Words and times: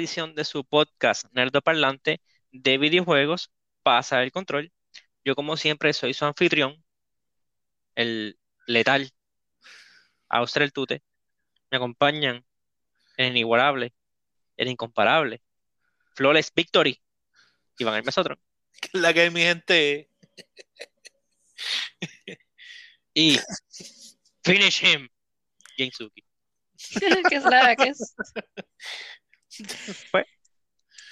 edición 0.00 0.34
de 0.34 0.44
su 0.44 0.64
podcast 0.64 1.26
Nerdo 1.32 1.60
Parlante 1.60 2.22
de 2.52 2.78
videojuegos 2.78 3.50
Pasa 3.82 4.22
el 4.22 4.32
Control. 4.32 4.72
Yo 5.24 5.34
como 5.34 5.58
siempre 5.58 5.92
soy 5.92 6.14
su 6.14 6.24
anfitrión, 6.24 6.82
el 7.94 8.38
letal, 8.66 9.12
Austria 10.30 10.64
el 10.64 10.72
Tute. 10.72 11.02
Me 11.70 11.76
acompañan 11.76 12.46
el 13.18 13.26
inigualable, 13.26 13.92
el 14.56 14.68
incomparable, 14.68 15.42
Flawless 16.14 16.50
Victory, 16.54 16.98
Iván 17.78 17.96
el 17.96 18.04
Mesotron. 18.04 18.40
La 18.92 19.12
que 19.12 19.20
hay 19.20 19.30
mi 19.30 19.42
gente. 19.42 20.08
Y 23.12 23.38
Finish 24.42 24.82
Him, 24.82 25.08
Gensuki. 25.76 26.24
¿Qué 27.28 27.36
es 27.36 27.44
la 27.44 27.76
que 27.76 27.88
es? 27.88 28.14
Pues, 30.10 30.24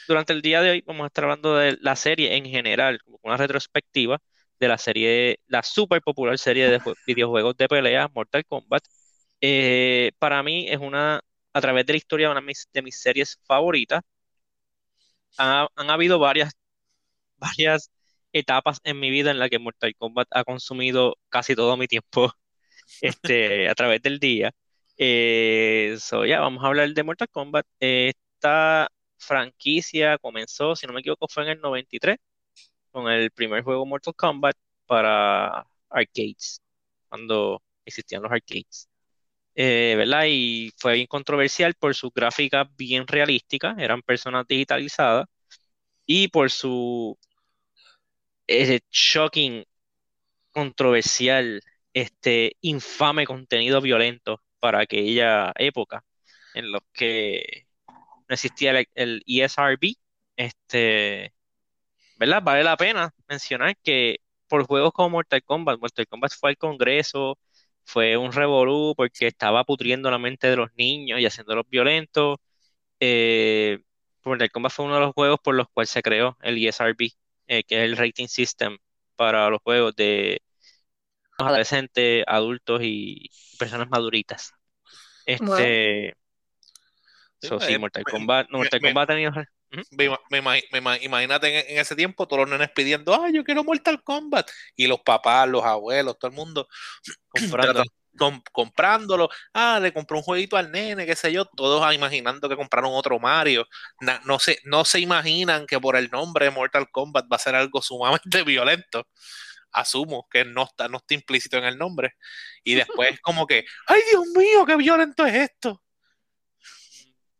durante 0.07 0.33
el 0.33 0.43
día 0.43 0.62
de 0.62 0.70
hoy 0.73 0.84
vamos 0.87 1.05
a 1.05 1.09
estar 1.09 1.25
hablando 1.25 1.57
de 1.57 1.79
la 1.80 1.97
serie 1.97 2.37
en 2.37 2.47
general, 2.47 3.01
una 3.23 3.37
retrospectiva 3.37 4.21
de 4.61 4.69
la 4.69 4.79
serie, 4.79 5.41
la 5.47 5.62
super 5.62 6.02
popular 6.02 6.38
serie 6.38 6.69
de 6.71 6.80
jue- 6.80 6.97
videojuegos 7.07 7.57
de 7.59 7.69
pelea, 7.69 8.09
Mortal 8.15 8.45
Kombat. 8.47 8.84
Eh, 9.41 10.12
para 10.19 10.43
mí 10.43 10.69
es 10.69 10.79
una, 10.79 11.23
a 11.52 11.61
través 11.61 11.87
de 11.87 11.95
la 11.95 11.98
historia, 11.98 12.30
una 12.30 12.41
de 12.43 12.47
mis, 12.48 12.69
de 12.73 12.83
mis 12.83 13.01
series 13.01 13.38
favoritas. 13.47 14.02
Ha- 15.38 15.68
han 15.77 15.90
habido 15.90 16.18
varias, 16.18 16.52
varias 17.38 17.90
etapas 18.33 18.80
en 18.85 19.01
mi 19.01 19.10
vida 19.10 19.30
en 19.30 19.38
la 19.38 19.49
que 19.49 19.59
Mortal 19.59 19.95
Kombat 19.96 20.29
ha 20.33 20.45
consumido 20.45 21.16
casi 21.30 21.55
todo 21.57 21.77
mi 21.77 21.88
tiempo 21.88 22.33
este, 23.01 23.68
a 23.68 23.77
través 23.77 24.02
del 24.02 24.18
día. 24.21 24.52
Eh, 24.99 25.96
so, 26.01 26.27
ya, 26.27 26.40
vamos 26.40 26.65
a 26.65 26.68
hablar 26.68 26.90
de 26.95 27.02
Mortal 27.05 27.29
Kombat. 27.30 27.66
Eh, 27.80 28.15
esta 28.38 28.88
franquicia 29.18 30.18
comenzó, 30.18 30.76
si 30.76 30.86
no 30.86 30.92
me 30.92 31.00
equivoco, 31.00 31.26
fue 31.28 31.44
en 31.44 31.50
el 31.50 31.60
93 31.60 32.18
con 32.92 33.10
el 33.10 33.30
primer 33.32 33.62
juego 33.64 33.86
Mortal 33.86 34.14
Kombat 34.16 34.56
para 34.86 35.66
arcades, 35.90 36.62
cuando 37.09 37.62
existían 37.84 38.22
los 38.22 38.32
arcades. 38.32 38.88
Eh, 39.56 39.94
¿verdad? 39.98 40.24
Y 40.28 40.72
fue 40.78 40.94
bien 40.94 41.06
controversial 41.09 41.74
por 41.74 41.94
sus 41.94 42.12
gráficas 42.14 42.68
bien 42.76 43.06
realísticas, 43.09 43.76
eran 43.78 44.02
personas 44.02 44.46
digitalizadas, 44.48 45.26
y 46.06 46.28
por 46.28 46.50
su 46.50 47.18
shocking, 48.90 49.64
controversial, 50.52 51.62
este 51.92 52.56
infame 52.62 53.26
contenido 53.26 53.80
violento 53.80 54.42
para 54.60 54.80
aquella 54.80 55.52
época 55.56 56.04
en 56.54 56.72
los 56.72 56.82
que 56.92 57.68
no 58.29 58.34
existía 58.34 58.73
el, 58.73 58.88
el 58.95 59.23
ESRB, 59.26 59.95
este, 60.37 61.34
¿verdad? 62.18 62.43
Vale 62.43 62.65
la 62.65 62.76
pena 62.76 63.15
mencionar 63.29 63.76
que 63.82 64.19
por 64.48 64.66
juegos 64.66 64.93
como 64.93 65.10
Mortal 65.10 65.43
Kombat, 65.44 65.81
Mortal 65.81 66.06
Kombat 66.09 66.32
fue 66.38 66.50
al 66.50 66.56
Congreso, 66.59 67.38
fue 67.84 68.16
un 68.16 68.32
revolú 68.32 68.94
porque 68.97 69.28
estaba 69.28 69.65
pudriendo 69.65 70.10
la 70.10 70.19
mente 70.19 70.49
de 70.49 70.56
los 70.56 70.71
niños 70.76 71.21
y 71.21 71.26
haciéndolos 71.26 71.66
violentos. 71.71 72.38
Eh, 73.00 73.81
Mortal 74.25 74.50
Kombat 74.50 74.72
fue 74.72 74.84
uno 74.87 74.97
de 74.97 75.00
los 75.03 75.15
juegos 75.15 75.38
por 75.43 75.54
los 75.54 75.69
cuales 75.71 75.91
se 75.91 76.03
creó 76.03 76.37
el 76.43 76.59
ESRB, 76.59 77.12
eh, 77.49 77.65
que 77.65 77.78
es 77.78 77.91
el 77.91 77.97
rating 77.97 78.28
system 78.28 78.78
para 79.16 79.50
los 79.50 79.60
juegos 79.62 79.97
de 79.97 80.43
adolescentes, 81.39 82.25
adultos 82.27 82.81
y 82.84 83.31
personas 83.59 83.89
maduritas. 83.91 84.53
Este, 85.27 86.15
so, 87.41 87.60
sí, 87.60 87.72
Eh, 87.75 87.78
Mortal 87.78 88.03
Kombat, 88.19 88.49
me- 88.50 88.59
Mortal 88.59 88.81
me- 88.81 88.88
Kombat. 88.88 89.09
Me, 89.91 90.04
ima- 90.06 90.21
me 90.31 90.41
me 90.41 90.78
ima- 90.81 90.99
imagínate 91.03 91.47
en, 91.60 91.72
en 91.76 91.78
ese 91.81 91.94
tiempo 91.94 92.26
todos 92.26 92.41
los 92.43 92.50
nenes 92.50 92.71
pidiendo, 92.75 93.22
ay, 93.22 93.34
yo 93.34 93.44
quiero 93.44 93.65
Mortal 93.65 94.03
Kombat. 94.03 94.49
Y 94.75 94.87
los 94.87 95.00
papás, 95.00 95.47
los 95.48 95.62
abuelos, 95.65 96.19
todo 96.19 96.31
el 96.31 96.37
mundo 96.37 96.69
comprando. 97.28 97.72
tratan- 97.84 97.93
com- 98.16 98.43
comprándolo. 98.50 99.28
Ah, 99.53 99.78
le 99.81 99.93
compró 99.93 100.16
un 100.16 100.22
jueguito 100.25 100.56
al 100.56 100.72
nene, 100.72 101.04
qué 101.06 101.15
sé 101.15 101.32
yo. 101.32 101.44
Todos 101.44 101.82
ah, 101.84 101.93
imaginando 101.94 102.48
que 102.48 102.56
compraron 102.56 102.91
otro 102.94 103.19
Mario. 103.21 103.66
Na- 104.00 104.21
no, 104.25 104.38
se, 104.38 104.59
no 104.65 104.84
se 104.87 105.00
imaginan 105.00 105.66
que 105.66 105.78
por 105.78 105.97
el 105.97 106.10
nombre 106.10 106.47
de 106.47 106.50
Mortal 106.50 106.88
Kombat 106.91 107.27
va 107.31 107.37
a 107.37 107.38
ser 107.38 107.54
algo 107.54 107.81
sumamente 107.82 108.43
violento. 108.44 109.06
Asumo 109.71 110.27
que 110.31 110.44
no 110.47 110.62
está, 110.65 110.88
no 110.88 110.97
está 110.97 111.12
implícito 111.15 111.59
en 111.59 111.65
el 111.65 111.77
nombre. 111.77 112.15
Y 112.65 112.75
después 112.75 113.21
como 113.21 113.47
que, 113.47 113.66
ay 113.87 114.00
Dios 114.10 114.25
mío, 114.34 114.65
qué 114.66 114.77
violento 114.77 115.27
es 115.27 115.34
esto. 115.34 115.82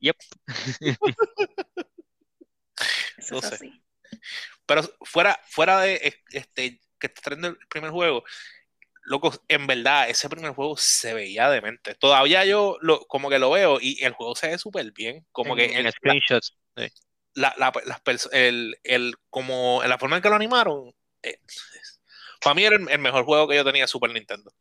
Yep. 0.01 0.17
Eso 3.19 3.35
No 3.37 3.43
sé. 3.43 3.55
así. 3.55 3.83
Pero 4.67 4.83
fuera, 5.03 5.39
fuera 5.47 5.81
de 5.81 6.15
este 6.31 6.81
que 6.99 7.09
te 7.09 7.21
traen 7.23 7.45
el 7.45 7.57
primer 7.69 7.91
juego, 7.91 8.25
loco, 9.05 9.33
en 9.49 9.67
verdad, 9.67 10.09
ese 10.11 10.29
primer 10.29 10.53
juego 10.53 10.77
se 10.77 11.15
veía 11.15 11.49
demente. 11.51 11.95
Todavía 11.95 12.45
yo 12.45 12.77
lo, 12.81 13.07
como 13.07 13.31
que 13.31 13.39
lo 13.39 13.51
veo 13.51 13.79
y 13.81 14.03
el 14.05 14.13
juego 14.13 14.35
se 14.35 14.49
ve 14.49 14.59
súper 14.59 14.93
bien. 14.93 15.27
Como 15.33 15.57
en, 15.57 15.71
que 15.71 15.79
en 15.79 15.87
el- 15.87 15.93
screenshots. 15.93 16.57
la, 17.35 17.55
la- 17.59 17.73
las 17.87 18.29
el, 18.33 18.77
el- 18.85 19.15
como 19.31 19.83
en 19.83 19.89
la 19.91 19.99
forma 19.99 20.17
en 20.17 20.23
que 20.23 20.29
lo 20.29 20.37
animaron, 20.37 20.93
eh, 21.23 21.39
para 22.43 22.55
mí 22.55 22.65
era 22.65 22.77
el, 22.77 22.89
el 22.89 22.99
mejor 22.99 23.25
juego 23.25 23.49
que 23.49 23.57
yo 23.57 23.65
tenía 23.65 23.87
Super 23.87 24.11
Nintendo. 24.13 24.53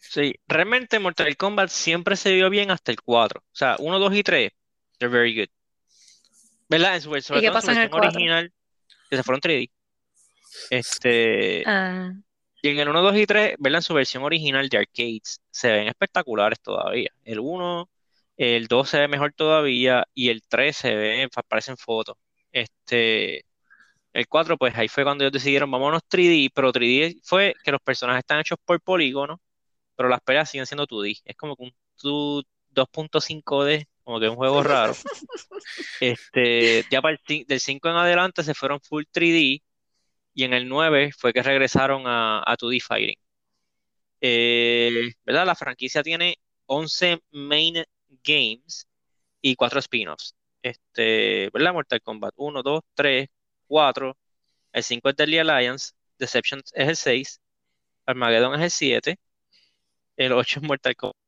Sí, 0.00 0.34
realmente 0.46 0.98
Mortal 0.98 1.36
Kombat 1.36 1.68
siempre 1.70 2.16
se 2.16 2.32
vio 2.32 2.50
bien 2.50 2.70
hasta 2.70 2.92
el 2.92 3.00
4. 3.02 3.40
O 3.40 3.56
sea, 3.56 3.76
1, 3.78 3.98
2 3.98 4.14
y 4.14 4.22
3, 4.22 4.52
they're 4.98 5.10
very 5.12 5.34
good. 5.34 5.48
¿Verdad? 6.68 6.96
En 6.96 7.02
su, 7.02 7.08
sobre 7.20 7.40
qué 7.40 7.48
todo 7.48 7.58
en 7.58 7.62
su 7.62 7.66
pasa 7.66 7.72
en 7.72 7.78
el 7.78 7.82
versión 7.84 7.90
4? 7.90 8.08
original, 8.08 8.52
que 9.10 9.16
se 9.16 9.22
fueron 9.22 9.40
3D. 9.40 9.70
Este, 10.70 11.62
Ah, 11.66 12.12
y 12.62 12.68
en 12.68 12.78
el 12.78 12.88
1, 12.88 13.02
2 13.02 13.16
y 13.16 13.26
3, 13.26 13.54
¿verdad? 13.58 13.78
En 13.78 13.82
su 13.82 13.94
versión 13.94 14.22
original 14.22 14.68
de 14.68 14.78
arcades, 14.78 15.40
se 15.50 15.70
ven 15.70 15.88
espectaculares 15.88 16.60
todavía. 16.60 17.10
El 17.24 17.40
1, 17.40 17.90
el 18.38 18.66
2 18.66 18.88
se 18.88 18.98
ve 19.00 19.08
mejor 19.08 19.32
todavía, 19.34 20.04
y 20.14 20.30
el 20.30 20.42
3 20.48 20.76
se 20.76 20.94
ve, 20.94 21.28
pa- 21.32 21.42
parecen 21.42 21.76
fotos. 21.76 22.16
Este, 22.50 23.44
el 24.14 24.26
4, 24.28 24.56
pues 24.56 24.74
ahí 24.76 24.88
fue 24.88 25.04
cuando 25.04 25.24
ellos 25.24 25.32
decidieron, 25.32 25.70
vámonos 25.70 26.02
3D, 26.08 26.50
pero 26.54 26.72
3D 26.72 27.20
fue 27.22 27.54
que 27.62 27.72
los 27.72 27.80
personajes 27.82 28.20
están 28.20 28.40
hechos 28.40 28.58
por 28.64 28.80
polígonos, 28.80 29.38
pero 29.96 30.08
las 30.08 30.20
peleas 30.22 30.48
siguen 30.50 30.66
siendo 30.66 30.86
2D. 30.86 31.20
Es 31.24 31.36
como 31.36 31.56
que 31.56 31.64
un 31.64 31.74
2 32.02 32.44
2.5D, 32.74 33.86
como 34.04 34.20
que 34.20 34.28
un 34.28 34.36
juego 34.36 34.62
raro. 34.62 34.94
Este, 36.00 36.84
ya 36.90 37.00
para 37.00 37.16
el 37.16 37.46
del 37.46 37.60
5 37.60 37.88
en 37.88 37.96
adelante 37.96 38.42
se 38.42 38.54
fueron 38.54 38.80
full 38.80 39.04
3D 39.12 39.62
y 40.34 40.44
en 40.44 40.52
el 40.52 40.68
9 40.68 41.12
fue 41.16 41.32
que 41.32 41.42
regresaron 41.42 42.06
a, 42.06 42.40
a 42.40 42.56
2D 42.56 42.82
Fighting. 42.82 43.18
Eh, 44.20 45.12
¿verdad? 45.24 45.46
La 45.46 45.54
franquicia 45.54 46.02
tiene 46.02 46.36
11 46.66 47.20
main 47.32 47.84
games 48.22 48.88
y 49.40 49.56
4 49.56 49.80
spin-offs. 49.80 50.34
Este, 50.62 51.50
¿verdad? 51.52 51.72
Mortal 51.74 52.00
Kombat 52.02 52.34
1, 52.36 52.62
2, 52.62 52.82
3, 52.94 53.28
4. 53.66 54.16
El 54.72 54.82
5 54.82 55.08
es 55.10 55.16
Deadly 55.16 55.38
Alliance. 55.38 55.92
Deception 56.18 56.60
es 56.72 56.88
el 56.88 56.96
6. 56.96 57.40
Armageddon 58.06 58.54
es 58.54 58.62
el 58.62 58.70
7. 58.70 59.18
El 60.16 60.32
8 60.32 60.60
es 60.60 60.66
Mortal 60.66 60.96
Kombat. 60.96 61.23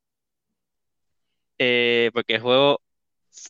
Eh, 1.59 2.11
porque 2.13 2.35
el 2.35 2.41
juego 2.41 2.81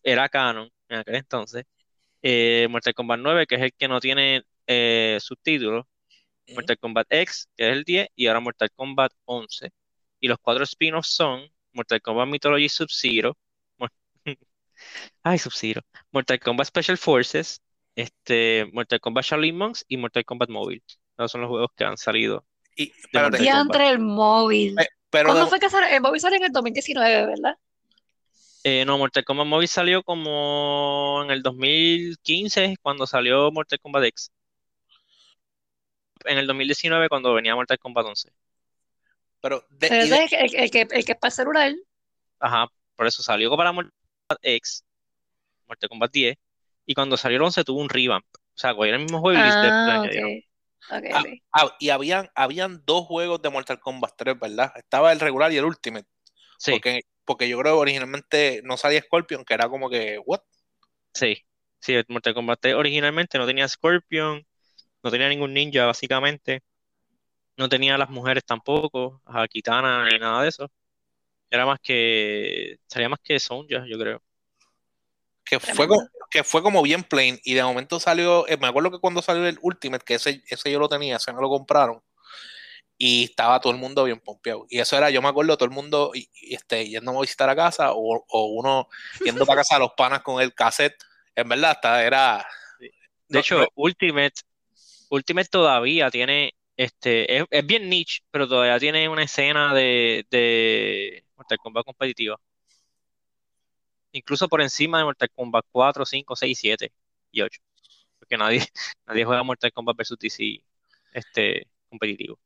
era 0.04 0.30
canon 0.30 0.70
en 0.90 1.00
aquel 1.00 1.16
entonces. 1.16 1.66
Eh, 2.22 2.68
Mortal 2.70 2.94
Kombat 2.94 3.20
9, 3.20 3.46
que 3.48 3.56
es 3.56 3.62
el 3.62 3.74
que 3.74 3.88
no 3.88 4.00
tiene 4.00 4.44
eh, 4.68 5.18
subtítulos. 5.22 5.86
Mortal 6.56 6.78
Kombat 6.80 7.08
X, 7.10 7.50
que 7.58 7.70
es 7.70 7.74
el 7.76 7.84
10, 7.84 8.08
y 8.16 8.28
ahora 8.28 8.40
Mortal 8.40 8.70
Kombat 8.74 9.12
11. 9.26 9.70
Y 10.22 10.28
los 10.30 10.38
cuatro 10.42 10.64
spin-offs 10.64 11.10
son 11.10 11.46
Mortal 11.74 12.02
Kombat 12.02 12.28
Mythology 12.28 12.70
Sub-Zero. 12.70 13.38
Ay, 15.24 15.38
Sub-Zero. 15.38 15.82
Mortal 16.12 16.40
Kombat 16.40 16.68
Special 16.68 16.98
Forces, 16.98 17.62
este, 17.96 18.66
Mortal 18.72 19.00
Kombat 19.00 19.26
Shaolin 19.26 19.58
Monks 19.58 19.84
y 19.88 19.98
Mortal 19.98 20.24
Kombat 20.26 20.50
Mobile. 20.50 20.82
Esos 21.18 21.32
son 21.32 21.42
los 21.42 21.50
juegos 21.50 21.70
que 21.76 21.84
han 21.84 21.98
salido. 21.98 22.46
Y, 22.76 22.92
Kombat. 23.12 23.40
diantre 23.40 23.90
el 23.90 24.00
móvil. 24.00 24.76
pe- 24.76 24.88
pero 25.10 25.30
¿Cuándo 25.30 25.48
fue 25.48 25.60
que 25.60 25.70
salió? 25.70 25.90
El 25.96 26.02
móvil 26.02 26.22
salió 26.22 26.38
en 26.38 26.44
el 26.46 26.52
2019, 26.52 27.26
¿verdad? 27.26 27.58
Eh, 28.64 28.84
no, 28.86 28.98
Mortal 28.98 29.24
Kombat 29.24 29.48
Mobile 29.48 29.68
salió 29.68 30.04
como 30.04 31.22
en 31.24 31.32
el 31.32 31.42
2015, 31.42 32.76
cuando 32.82 33.08
salió 33.08 33.52
Mortal 33.52 33.80
Kombat 33.80 34.04
X. 34.06 34.32
En 36.26 36.38
el 36.38 36.46
2019, 36.48 37.10
cuando 37.10 37.34
venía 37.34 37.56
Mortal 37.56 37.80
Kombat 37.80 38.06
11. 38.06 38.30
pero 39.42 39.64
de- 39.70 39.88
Pero 39.90 40.06
y 40.06 40.10
de- 40.10 40.26
el, 40.32 40.56
el 40.56 40.72
que, 40.72 40.82
el 40.92 41.06
que 41.06 41.12
es 41.14 41.18
para 41.18 41.32
celular. 41.32 41.74
Ajá, 42.40 42.68
por 42.96 43.08
eso 43.08 43.24
salió 43.24 43.56
para 43.56 43.72
Mortal 43.72 43.94
Kombat 44.28 44.40
X, 44.44 44.86
Mortal 45.68 45.90
Kombat 45.90 46.12
10, 46.12 46.38
y 46.86 46.94
cuando 46.96 47.18
salió 47.18 47.38
el 47.38 47.44
11 47.44 47.64
tuvo 47.64 47.82
un 47.82 47.90
revamp. 47.90 48.26
O 48.36 48.60
sea, 48.60 48.76
cogieron 48.76 49.02
el 49.02 49.06
mismo 49.08 49.20
juego 49.22 49.40
y 49.46 49.52
Ah, 49.66 49.98
ok. 50.00 50.04
añadieron. 50.04 50.32
Ok, 50.90 51.06
Ah, 51.14 51.22
ok. 51.22 51.28
ah, 51.54 51.78
y 51.80 51.90
habían, 51.90 52.30
habían 52.36 52.84
dos 52.86 53.06
juegos 53.06 53.42
de 53.42 53.50
Mortal 53.50 53.80
Kombat 53.80 54.14
3, 54.18 54.40
¿verdad? 54.40 54.72
Estaba 54.76 55.12
el 55.12 55.20
regular 55.20 55.52
y 55.52 55.58
el 55.58 55.66
Ultimate. 55.66 56.08
Sí, 56.58 56.72
Porque 56.72 57.02
porque 57.28 57.50
yo 57.50 57.60
creo 57.60 57.76
que 57.76 57.82
originalmente 57.82 58.62
no 58.64 58.78
salía 58.78 59.02
Scorpion, 59.02 59.44
que 59.44 59.54
era 59.54 59.68
como 59.70 59.90
que, 59.90 60.18
¿what? 60.26 60.40
Sí, 61.14 61.46
sí, 61.80 61.94
el 61.94 62.06
Mortal 62.08 62.34
Kombat 62.34 62.60
3 62.62 62.76
originalmente 62.76 63.38
no 63.38 63.46
tenía 63.46 63.68
Scorpion, 63.68 64.48
no 65.04 65.12
tenía 65.12 65.28
ningún 65.28 65.54
ninja 65.54 65.86
básicamente, 65.86 66.64
no 67.58 67.68
tenía 67.68 67.98
las 67.98 68.10
mujeres 68.10 68.46
tampoco, 68.46 69.22
a 69.26 69.46
Kitana 69.48 70.08
ni 70.10 70.18
nada 70.18 70.44
de 70.44 70.50
eso. 70.50 70.72
Era 71.50 71.66
más 71.66 71.80
que, 71.82 72.80
salía 72.88 73.10
más 73.10 73.20
que 73.22 73.40
Sonja, 73.40 73.86
yo 73.88 74.00
creo. 74.00 74.24
Que 75.44 75.60
fue, 75.60 75.88
como, 75.88 76.08
que 76.30 76.44
fue 76.44 76.62
como 76.62 76.82
bien 76.82 77.04
plain 77.04 77.40
y 77.44 77.54
de 77.54 77.64
momento 77.64 78.00
salió, 78.00 78.48
eh, 78.48 78.58
me 78.58 78.68
acuerdo 78.68 78.92
que 78.92 79.00
cuando 79.00 79.22
salió 79.22 79.46
el 79.48 79.60
Ultimate, 79.62 80.04
que 80.06 80.16
ese, 80.16 80.44
ese 80.48 80.72
yo 80.72 80.80
lo 80.80 80.90
tenía, 80.90 81.18
ese 81.18 81.32
no 81.34 81.42
lo 81.42 81.50
compraron, 81.50 82.02
y 82.98 83.26
estaba 83.26 83.60
todo 83.60 83.74
el 83.74 83.80
mundo 83.80 84.04
bien 84.06 84.20
pompeado. 84.20 84.66
Y 84.70 84.80
eso 84.80 84.98
era, 84.98 85.10
yo 85.10 85.22
me 85.22 85.28
acuerdo, 85.30 85.56
todo 85.58 85.66
el 85.70 85.76
mundo 85.76 86.12
y, 86.14 86.30
y, 86.34 86.56
este, 86.56 86.88
yendo 86.88 87.16
a 87.18 87.22
visitar 87.22 87.50
a 87.50 87.56
casa 87.56 87.92
o, 87.94 88.26
o 88.28 88.46
uno 88.48 88.88
yendo 89.24 89.46
para 89.46 89.62
casa 89.62 89.76
a 89.76 89.80
los 89.80 89.92
panas 89.96 90.22
con 90.22 90.42
el 90.42 90.54
cassette. 90.54 90.96
En 91.36 91.48
verdad, 91.50 91.72
hasta 91.72 92.04
era... 92.04 92.46
De 92.80 92.92
no- 93.30 93.40
hecho, 93.40 93.60
no- 93.60 93.68
Ultimate, 93.76 94.34
Ultimate 95.10 95.48
todavía 95.50 96.10
tiene, 96.10 96.56
este, 96.76 97.38
es, 97.38 97.46
es 97.52 97.66
bien 97.66 97.88
niche, 97.90 98.22
pero 98.32 98.48
todavía 98.48 98.80
tiene 98.80 99.08
una 99.10 99.24
escena 99.24 99.74
de, 99.74 100.26
de 100.32 101.24
Mortal 101.36 101.58
Kombat 101.60 101.86
competitiva. 101.86 102.38
Incluso 104.12 104.48
por 104.48 104.62
encima 104.62 104.98
de 104.98 105.04
Mortal 105.04 105.30
Kombat 105.36 105.66
4, 105.72 106.06
5, 106.06 106.36
6, 106.36 106.58
7 106.60 106.92
y 107.32 107.42
8. 107.42 107.62
Porque 108.18 108.38
nadie, 108.38 108.66
nadie 109.06 109.26
juega 109.26 109.44
Mortal 109.44 109.72
Kombat 109.72 109.98
versus 109.98 110.18
DC 110.18 110.64
este, 111.14 111.68
competitivo. 111.90 112.40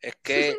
Es 0.00 0.16
que 0.22 0.56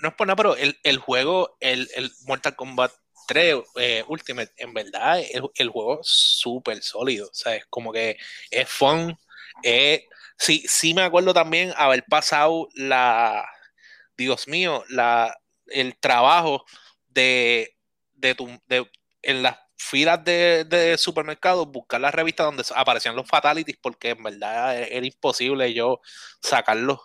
no 0.00 0.08
es 0.08 0.14
por 0.14 0.26
nada, 0.26 0.36
pero 0.36 0.56
el, 0.56 0.78
el 0.82 0.98
juego, 0.98 1.56
el, 1.60 1.88
el 1.94 2.10
Mortal 2.26 2.56
Kombat 2.56 2.92
3 3.28 3.56
eh, 3.76 4.04
Ultimate, 4.08 4.52
en 4.56 4.74
verdad, 4.74 5.20
el, 5.20 5.44
el 5.54 5.68
juego 5.68 6.00
es 6.00 6.08
súper 6.08 6.82
sólido. 6.82 7.28
O 7.28 7.34
sea, 7.34 7.54
es 7.54 7.66
como 7.66 7.92
que 7.92 8.16
es 8.50 8.68
fun. 8.68 9.16
eh, 9.62 10.06
sí, 10.38 10.64
sí 10.66 10.94
me 10.94 11.02
acuerdo 11.02 11.34
también 11.34 11.72
haber 11.76 12.04
pasado 12.04 12.68
la, 12.74 13.48
Dios 14.16 14.48
mío, 14.48 14.84
la, 14.88 15.36
el 15.66 15.96
trabajo 15.98 16.64
de, 17.08 17.76
de, 18.14 18.34
tu, 18.34 18.48
de 18.66 18.90
en 19.22 19.42
las 19.42 19.58
filas 19.76 20.24
de, 20.24 20.64
de 20.64 20.98
supermercados 20.98 21.68
buscar 21.68 22.00
la 22.00 22.10
revista 22.10 22.44
donde 22.44 22.64
aparecían 22.74 23.14
los 23.14 23.28
fatalities 23.28 23.78
porque 23.80 24.10
en 24.10 24.22
verdad 24.22 24.76
era, 24.76 25.06
imposible 25.06 25.72
yo 25.72 26.00
sacarlos. 26.42 26.98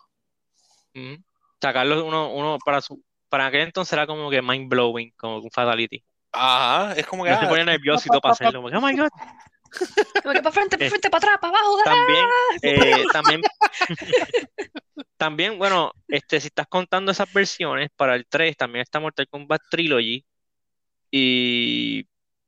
Ujú. 0.96 1.24
Sacarlo 1.64 2.04
uno, 2.04 2.30
uno 2.34 2.58
para 2.66 2.82
su, 2.82 3.02
para 3.30 3.46
aquel 3.46 3.62
entonces 3.62 3.94
era 3.94 4.06
como 4.06 4.30
que 4.30 4.42
mind 4.42 4.68
blowing, 4.68 5.14
como 5.16 5.38
un 5.38 5.50
fatality. 5.50 6.04
Ajá, 6.34 6.92
es 6.92 7.06
como 7.06 7.24
que 7.24 7.30
se 7.30 7.38
ah, 7.38 7.48
ponía 7.48 7.64
nervioso 7.64 8.04
y 8.06 8.10
todo 8.10 8.20
para 8.20 8.34
hacerlo. 8.34 8.60
como 8.62 8.70
que, 8.70 8.76
oh 8.76 8.82
my 8.82 8.94
God. 8.98 9.08
Como 10.24 10.34
que 10.34 10.42
para 10.44 10.52
frente, 10.52 10.76
Eh. 10.76 10.78
para 10.78 10.90
frente, 10.90 11.10
para 11.10 11.18
atrás, 11.20 11.38
para 11.42 11.58
abajo, 11.58 11.78
dale. 11.78 11.96
También, 11.96 12.26
eh, 12.62 13.04
también, 13.14 13.42
también, 15.18 15.58
bueno, 15.58 15.94
este, 16.10 16.42
si 16.42 16.48
estás 16.48 16.68
contando 16.68 17.14
esas 17.14 17.32
versiones, 17.32 17.90
para 17.96 18.16
el 18.16 18.28
3 18.28 18.58
también 18.58 18.84
está 18.84 19.00
Mortal 19.00 19.28
Kombat 19.30 19.62
Trilogy 19.72 20.26
y 21.10 22.06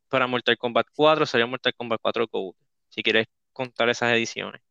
para 0.10 0.28
Mortal 0.28 0.58
Kombat 0.58 0.88
4 0.94 1.26
sería 1.26 1.48
Mortal 1.48 1.74
Kombat 1.74 2.02
4 2.02 2.28
Gold, 2.30 2.56
si 2.90 3.02
quieres 3.02 3.28
contar 3.54 3.88
esas 3.88 4.12
ediciones. 4.12 4.62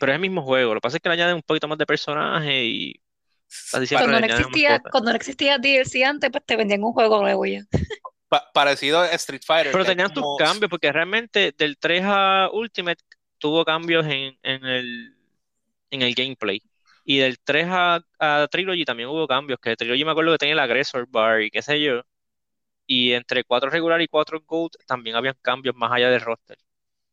Pero 0.00 0.12
es 0.12 0.16
el 0.16 0.20
mismo 0.20 0.42
juego, 0.42 0.72
lo 0.72 0.80
que 0.80 0.84
pasa 0.86 0.96
es 0.96 1.02
que 1.02 1.10
le 1.10 1.14
añaden 1.14 1.36
un 1.36 1.42
poquito 1.42 1.68
más 1.68 1.78
de 1.78 1.86
personaje 1.86 2.64
y 2.64 3.00
así 3.72 3.86
siempre 3.86 4.08
Cuando 4.08 4.20
no 4.20 4.26
existía, 4.26 4.80
cuando 4.80 5.10
no 5.10 5.16
existía 5.16 5.58
DLC 5.58 6.04
antes, 6.04 6.30
pues 6.30 6.44
te 6.44 6.56
vendían 6.56 6.82
un 6.84 6.92
juego 6.92 7.20
nuevo 7.22 7.44
ya. 7.46 7.62
Pa- 8.28 8.50
parecido 8.52 9.00
a 9.00 9.08
Street 9.12 9.42
Fighter. 9.44 9.72
Pero 9.72 9.84
tenían 9.84 10.12
tus 10.12 10.22
como- 10.22 10.36
cambios, 10.36 10.68
porque 10.70 10.92
realmente 10.92 11.52
del 11.56 11.78
3 11.78 12.02
a 12.04 12.50
Ultimate 12.52 13.02
tuvo 13.38 13.64
cambios 13.64 14.04
en, 14.06 14.36
en 14.42 14.64
el, 14.66 15.16
en 15.90 16.02
el 16.02 16.14
gameplay. 16.14 16.62
Y 17.04 17.18
del 17.18 17.38
3 17.40 17.66
a, 17.70 18.00
a 18.18 18.48
Trilogy 18.50 18.84
también 18.84 19.08
hubo 19.08 19.26
cambios, 19.26 19.58
que 19.60 19.74
Trilogy 19.76 20.04
me 20.04 20.10
acuerdo 20.10 20.32
que 20.32 20.38
tenía 20.38 20.52
el 20.52 20.58
Aggressor 20.58 21.06
Bar 21.08 21.40
y 21.42 21.50
qué 21.50 21.62
sé 21.62 21.80
yo. 21.80 22.02
Y 22.86 23.12
entre 23.12 23.44
4 23.44 23.70
regular 23.70 24.00
y 24.02 24.08
4 24.08 24.42
Gold 24.46 24.72
también 24.86 25.16
habían 25.16 25.36
cambios 25.40 25.74
más 25.74 25.90
allá 25.92 26.10
del 26.10 26.20
roster. 26.20 26.58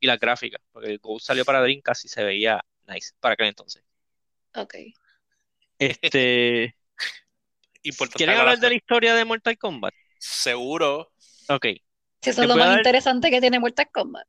Y 0.02 0.08
las 0.08 0.20
gráficas, 0.20 0.62
porque 0.72 0.90
el 0.92 1.00
Gold 1.00 1.22
salió 1.22 1.46
para 1.46 1.62
Dreamcast 1.62 2.06
y 2.06 2.08
se 2.10 2.24
veía 2.24 2.62
nice 2.88 3.12
para 3.22 3.34
aquel 3.36 3.48
entonces. 3.48 3.84
Ok. 4.56 4.76
Este, 5.80 6.76
importante 7.84 8.18
¿quieren 8.18 8.38
hablar 8.38 8.60
de 8.60 8.70
la 8.70 8.76
historia 8.76 9.16
de 9.16 9.26
Mortal 9.26 9.58
Kombat? 9.58 9.94
Seguro. 10.18 11.12
Ok. 11.50 11.66
Si 12.22 12.30
eso 12.32 12.42
es 12.42 12.48
lo 12.48 12.56
más 12.56 12.68
dar- 12.68 12.78
interesante 12.80 13.30
que 13.30 13.40
tiene 13.42 13.60
Mortal 13.60 13.90
Kombat. 13.92 14.28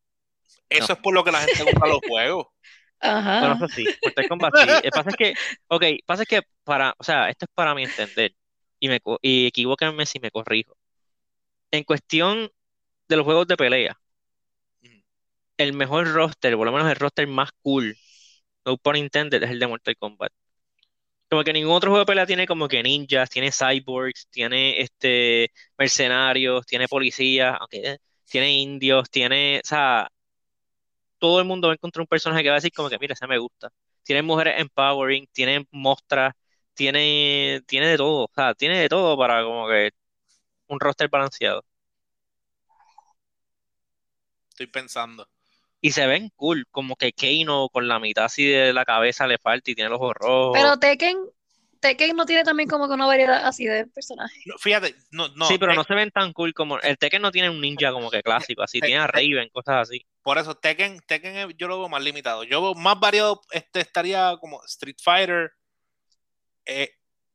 Eso 0.68 0.88
No. 0.88 0.94
es 0.94 1.00
por 1.00 1.14
lo 1.14 1.24
que 1.24 1.32
la 1.32 1.40
gente 1.40 1.64
compra 1.64 1.88
los 1.88 2.00
juegos. 2.08 2.46
Ajá. 3.00 3.40
Bueno, 3.40 3.54
eso 3.56 3.68
sí, 3.68 3.84
Mortal 4.02 4.28
Kombat 4.28 4.54
sí. 4.56 4.68
El 4.82 4.90
pasa 4.90 5.10
es 5.10 5.16
que, 5.16 5.34
ok, 5.68 5.84
pasa 6.06 6.22
es 6.22 6.28
que 6.28 6.42
para, 6.64 6.94
o 6.98 7.04
sea, 7.04 7.28
esto 7.30 7.44
es 7.46 7.50
para 7.54 7.74
mi 7.74 7.84
entender, 7.84 8.34
y 8.80 8.88
me 8.88 9.00
co- 9.00 9.18
y 9.22 9.46
equivóquenme 9.46 10.06
si 10.06 10.18
me 10.20 10.30
corrijo. 10.30 10.76
En 11.70 11.84
cuestión 11.84 12.50
de 13.08 13.16
los 13.16 13.24
juegos 13.24 13.46
de 13.48 13.56
pelea, 13.56 13.98
el 15.58 15.72
mejor 15.72 16.08
roster, 16.12 16.56
por 16.56 16.66
lo 16.66 16.72
menos 16.72 16.88
el 16.90 16.96
roster 16.96 17.26
más 17.26 17.50
cool, 17.62 17.96
no 18.64 18.76
pun 18.78 18.96
intended, 18.96 19.42
es 19.42 19.50
el 19.50 19.58
de 19.58 19.66
Mortal 19.66 19.96
Kombat. 19.98 20.32
Como 21.28 21.42
que 21.44 21.52
ningún 21.52 21.74
otro 21.74 21.90
juego 21.90 22.00
de 22.04 22.06
pelea 22.06 22.26
tiene 22.26 22.46
como 22.46 22.68
que 22.68 22.82
ninjas, 22.82 23.28
tiene 23.30 23.50
cyborgs, 23.52 24.28
tiene 24.30 24.80
este 24.80 25.50
mercenarios, 25.76 26.64
tiene 26.66 26.86
policías, 26.88 27.58
tiene 28.24 28.52
indios, 28.52 29.10
tiene, 29.10 29.60
o 29.64 29.66
sea, 29.66 30.08
todo 31.18 31.40
el 31.40 31.46
mundo 31.46 31.68
va 31.68 31.72
a 31.72 31.76
encontrar 31.76 32.02
un 32.02 32.06
personaje 32.08 32.42
que 32.42 32.48
va 32.50 32.54
a 32.56 32.58
decir 32.58 32.72
como 32.72 32.88
que, 32.90 32.98
mira, 32.98 33.14
ese 33.14 33.26
me 33.26 33.38
gusta. 33.38 33.70
Tiene 34.02 34.22
mujeres 34.22 34.60
empowering, 34.60 35.26
tiene 35.32 35.66
mostras, 35.70 36.34
tiene, 36.74 37.62
tiene 37.66 37.88
de 37.88 37.96
todo, 37.96 38.24
o 38.26 38.30
sea, 38.34 38.54
tiene 38.54 38.78
de 38.80 38.88
todo 38.88 39.16
para 39.18 39.42
como 39.44 39.68
que 39.68 39.90
un 40.68 40.80
roster 40.80 41.08
balanceado. 41.10 41.64
Estoy 44.50 44.66
pensando. 44.66 45.28
Y 45.80 45.92
se 45.92 46.06
ven 46.06 46.30
cool, 46.36 46.66
como 46.70 46.96
que 46.96 47.12
Kano 47.12 47.68
con 47.68 47.86
la 47.86 47.98
mitad 48.00 48.24
así 48.24 48.46
de 48.46 48.72
la 48.72 48.84
cabeza 48.84 49.26
le 49.26 49.38
falta 49.38 49.70
y 49.70 49.74
tiene 49.74 49.90
los 49.90 50.00
ojos 50.00 50.14
rojos. 50.14 50.52
Pero 50.54 50.78
Tekken, 50.78 51.18
Tekken 51.80 52.16
no 52.16 52.26
tiene 52.26 52.44
también 52.44 52.68
como 52.68 52.88
que 52.88 52.94
una 52.94 53.06
variedad 53.06 53.46
así 53.46 53.66
de 53.66 53.86
personajes. 53.86 54.42
No, 54.46 54.56
fíjate, 54.58 54.94
no, 55.10 55.28
no. 55.36 55.46
Sí, 55.46 55.58
pero 55.58 55.72
eh, 55.72 55.76
no 55.76 55.84
se 55.84 55.94
ven 55.94 56.10
tan 56.10 56.32
cool 56.32 56.54
como 56.54 56.78
el 56.80 56.98
Tekken 56.98 57.22
no 57.22 57.30
tiene 57.30 57.50
un 57.50 57.60
ninja 57.60 57.92
como 57.92 58.10
que 58.10 58.22
clásico, 58.22 58.62
así 58.62 58.78
Eh, 58.78 58.82
tiene 58.82 58.98
a 58.98 59.04
eh, 59.04 59.08
Raven, 59.08 59.48
cosas 59.50 59.88
así. 59.88 60.04
Por 60.22 60.38
eso 60.38 60.54
Tekken, 60.54 61.00
Tekken 61.06 61.36
eh, 61.36 61.54
yo 61.56 61.68
lo 61.68 61.78
veo 61.78 61.88
más 61.88 62.02
limitado. 62.02 62.42
Yo 62.44 62.62
veo 62.62 62.74
más 62.74 62.98
variado, 62.98 63.40
este 63.50 63.80
estaría 63.80 64.36
como 64.40 64.64
Street 64.64 64.96
Fighter. 65.02 65.52
eh, 66.64 66.90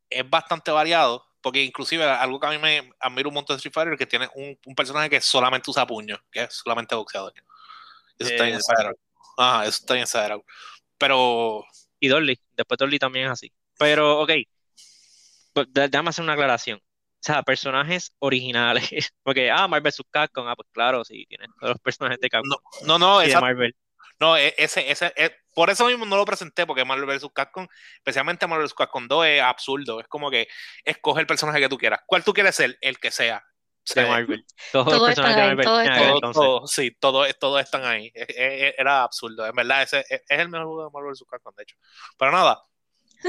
es 0.10 0.30
bastante 0.30 0.72
variado, 0.72 1.26
porque 1.42 1.64
inclusive 1.64 2.04
algo 2.04 2.38
que 2.40 2.48
a 2.48 2.50
mí 2.50 2.58
me 2.58 2.92
admiro 3.00 3.30
un 3.30 3.36
montón 3.36 3.56
de 3.56 3.60
Street 3.60 3.74
Fighter 3.74 3.94
es 3.94 4.00
que 4.00 4.06
tiene 4.06 4.28
un, 4.36 4.60
un 4.66 4.76
personaje 4.76 5.10
que 5.10 5.22
solamente 5.22 5.72
usa 5.72 5.88
puños, 5.88 6.20
que 6.30 6.44
es 6.44 6.54
solamente 6.54 6.96
boxeador. 6.96 7.34
Eso 8.22 8.30
está 8.32 8.44
Eh, 8.44 8.48
bien 8.48 8.58
exagerado. 8.58 8.96
Ajá, 9.38 9.62
eso 9.66 9.78
está 9.82 9.94
bien 9.96 10.04
exagerado. 10.04 10.46
Pero 10.98 11.64
Y 12.00 12.08
Dolly, 12.08 12.40
después 12.54 12.78
Dolly 12.78 12.98
también 13.00 13.26
es 13.26 13.32
así. 13.32 13.52
Pero, 13.78 14.20
ok, 14.22 14.32
pues, 15.54 15.68
dé- 15.72 15.90
déjame 15.90 16.10
hacer 16.10 16.24
una 16.24 16.34
aclaración. 16.34 16.80
O 16.80 17.24
sea, 17.24 17.44
personajes 17.44 18.12
originales. 18.20 18.84
Porque, 19.24 19.52
ah, 19.52 19.68
Marvel 19.68 19.92
vs. 19.92 20.02
Capcom, 20.10 20.48
ah, 20.48 20.56
pues 20.56 20.68
claro, 20.72 21.04
sí, 21.04 21.26
tiene 21.28 21.46
todos 21.60 21.74
los 21.74 21.80
personajes 21.82 22.20
de 22.20 22.30
Capcom 22.30 22.50
no, 22.50 22.58
no, 22.88 22.98
no, 23.00 23.20
de 23.20 23.28
esa- 23.28 23.42
Marvel. 23.42 23.76
no, 24.20 24.36
e- 24.38 24.56
ese, 24.58 24.90
ese, 24.90 25.14
e- 25.16 25.36
por 25.54 25.70
eso 25.70 25.86
mismo 25.86 26.06
no 26.06 26.16
lo 26.18 26.26
presenté, 26.26 26.66
porque 26.66 26.86
Marvel 26.86 27.06
vs. 27.06 27.28
Capcom, 27.34 27.68
especialmente 27.98 28.48
Marvel 28.48 28.66
vs. 28.66 28.74
Capcom 28.74 29.08
2 29.08 29.26
es 29.28 29.42
absurdo. 29.42 30.00
Es 30.00 30.08
como 30.08 30.32
que 30.32 30.48
escoge 30.84 31.22
el 31.22 31.28
personaje 31.28 31.60
que 31.60 31.70
tú 31.70 31.78
quieras. 31.78 32.00
¿Cuál 32.08 32.24
tú 32.24 32.34
quieres 32.34 32.56
ser? 32.56 32.78
El 32.82 32.98
que 33.00 33.12
sea. 33.12 33.44
O 33.82 33.94
de 33.94 34.02
sea, 34.02 34.08
Marvel. 34.08 34.46
Todos 34.72 34.94
los 35.00 35.16
de 35.16 35.22
Marvel 35.22 35.60
están 35.60 35.98
todo, 35.98 36.16
entonces. 36.16 36.34
todo, 36.42 36.68
sí, 36.68 36.98
todos 37.00 37.40
todo 37.40 37.60
están 37.60 37.84
ahí. 37.84 38.12
E- 38.14 38.26
e- 38.28 38.76
Era 38.78 39.04
absurdo. 39.04 39.46
En 39.46 39.56
verdad, 39.56 39.82
ese 39.84 40.06
es, 40.08 40.22
el 40.30 40.50
mejor 40.50 40.68
juego 40.68 40.86
de 40.86 40.92
Marvel 40.94 41.12
vs. 41.12 41.24
Capcom, 41.30 41.56
de 41.56 41.64
hecho. 41.64 41.76
Pero 42.18 42.32
nada. 42.32 42.62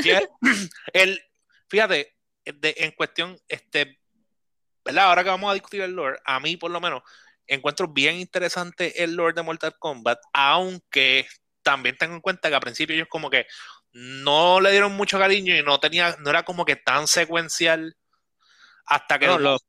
fíjate, 0.02 0.28
el, 0.92 1.22
fíjate 1.68 2.16
de- 2.44 2.74
en 2.78 2.90
cuestión, 2.92 3.38
este, 3.48 3.98
¿verdad? 4.84 5.06
Ahora 5.06 5.22
que 5.24 5.30
vamos 5.30 5.50
a 5.50 5.54
discutir 5.54 5.80
el 5.80 5.92
lore, 5.92 6.18
a 6.24 6.38
mí 6.40 6.56
por 6.56 6.70
lo 6.70 6.80
menos 6.80 7.02
encuentro 7.46 7.88
bien 7.88 8.16
interesante 8.16 9.02
el 9.02 9.14
lore 9.14 9.34
de 9.34 9.42
Mortal 9.42 9.76
Kombat, 9.78 10.18
aunque 10.32 11.26
también 11.62 11.96
tengo 11.96 12.14
en 12.14 12.20
cuenta 12.20 12.48
que 12.48 12.54
al 12.54 12.60
principio 12.60 12.94
ellos 12.94 13.08
como 13.08 13.30
que 13.30 13.46
no 13.92 14.60
le 14.60 14.70
dieron 14.70 14.92
mucho 14.92 15.18
cariño 15.18 15.54
y 15.54 15.62
no 15.62 15.78
tenía, 15.80 16.16
no 16.20 16.30
era 16.30 16.44
como 16.44 16.64
que 16.64 16.76
tan 16.76 17.06
secuencial 17.06 17.96
hasta 18.86 19.18
que 19.18 19.26
Bueno, 19.26 19.40
los 19.40 19.60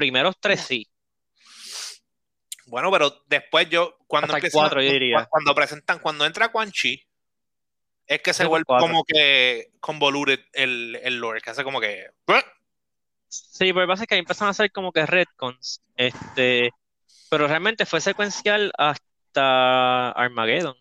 primeros 0.00 0.34
tres 0.40 0.60
sí. 0.60 0.86
Bueno, 2.66 2.90
pero 2.92 3.22
después 3.28 3.68
yo, 3.70 3.96
cuando 4.06 4.34
empiezan- 4.34 4.60
cuatro, 4.60 4.82
yo 4.82 4.90
diría. 4.92 5.24
cu- 5.24 5.30
cuando 5.30 5.54
presentan, 5.54 5.98
cuando 6.00 6.26
entra 6.26 6.50
Quan 6.50 6.70
Chi, 6.70 7.02
es 8.06 8.20
que 8.20 8.32
se 8.34 8.44
vuelve 8.46 8.64
cuatro. 8.66 8.86
como 8.86 9.04
que 9.04 9.70
convoluted 9.80 10.40
el, 10.52 10.98
el 11.02 11.16
lore, 11.18 11.40
que 11.40 11.50
hace 11.50 11.64
como 11.64 11.80
que. 11.80 12.08
"Buah". 12.26 12.42
Sí, 13.28 13.72
pero 13.72 13.80
lo 13.80 13.86
que 13.86 13.92
pasa 13.92 14.02
es 14.04 14.08
que 14.08 14.14
ahí 14.14 14.20
empezaron 14.20 14.48
a 14.48 14.50
hacer 14.50 14.70
como 14.72 14.92
que 14.92 15.04
retcons, 15.06 15.82
este, 15.96 16.70
pero 17.30 17.46
realmente 17.46 17.84
fue 17.86 18.00
secuencial 18.00 18.72
hasta 18.78 20.10
Armageddon, 20.12 20.76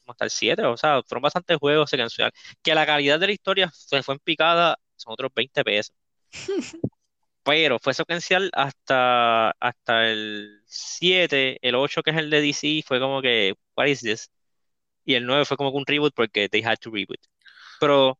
como 0.00 0.12
hasta 0.12 0.24
el 0.24 0.30
7, 0.30 0.64
o 0.64 0.76
sea, 0.76 1.02
fueron 1.02 1.22
bastantes 1.22 1.56
juegos 1.58 1.88
secuenciales. 1.90 2.32
Que 2.62 2.74
la 2.74 2.86
calidad 2.86 3.18
de 3.20 3.26
la 3.26 3.32
historia 3.32 3.70
se 3.74 4.02
fue 4.02 4.14
en 4.14 4.20
picada, 4.20 4.78
son 4.96 5.12
otros 5.14 5.30
20 5.34 5.62
pesos. 5.64 5.94
Pero 7.48 7.78
fue 7.78 7.94
secuencial 7.94 8.50
hasta, 8.52 9.52
hasta 9.52 10.10
el 10.10 10.60
7, 10.66 11.58
el 11.62 11.76
8 11.76 12.02
que 12.02 12.10
es 12.10 12.18
el 12.18 12.28
de 12.28 12.42
DC, 12.42 12.82
fue 12.86 13.00
como 13.00 13.22
que, 13.22 13.54
what 13.74 13.86
is 13.86 14.02
this? 14.02 14.30
Y 15.06 15.14
el 15.14 15.26
9 15.26 15.46
fue 15.46 15.56
como 15.56 15.72
que 15.72 15.78
un 15.78 15.86
reboot 15.86 16.14
porque 16.14 16.50
they 16.50 16.62
had 16.62 16.76
to 16.78 16.90
reboot. 16.90 17.20
Pero 17.80 18.18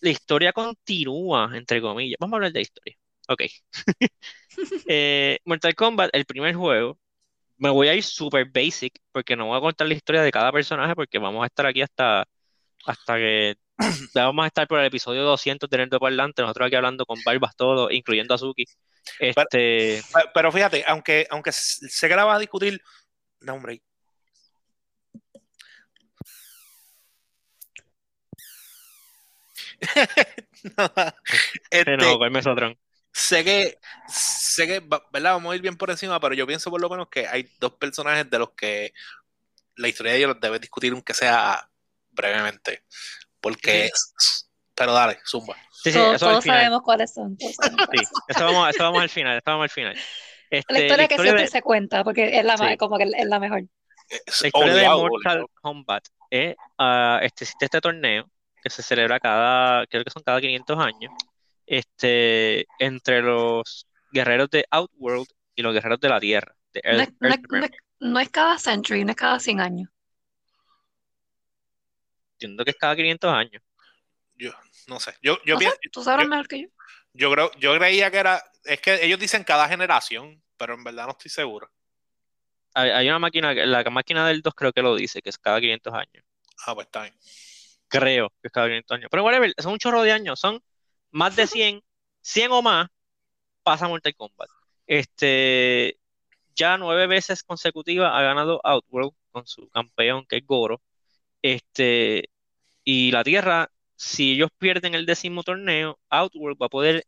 la 0.00 0.10
historia 0.10 0.52
continúa, 0.52 1.50
entre 1.54 1.80
comillas. 1.80 2.18
Vamos 2.20 2.34
a 2.34 2.36
hablar 2.36 2.52
de 2.52 2.60
la 2.60 2.62
historia. 2.62 2.96
Ok. 3.28 3.42
Eh, 4.88 5.38
Mortal 5.44 5.74
Kombat, 5.76 6.10
el 6.12 6.24
primer 6.24 6.54
juego, 6.54 6.98
me 7.58 7.70
voy 7.70 7.88
a 7.88 7.94
ir 7.94 8.02
super 8.04 8.46
basic 8.50 9.00
porque 9.12 9.36
no 9.36 9.46
voy 9.46 9.58
a 9.58 9.60
contar 9.60 9.86
la 9.88 9.94
historia 9.94 10.22
de 10.22 10.32
cada 10.32 10.52
personaje 10.52 10.94
porque 10.96 11.18
vamos 11.18 11.44
a 11.44 11.46
estar 11.46 11.66
aquí 11.66 11.82
hasta, 11.82 12.26
hasta 12.86 13.16
que 13.16 13.56
ya 14.14 14.24
vamos 14.24 14.44
a 14.44 14.48
estar 14.48 14.66
por 14.66 14.80
el 14.80 14.86
episodio 14.86 15.22
200 15.22 15.70
de 15.70 15.78
Nerd 15.78 15.98
Parlante, 15.98 16.42
nosotros 16.42 16.66
aquí 16.66 16.76
hablando 16.76 17.06
con 17.06 17.18
barbas 17.24 17.54
todo, 17.56 17.90
incluyendo 17.90 18.34
a 18.34 18.36
Azuki. 18.36 18.64
Este, 19.18 20.02
Pero, 20.12 20.30
pero 20.34 20.52
fíjate, 20.52 20.84
aunque, 20.86 21.26
aunque 21.30 21.52
se 21.52 22.08
graba 22.08 22.34
a 22.34 22.38
discutir. 22.38 22.80
No, 23.40 23.54
hombre. 23.54 23.80
este, 29.80 30.10
Este, 31.70 31.96
no, 31.96 32.18
sé 33.12 33.44
que, 33.44 33.78
sé 34.08 34.66
que, 34.66 34.80
¿verdad? 35.12 35.34
Vamos 35.34 35.52
a 35.52 35.56
ir 35.56 35.62
bien 35.62 35.76
por 35.76 35.90
encima, 35.90 36.18
pero 36.18 36.34
yo 36.34 36.46
pienso 36.46 36.68
por 36.70 36.80
lo 36.80 36.88
menos 36.88 37.08
que 37.08 37.28
hay 37.28 37.48
dos 37.60 37.74
personajes 37.74 38.28
de 38.28 38.38
los 38.40 38.50
que 38.52 38.92
la 39.76 39.88
historia 39.88 40.12
de 40.12 40.18
ellos 40.18 40.36
debe 40.40 40.58
discutir, 40.58 40.92
aunque 40.92 41.14
sea 41.14 41.70
brevemente. 42.10 42.82
Porque, 43.40 43.90
pero 44.74 44.92
dale, 44.92 45.18
zumba. 45.26 45.56
Sí, 45.72 45.92
sí, 45.92 45.98
Todos, 45.98 46.16
eso 46.16 46.26
al 46.26 46.32
todos 46.32 46.44
final. 46.44 46.58
sabemos 46.58 46.82
cuáles 46.82 47.14
son. 47.14 47.36
todos 47.36 47.54
sabemos 47.54 47.86
Sí, 47.92 48.04
eso 48.28 48.44
vamos, 48.44 48.68
eso 48.70 48.82
vamos 48.82 49.02
al 49.02 49.08
final, 49.08 49.36
eso 49.36 49.44
vamos 49.46 49.62
al 49.64 49.70
final. 49.70 49.96
Este, 50.50 50.72
La 50.72 50.80
historia 50.80 51.08
que 51.08 51.14
historia 51.14 51.30
siempre 51.32 51.42
de- 51.44 51.50
se 51.50 51.62
cuenta, 51.62 52.04
porque 52.04 52.38
es 52.38 52.44
la, 52.44 52.56
Sí. 52.56 52.76
como 52.78 52.96
que 52.98 53.04
es 53.04 53.26
la 53.26 53.38
mejor. 53.38 53.62
Es 54.08 54.40
La 54.42 54.48
historia 54.48 54.74
de 54.74 54.88
Mortal. 54.88 55.46
Kombat 55.60 56.04
es, 56.30 56.56
ah, 56.78 57.20
este, 57.22 57.44
existe 57.44 57.64
este 57.66 57.80
torneo 57.80 58.28
que 58.62 58.70
se 58.70 58.82
celebra 58.82 59.20
cada, 59.20 59.86
creo 59.86 60.02
que 60.04 60.10
son 60.10 60.22
cada 60.22 60.40
500 60.40 60.78
años, 60.78 61.12
este, 61.66 62.66
entre 62.78 63.22
los 63.22 63.86
guerreros 64.10 64.48
de 64.50 64.64
Outworld 64.70 65.26
y 65.54 65.62
los 65.62 65.72
guerreros 65.74 66.00
de 66.00 66.08
la 66.08 66.18
Tierra, 66.20 66.54
de 66.72 66.80
No 66.84 66.90
es, 67.02 67.08
Earth- 67.08 67.16
no 67.20 67.28
es- 67.28 67.34
Earthrealm. 67.34 67.60
no 67.60 67.66
es- 67.66 67.82
no 68.00 68.20
es 68.20 68.28
cada 68.30 68.58
century, 68.58 69.04
no 69.04 69.10
es 69.10 69.16
cada 69.16 69.38
100 69.38 69.60
años. 69.60 69.90
Entiendo 72.38 72.64
que 72.64 72.70
es 72.70 72.76
cada 72.76 72.94
500 72.94 73.32
años. 73.32 73.60
Yo 74.36 74.52
no 74.86 75.00
sé. 75.00 75.12
Yo, 75.20 75.38
yo, 75.44 75.54
No 75.54 75.60
sé, 75.60 75.66
pienso- 75.66 75.78
tú 75.92 76.04
sabrás 76.04 76.24
yo- 76.26 76.30
mejor 76.30 76.46
que 76.48 76.62
yo. 76.62 76.68
yo 77.12 77.32
creo, 77.32 77.50
yo 77.58 77.76
creía 77.76 78.10
que 78.12 78.18
era, 78.18 78.42
es 78.64 78.80
que 78.80 79.04
ellos 79.04 79.18
dicen 79.18 79.42
cada 79.42 79.68
generación, 79.68 80.40
pero 80.56 80.74
en 80.74 80.84
verdad 80.84 81.06
no 81.06 81.12
estoy 81.12 81.30
seguro. 81.32 81.68
Hay, 82.74 82.90
hay 82.90 83.08
una 83.08 83.18
máquina, 83.18 83.52
la 83.52 83.82
máquina 83.90 84.28
del 84.28 84.40
2 84.40 84.54
creo 84.54 84.72
que 84.72 84.82
lo 84.82 84.94
dice, 84.94 85.20
que 85.20 85.30
es 85.30 85.38
cada 85.38 85.60
500 85.60 85.92
años. 85.94 86.24
Ah, 86.64 86.74
pues 86.76 86.86
está 86.86 87.02
bien. 87.02 87.14
Creo 87.88 88.28
que 88.40 88.46
es 88.48 88.52
cada 88.52 88.68
500 88.68 88.94
años. 88.96 89.08
Pero 89.10 89.24
whatever, 89.24 89.52
son 89.58 89.72
un 89.72 89.78
chorro 89.78 90.02
de 90.02 90.12
años, 90.12 90.38
son 90.38 90.62
más 91.10 91.34
de 91.34 91.46
100, 91.48 91.82
100 92.20 92.52
o 92.52 92.62
más, 92.62 92.88
pasa 93.64 93.88
Mortal 93.88 94.14
Kombat. 94.14 94.48
Este, 94.86 95.98
ya 96.54 96.76
nueve 96.78 97.06
veces 97.08 97.42
consecutivas 97.42 98.12
ha 98.14 98.22
ganado 98.22 98.60
Outworld 98.62 99.12
con 99.32 99.46
su 99.46 99.68
campeón 99.70 100.24
que 100.26 100.36
es 100.36 100.46
Goro. 100.46 100.80
Este, 101.42 102.30
y 102.84 103.10
la 103.12 103.24
Tierra, 103.24 103.70
si 103.96 104.32
ellos 104.34 104.50
pierden 104.58 104.94
el 104.94 105.06
décimo 105.06 105.42
torneo, 105.42 105.98
Outworld 106.10 106.58
va 106.60 106.66
a 106.66 106.68
poder 106.70 107.06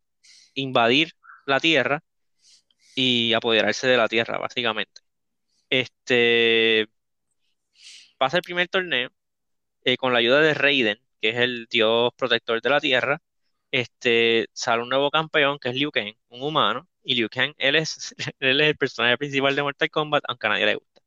invadir 0.54 1.12
la 1.46 1.60
Tierra 1.60 2.02
y 2.94 3.32
apoderarse 3.34 3.87
de 3.88 3.96
la 3.96 4.08
Tierra, 4.08 4.38
básicamente. 4.38 5.02
Este, 5.70 6.88
pasa 8.18 8.37
el 8.38 8.42
primer 8.42 8.68
torneo 8.68 9.10
eh, 9.84 9.96
con 9.96 10.12
la 10.12 10.20
ayuda 10.20 10.40
de 10.40 10.54
Raiden, 10.54 11.00
que 11.20 11.30
es 11.30 11.37
el 11.38 11.66
dios 11.70 12.12
protector 12.16 12.60
de 12.62 12.70
la 12.70 12.80
Tierra. 12.80 13.22
Este, 13.72 14.49
sale 14.52 14.82
un 14.82 14.88
nuevo 14.90 15.10
campeón 15.10 15.58
que 15.58 15.70
es 15.70 15.76
Liu 15.76 15.90
Kang, 15.92 16.14
un 16.28 16.42
humano, 16.42 16.88
y 17.04 17.14
Liu 17.16 17.28
Kang, 17.30 17.54
él 17.58 17.76
es, 17.76 18.14
él 18.40 18.60
es 18.60 18.68
el 18.68 18.76
personaje 18.76 19.18
principal 19.18 19.56
de 19.56 19.62
Mortal 19.62 19.90
Kombat, 19.90 20.25
aunque 20.28 20.46
a 20.46 20.50
nadie 20.50 20.66
le 20.66 20.75
gusta. 20.76 21.02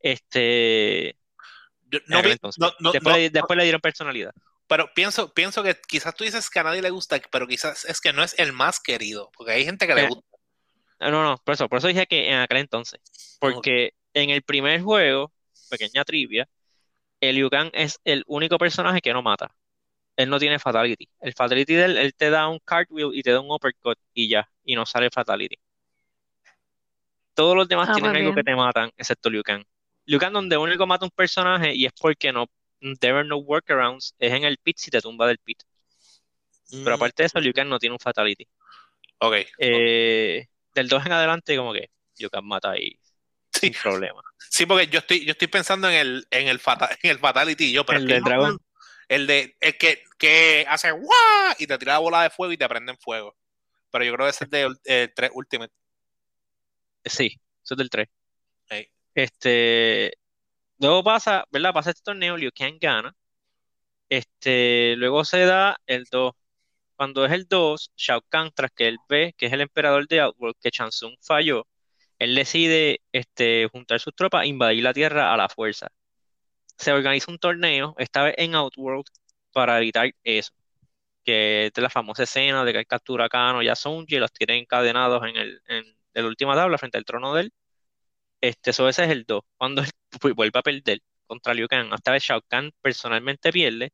Este, 0.00 1.16
Yo- 1.92 1.98
no, 2.08 2.18
entonces. 2.20 2.60
no, 2.60 2.72
no, 2.80 2.92
después, 2.92 3.12
no, 3.14 3.18
le, 3.18 3.30
después 3.30 3.56
le 3.56 3.62
dieron 3.64 3.80
personalidad. 3.80 4.32
pero 4.66 4.90
pienso, 4.94 5.32
pienso 5.34 5.62
que 5.62 5.76
quizás 5.86 6.14
tú 6.14 6.24
dices 6.24 6.48
que 6.50 6.58
a 6.58 6.62
nadie 6.64 6.82
le 6.82 6.90
gusta, 6.90 7.20
pero 7.30 7.46
quizás 7.46 7.84
es 7.84 8.00
que 8.00 8.12
no 8.12 8.22
es 8.24 8.34
el 8.38 8.52
más 8.52 8.80
querido, 8.80 9.30
porque 9.36 9.52
hay 9.52 9.64
gente 9.64 9.86
que 9.86 9.94
le 9.94 10.02
Eh, 10.04 10.08
gusta. 10.08 10.24
Ah, 10.98 11.10
No, 11.10 11.22
no, 11.22 11.36
por 11.44 11.54
eso, 11.54 11.68
por 11.68 11.78
eso 11.78 11.88
dije 11.88 12.06
que 12.06 12.30
en 12.30 12.38
aquel 12.38 12.58
entonces. 12.58 13.00
Porque 13.40 13.94
en 14.14 14.30
el 14.30 14.42
primer 14.42 14.80
juego, 14.82 15.32
pequeña 15.68 16.04
trivia, 16.04 16.48
el 17.20 17.36
Liu 17.36 17.50
Kang 17.50 17.70
es 17.74 18.00
el 18.04 18.24
único 18.26 18.58
personaje 18.58 19.00
que 19.00 19.12
no 19.12 19.22
mata. 19.22 19.54
Él 20.16 20.30
no 20.30 20.38
tiene 20.38 20.58
fatality. 20.58 21.08
El 21.20 21.34
fatality 21.34 21.74
de 21.74 21.84
él, 21.84 21.98
él 21.98 22.14
te 22.14 22.30
da 22.30 22.48
un 22.48 22.58
cartwheel 22.60 23.10
y 23.14 23.22
te 23.22 23.32
da 23.32 23.40
un 23.40 23.50
uppercut 23.50 23.98
y 24.14 24.28
ya, 24.28 24.48
y 24.64 24.74
no 24.76 24.86
sale 24.86 25.10
fatality. 25.10 25.56
Todos 27.34 27.56
los 27.56 27.68
demás 27.68 27.88
Ah, 27.90 27.94
tienen 27.94 28.12
pues 28.12 28.20
algo 28.22 28.34
que 28.34 28.42
te 28.44 28.54
matan, 28.56 28.90
excepto 28.96 29.28
Liu 29.30 29.42
Kang. 29.42 29.64
Liu 30.04 30.18
Kang 30.18 30.32
donde 30.32 30.56
único 30.56 30.86
mata 30.86 31.04
un 31.04 31.10
personaje 31.10 31.74
y 31.74 31.86
es 31.86 31.92
porque 31.92 32.32
no, 32.32 32.46
there 33.00 33.18
are 33.18 33.28
no 33.28 33.36
workarounds, 33.38 34.14
es 34.18 34.32
en 34.32 34.44
el 34.44 34.58
pit 34.58 34.76
si 34.78 34.90
te 34.90 35.00
tumba 35.00 35.26
del 35.26 35.38
pit. 35.38 35.62
Pero 36.70 36.90
Mm, 36.90 36.94
aparte 36.94 37.22
de 37.22 37.26
eso, 37.26 37.40
Liu 37.40 37.52
Kang 37.52 37.68
no 37.68 37.78
tiene 37.78 37.92
un 37.94 37.98
fatality. 38.00 38.46
ok. 39.18 39.34
Eh, 39.58 40.46
del 40.74 40.88
2 40.88 41.04
en 41.06 41.12
adelante, 41.12 41.56
como 41.56 41.72
que 41.72 41.90
Liu 42.18 42.30
Kang 42.30 42.44
mata 42.44 42.70
ahí 42.70 42.98
Sí. 43.52 43.66
sin 43.72 43.74
problema. 43.74 44.22
Sí, 44.38 44.66
porque 44.66 44.86
yo 44.88 44.98
estoy, 45.00 45.24
yo 45.24 45.32
estoy 45.32 45.48
pensando 45.48 45.88
en 45.88 45.94
el, 45.94 46.26
en 46.30 46.48
el, 46.48 46.58
fata- 46.58 46.90
en 47.02 47.10
el 47.10 47.18
Fatality 47.18 47.72
yo, 47.72 47.84
pero 47.86 47.98
El 47.98 48.06
del 48.08 48.20
no- 48.20 48.26
dragón. 48.28 48.58
El 49.08 49.26
de 49.26 49.56
el 49.60 49.76
que, 49.76 50.04
que 50.18 50.64
hace 50.68 50.90
¡guau! 50.90 51.54
y 51.58 51.66
te 51.66 51.76
tira 51.76 51.92
la 51.94 51.98
bola 51.98 52.22
de 52.22 52.30
fuego 52.30 52.52
y 52.52 52.56
te 52.56 52.66
prende 52.68 52.92
en 52.92 52.98
fuego. 52.98 53.36
Pero 53.90 54.04
yo 54.04 54.14
creo 54.14 54.26
que 54.26 54.30
ese 54.30 54.44
es 54.44 54.50
de 54.50 54.74
eh, 54.86 55.12
3 55.14 55.30
Ultimate. 55.34 55.72
Sí, 57.04 57.38
eso 57.62 57.74
es 57.74 57.78
del 57.78 57.90
3. 57.90 58.08
Ey. 58.70 58.88
Este, 59.14 60.12
luego 60.78 61.04
pasa, 61.04 61.44
¿verdad? 61.50 61.72
Pasa 61.74 61.90
este 61.90 62.02
torneo, 62.04 62.36
Liu 62.36 62.50
Kang 62.54 62.78
gana. 62.80 63.14
Este, 64.08 64.94
luego 64.96 65.24
se 65.24 65.46
da 65.46 65.78
el 65.86 66.04
2. 66.10 66.32
Cuando 66.96 67.24
es 67.26 67.32
el 67.32 67.46
2, 67.48 67.92
Shao 67.96 68.22
Kahn, 68.28 68.52
tras 68.54 68.70
que 68.72 68.88
él 68.88 68.98
ve 69.08 69.34
que 69.36 69.46
es 69.46 69.52
el 69.52 69.62
emperador 69.62 70.06
de 70.08 70.20
Outworld, 70.20 70.56
que 70.60 70.70
Shang 70.70 70.90
falló, 71.22 71.66
él 72.18 72.34
decide 72.36 73.00
este, 73.12 73.68
juntar 73.72 74.00
sus 74.00 74.14
tropas 74.14 74.44
e 74.44 74.48
invadir 74.48 74.84
la 74.84 74.94
Tierra 74.94 75.32
a 75.34 75.36
la 75.36 75.48
fuerza. 75.48 75.88
Se 76.78 76.92
organiza 76.92 77.30
un 77.32 77.38
torneo, 77.38 77.94
esta 77.98 78.24
vez 78.24 78.34
en 78.38 78.54
Outworld, 78.54 79.06
para 79.52 79.78
evitar 79.78 80.10
eso. 80.24 80.52
Que 81.24 81.66
es 81.68 81.72
la 81.78 81.90
famosa 81.90 82.24
escena 82.24 82.64
de 82.64 82.72
que 82.72 82.80
él 82.80 82.86
captura 82.86 83.26
a 83.26 83.28
Kano 83.28 83.62
y 83.62 83.68
a 83.68 83.76
Sonji 83.76 84.16
y 84.16 84.18
los 84.20 84.32
tiene 84.32 84.58
encadenados 84.58 85.22
en 85.24 85.36
el, 85.36 85.62
en, 85.68 85.84
en 86.14 86.22
la 86.24 86.28
última 86.28 86.54
tabla 86.56 86.78
frente 86.78 86.98
al 86.98 87.04
trono 87.04 87.34
de 87.34 87.42
él. 87.42 87.52
Este, 88.42 88.72
eso 88.72 88.88
ese 88.90 89.04
es 89.04 89.10
el 89.10 89.24
2. 89.26 89.44
Cuando 89.58 89.82
él 89.82 89.90
vu- 90.22 90.34
vuelve 90.34 90.60
a 90.60 90.62
perder 90.62 91.00
contra 91.26 91.54
Liu 91.54 91.68
Kang, 91.68 91.92
esta 91.94 92.12
vez 92.12 92.24
Shao 92.24 92.42
Kahn 92.48 92.72
personalmente 92.82 93.52
pierde, 93.52 93.92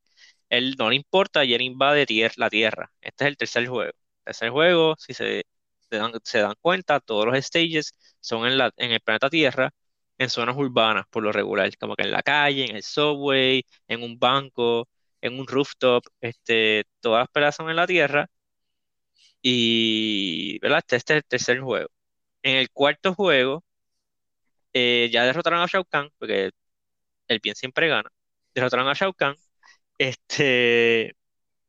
él 0.50 0.76
no 0.78 0.90
le 0.90 0.96
importa 0.96 1.44
y 1.46 1.54
él 1.54 1.62
invade 1.62 2.06
tier- 2.06 2.34
la 2.38 2.50
Tierra. 2.50 2.92
Este 3.02 3.24
es 3.24 3.28
el 3.30 3.38
tercer 3.38 3.68
juego. 3.68 3.92
tercer 4.24 4.50
juego, 4.50 4.96
si 4.98 5.14
se, 5.14 5.44
se 5.90 5.96
dan, 5.98 6.12
se 6.24 6.40
dan 6.40 6.54
cuenta, 6.62 7.00
todos 7.00 7.26
los 7.26 7.36
stages 7.44 7.92
son 8.20 8.46
en, 8.46 8.58
la, 8.58 8.72
en 8.78 8.92
el 8.92 9.00
planeta 9.00 9.30
Tierra, 9.30 9.72
en 10.18 10.30
zonas 10.30 10.56
urbanas 10.58 11.06
por 11.10 11.24
lo 11.24 11.32
regular, 11.32 11.76
como 11.78 11.96
que 11.96 12.04
en 12.04 12.12
la 12.12 12.22
calle, 12.22 12.66
en 12.70 12.76
el 12.76 12.84
subway, 12.84 13.64
en 13.88 14.04
un 14.04 14.20
banco, 14.20 14.88
en 15.22 15.40
un 15.40 15.48
rooftop, 15.48 16.04
este, 16.22 16.84
todas 17.00 17.22
las 17.22 17.30
peleas 17.30 17.56
son 17.56 17.70
en 17.70 17.76
la 17.78 17.88
Tierra. 17.88 18.28
Y, 19.42 20.58
¿verdad? 20.60 20.78
Este, 20.80 20.96
este 20.96 21.12
es 21.14 21.16
el 21.18 21.24
tercer 21.24 21.60
juego. 21.60 21.88
En 22.42 22.56
el 22.58 22.70
cuarto 22.72 23.14
juego, 23.14 23.64
eh, 25.06 25.10
ya 25.12 25.24
derrotaron 25.24 25.60
a 25.60 25.66
Shao 25.66 25.84
Kahn, 25.84 26.10
porque 26.18 26.50
el 27.28 27.40
bien 27.40 27.54
siempre 27.56 27.88
gana. 27.88 28.10
Derrotaron 28.54 28.88
a 28.88 28.94
Shao 28.94 29.12
Kahn. 29.14 29.36
Este, 29.98 31.16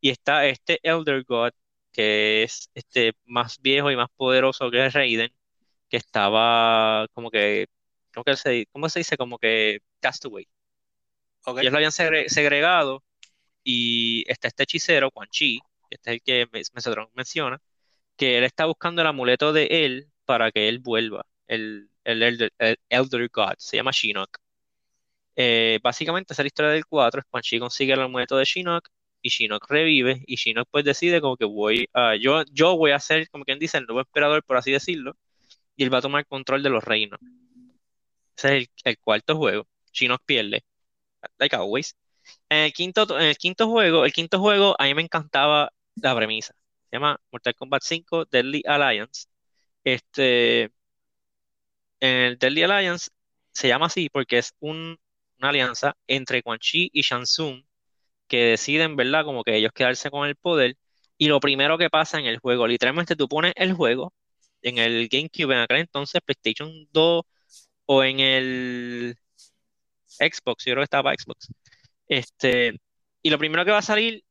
y 0.01 0.09
está 0.11 0.45
este 0.47 0.79
Elder 0.83 1.23
God, 1.25 1.51
que 1.93 2.43
es 2.43 2.69
este 2.75 3.13
más 3.25 3.59
viejo 3.61 3.91
y 3.91 3.95
más 3.97 4.09
poderoso 4.17 4.71
que 4.71 4.89
Raiden, 4.89 5.31
que 5.89 5.97
estaba 5.97 7.07
como 7.13 7.31
que, 7.31 7.67
¿cómo 8.13 8.23
que 8.25 8.37
se, 8.37 8.67
cómo 8.73 8.89
se 8.89 8.99
dice? 9.01 9.17
Como 9.17 9.39
que 9.39 9.81
Castaway. 10.01 10.47
Ok. 11.45 11.59
Ellos 11.59 11.71
lo 11.71 11.77
habían 11.77 11.91
segre- 11.91 12.29
segregado 12.29 13.03
y 13.63 14.25
está 14.31 14.47
este 14.49 14.63
hechicero, 14.63 15.11
Quan 15.11 15.29
Chi, 15.29 15.59
este 15.89 16.11
es 16.11 16.15
el 16.15 16.21
que 16.23 16.47
Mes- 16.53 16.71
Mesotron 16.73 17.09
menciona, 17.15 17.61
que 18.17 18.37
él 18.39 18.43
está 18.45 18.65
buscando 18.65 19.01
el 19.01 19.07
amuleto 19.09 19.53
de 19.53 19.67
él 19.85 20.11
para 20.25 20.51
que 20.51 20.69
él 20.69 20.79
vuelva, 20.79 21.25
el, 21.47 21.88
el, 22.03 22.23
Elder, 22.23 22.51
el 22.59 22.77
Elder 22.89 23.29
God, 23.31 23.55
se 23.57 23.77
llama 23.77 23.91
Shinnok. 23.91 24.37
Eh, 25.35 25.79
básicamente 25.81 26.33
esa 26.33 26.41
es 26.41 26.45
la 26.45 26.47
historia 26.47 26.71
del 26.71 26.85
4, 26.85 27.21
es 27.21 27.25
cuando 27.29 27.43
Chi 27.43 27.59
consigue 27.59 27.93
el 27.93 28.01
amuleto 28.01 28.37
de 28.37 28.43
Shinnok 28.45 28.89
y 29.21 29.29
Shinnok 29.29 29.69
revive 29.69 30.21
y 30.27 30.35
Shinnok 30.35 30.67
pues 30.69 30.83
decide 30.85 31.21
como 31.21 31.37
que 31.37 31.45
voy 31.45 31.87
a, 31.93 32.15
yo, 32.15 32.43
yo 32.51 32.75
voy 32.77 32.91
a 32.91 32.99
ser, 32.99 33.29
como 33.29 33.45
quien 33.45 33.59
dice, 33.59 33.77
el 33.77 33.85
nuevo 33.85 34.01
emperador, 34.01 34.43
por 34.43 34.57
así 34.57 34.71
decirlo, 34.71 35.15
y 35.75 35.83
él 35.83 35.93
va 35.93 35.99
a 35.99 36.01
tomar 36.01 36.25
control 36.27 36.63
de 36.63 36.69
los 36.69 36.83
reinos. 36.83 37.19
Ese 38.35 38.47
es 38.57 38.63
el, 38.63 38.69
el 38.85 38.97
cuarto 38.99 39.35
juego. 39.37 39.67
Shinnok 39.93 40.23
pierde, 40.25 40.63
like 41.39 41.55
always. 41.55 41.95
En 42.49 42.59
el 42.65 42.73
quinto, 42.73 43.19
en 43.19 43.27
el 43.27 43.37
quinto 43.37 43.67
juego, 43.69 44.05
el 44.05 44.13
quinto 44.13 44.39
juego 44.39 44.75
a 44.79 44.85
mí 44.85 44.93
me 44.95 45.01
encantaba 45.03 45.71
la 45.95 46.15
premisa. 46.15 46.53
Se 46.89 46.97
llama 46.97 47.19
Mortal 47.31 47.55
Kombat 47.55 47.83
5 47.83 48.25
Deadly 48.25 48.63
Alliance. 48.67 49.27
Este, 49.83 50.71
en 51.99 52.15
el 52.17 52.37
Deadly 52.39 52.63
Alliance 52.63 53.09
se 53.51 53.67
llama 53.67 53.87
así 53.87 54.09
porque 54.09 54.37
es 54.39 54.53
un- 54.59 54.97
una 55.39 55.49
alianza 55.49 55.95
entre 56.07 56.43
Quan 56.43 56.59
Chi 56.59 56.89
y 56.93 57.01
Shang 57.01 57.25
que 58.27 58.37
deciden, 58.51 58.95
¿verdad? 58.95 59.25
Como 59.25 59.43
que 59.43 59.55
ellos 59.57 59.71
quedarse 59.73 60.11
con 60.11 60.27
el 60.27 60.35
poder. 60.35 60.77
Y 61.17 61.27
lo 61.27 61.39
primero 61.39 61.77
que 61.77 61.89
pasa 61.89 62.19
en 62.19 62.25
el 62.25 62.39
juego, 62.39 62.67
literalmente 62.67 63.15
tú 63.15 63.27
pones 63.27 63.53
el 63.55 63.73
juego 63.73 64.13
en 64.61 64.77
el 64.77 65.07
GameCube 65.09 65.53
en 65.53 65.59
aquel 65.61 65.77
entonces, 65.79 66.21
PlayStation 66.25 66.71
2 66.91 67.23
o 67.85 68.03
en 68.03 68.19
el 68.19 69.17
Xbox, 70.19 70.65
yo 70.65 70.73
creo 70.73 70.81
que 70.81 70.85
estaba 70.85 71.13
Xbox. 71.13 71.47
Este, 72.07 72.79
y 73.23 73.29
lo 73.31 73.37
primero 73.39 73.65
que 73.65 73.71
va 73.71 73.79
a 73.79 73.81
salir 73.81 74.23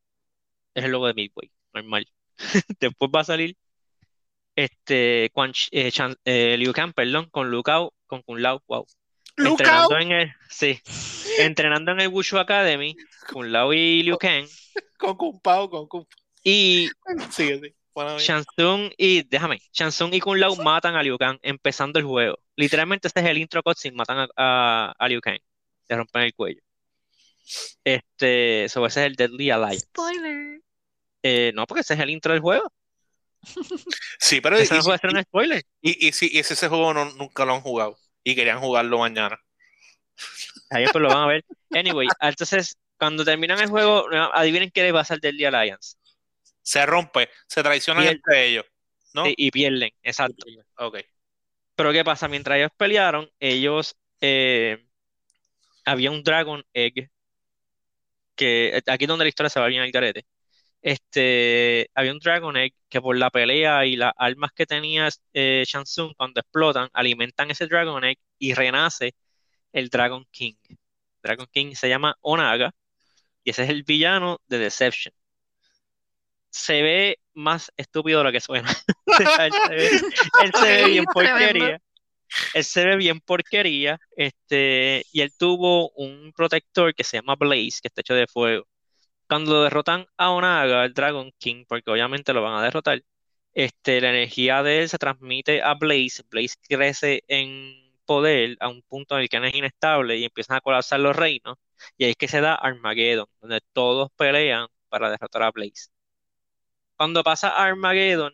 es 0.73 0.85
el 0.85 0.91
logo 0.91 1.07
de 1.07 1.15
Midway, 1.15 1.51
normal. 1.73 2.07
Después 2.79 3.11
va 3.15 3.21
a 3.21 3.25
salir 3.25 3.57
este 4.63 5.29
Quan 5.33 5.53
eh, 5.71 5.91
Chan- 5.91 6.17
eh, 6.25 6.55
Liu 6.57 6.73
Kang, 6.73 6.93
perdón, 6.93 7.29
con 7.29 7.49
Liu 7.49 7.63
Kang, 7.63 7.89
con 8.07 8.21
Kung 8.23 8.39
Lao, 8.39 8.61
wow. 8.67 8.85
Entrenando 9.37 9.97
en 9.97 10.11
el, 10.11 10.31
sí, 10.49 10.79
entrenando 11.37 11.91
en 11.93 12.01
el 12.01 12.09
Wushu 12.09 12.37
Academy, 12.37 12.95
Kung 13.31 13.47
Lao 13.47 13.73
y 13.73 14.03
Liu 14.03 14.17
Kang, 14.17 14.45
Con 14.97 15.15
Kung 15.15 15.39
Pao, 15.41 15.69
con 15.69 15.87
Kung 15.87 16.05
y 16.43 16.89
Sí, 17.31 17.47
sí. 17.61 17.73
Bueno, 17.93 18.17
Tsung 18.17 18.91
y, 18.97 19.23
déjame, 19.23 19.59
Shang 19.73 19.89
Tsung 19.89 20.13
y 20.13 20.19
Kung 20.19 20.37
Lao 20.37 20.55
matan 20.55 20.95
a 20.95 21.03
Liu 21.03 21.17
Kang 21.17 21.37
empezando 21.41 21.99
el 21.99 22.05
juego. 22.05 22.37
Literalmente 22.55 23.07
este 23.07 23.21
es 23.21 23.25
el 23.25 23.37
intro 23.37 23.63
cutscene, 23.63 23.95
matan 23.95 24.19
a, 24.19 24.27
a, 24.35 24.93
a 24.97 25.07
Liu 25.07 25.21
Kang, 25.21 25.39
le 25.87 25.95
rompen 25.95 26.23
el 26.23 26.33
cuello. 26.33 26.61
Este, 27.83 28.67
so 28.69 28.85
ese 28.85 29.01
es 29.01 29.07
el 29.07 29.15
Deadly 29.15 29.49
Alliance. 29.51 29.79
Spoiler. 29.79 30.61
Eh, 31.23 31.51
no, 31.55 31.65
porque 31.65 31.81
ese 31.81 31.95
es 31.95 31.99
el 31.99 32.09
intro 32.09 32.33
del 32.33 32.41
juego. 32.41 32.71
Sí, 34.19 34.41
pero 34.41 34.59
y, 34.61 34.67
no 34.69 34.83
puede 34.83 34.97
ser 34.99 35.09
un 35.11 35.23
spoiler. 35.23 35.63
y, 35.81 36.07
y, 36.07 36.11
si- 36.11 36.27
y 36.27 36.43
si 36.43 36.53
ese 36.53 36.67
juego 36.67 36.93
no- 36.93 37.11
nunca 37.13 37.45
lo 37.45 37.53
han 37.55 37.61
jugado 37.61 37.97
y 38.23 38.35
querían 38.35 38.59
jugarlo 38.59 38.99
mañana. 38.99 39.39
Ahí 40.69 40.85
pues 40.91 41.01
lo 41.01 41.09
van 41.09 41.23
a 41.23 41.27
ver. 41.27 41.45
Anyway, 41.73 42.07
entonces, 42.21 42.77
cuando 42.97 43.23
terminan 43.25 43.59
el 43.59 43.69
juego, 43.69 44.05
adivinen 44.33 44.71
qué 44.71 44.83
le 44.83 44.93
pasa 44.93 45.13
al 45.13 45.19
Deadly 45.19 45.45
Alliance. 45.45 45.95
Se 46.61 46.85
rompe, 46.85 47.29
se 47.47 47.63
traicionan 47.63 48.03
Y 48.03 48.07
entre 48.07 48.47
ellos. 48.47 48.65
¿No? 49.13 49.25
Sí, 49.25 49.33
y 49.37 49.49
pierden, 49.51 49.89
exacto. 50.03 50.45
Ok. 50.77 50.97
Pero 51.75 51.91
¿qué 51.91 52.03
pasa? 52.03 52.27
Mientras 52.27 52.57
ellos 52.57 52.71
pelearon, 52.77 53.29
ellos 53.39 53.95
eh, 54.21 54.85
había 55.85 56.11
un 56.11 56.23
Dragon 56.23 56.63
Egg 56.73 57.09
que 58.35 58.77
eh, 58.77 58.81
aquí 58.87 59.05
es 59.05 59.07
donde 59.07 59.25
la 59.25 59.29
historia 59.29 59.49
se 59.49 59.59
va 59.59 59.67
bien 59.67 59.81
al 59.81 59.91
garete. 59.91 60.25
Este, 60.81 61.89
había 61.93 62.13
un 62.13 62.19
Dragon 62.19 62.55
Egg 62.55 62.73
que 62.87 63.01
por 63.01 63.17
la 63.17 63.29
pelea 63.29 63.85
y 63.85 63.95
las 63.95 64.13
armas 64.17 64.51
que 64.53 64.65
tenía 64.65 65.09
eh, 65.33 65.63
Shang 65.67 65.83
Tsung 65.83 66.13
cuando 66.15 66.39
explotan, 66.39 66.89
alimentan 66.93 67.51
ese 67.51 67.67
Dragon 67.67 68.03
Egg 68.03 68.17
y 68.37 68.53
renace 68.53 69.15
el 69.73 69.89
Dragon 69.89 70.25
King. 70.31 70.55
Dragon 71.21 71.47
King 71.51 71.75
se 71.75 71.89
llama 71.89 72.15
Onaga 72.21 72.71
y 73.43 73.51
ese 73.51 73.63
es 73.63 73.69
el 73.69 73.83
villano 73.83 74.39
de 74.47 74.59
Deception. 74.59 75.13
Se 76.49 76.81
ve 76.81 77.19
más 77.33 77.71
estúpido 77.77 78.19
de 78.19 78.23
lo 78.25 78.31
que 78.31 78.41
suena. 78.41 78.69
él 79.19 79.51
se 79.67 79.75
ve, 79.75 79.89
él 80.43 80.51
se 80.53 80.65
ve 80.65 80.85
bien 80.89 81.05
porquería. 81.05 81.81
Él 82.53 82.63
se 82.63 82.85
ve 82.85 82.95
bien 82.95 83.19
porquería. 83.19 83.99
Este, 84.15 85.05
y 85.11 85.21
él 85.21 85.31
tuvo 85.37 85.89
un 85.91 86.31
protector 86.33 86.95
que 86.95 87.03
se 87.03 87.17
llama 87.17 87.35
Blaze, 87.35 87.79
que 87.81 87.87
está 87.87 88.01
hecho 88.01 88.13
de 88.13 88.27
fuego. 88.27 88.65
Cuando 89.29 89.63
derrotan 89.63 90.07
a 90.17 90.31
Onaga, 90.31 90.85
el 90.85 90.93
Dragon 90.93 91.31
King, 91.37 91.65
porque 91.67 91.91
obviamente 91.91 92.33
lo 92.33 92.41
van 92.41 92.55
a 92.55 92.63
derrotar, 92.63 93.03
este, 93.53 94.01
la 94.01 94.09
energía 94.11 94.63
de 94.63 94.81
él 94.81 94.89
se 94.89 94.97
transmite 94.97 95.61
a 95.63 95.75
Blaze. 95.75 96.23
Blaze 96.29 96.55
crece 96.67 97.23
en 97.27 97.73
poder 98.05 98.57
a 98.59 98.69
un 98.69 98.81
punto 98.83 99.15
en 99.15 99.23
el 99.23 99.29
que 99.29 99.37
es 99.37 99.55
inestable 99.55 100.17
y 100.17 100.25
empiezan 100.25 100.57
a 100.57 100.61
colapsar 100.61 100.99
los 100.99 101.15
reinos. 101.15 101.57
Y 101.97 102.05
ahí 102.05 102.11
es 102.11 102.17
que 102.17 102.27
se 102.27 102.41
da 102.41 102.55
Armageddon, 102.55 103.27
donde 103.41 103.61
todos 103.73 104.09
pelean 104.17 104.67
para 104.89 105.09
derrotar 105.11 105.43
a 105.43 105.51
Blaze. 105.51 105.89
Cuando 106.97 107.23
pasa 107.23 107.49
Armageddon, 107.49 108.33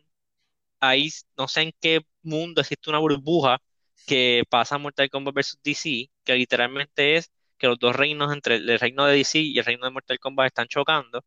ahí 0.79 1.09
no 1.37 1.47
sé 1.47 1.63
en 1.63 1.73
qué 1.81 2.01
mundo 2.23 2.61
existe 2.61 2.89
una 2.89 2.99
burbuja 2.99 3.61
que 4.05 4.43
pasa 4.49 4.77
Mortal 4.77 5.09
Kombat 5.09 5.35
vs. 5.35 5.59
DC, 5.63 6.09
que 6.23 6.35
literalmente 6.35 7.15
es 7.17 7.31
que 7.57 7.67
los 7.67 7.79
dos 7.79 7.95
reinos 7.95 8.33
entre 8.33 8.55
el 8.57 8.79
reino 8.79 9.05
de 9.05 9.15
DC 9.17 9.39
y 9.39 9.57
el 9.59 9.65
reino 9.65 9.85
de 9.85 9.91
Mortal 9.91 10.19
Kombat 10.19 10.47
están 10.47 10.67
chocando 10.67 11.23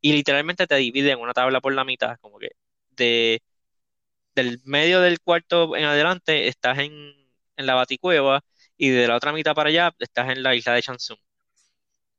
y 0.00 0.12
literalmente 0.14 0.66
te 0.66 0.76
divide 0.76 1.12
en 1.12 1.20
una 1.20 1.34
tabla 1.34 1.60
por 1.60 1.74
la 1.74 1.84
mitad, 1.84 2.18
como 2.20 2.38
que 2.38 2.50
de 2.90 3.42
del 4.34 4.60
medio 4.64 5.00
del 5.00 5.20
cuarto 5.20 5.76
en 5.76 5.84
adelante 5.84 6.48
estás 6.48 6.78
en, 6.78 6.92
en 7.56 7.66
la 7.66 7.74
Baticueva 7.74 8.42
y 8.76 8.90
de 8.90 9.08
la 9.08 9.16
otra 9.16 9.32
mitad 9.32 9.54
para 9.54 9.68
allá 9.70 9.94
estás 9.98 10.30
en 10.30 10.42
la 10.42 10.54
isla 10.54 10.74
de 10.74 10.80
Shang 10.82 10.96
Tsung. 10.98 11.18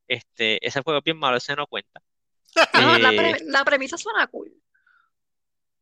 Este, 0.08 0.64
ese 0.66 0.82
juego 0.82 0.98
es 0.98 1.04
bien 1.04 1.18
malo, 1.18 1.36
ese 1.36 1.54
no 1.56 1.66
cuenta. 1.66 2.00
No, 2.74 2.98
la, 2.98 3.12
Eh, 3.12 3.14
pre- 3.14 3.40
la 3.46 3.64
premisa 3.64 3.96
suena 3.96 4.26
cool. 4.26 4.52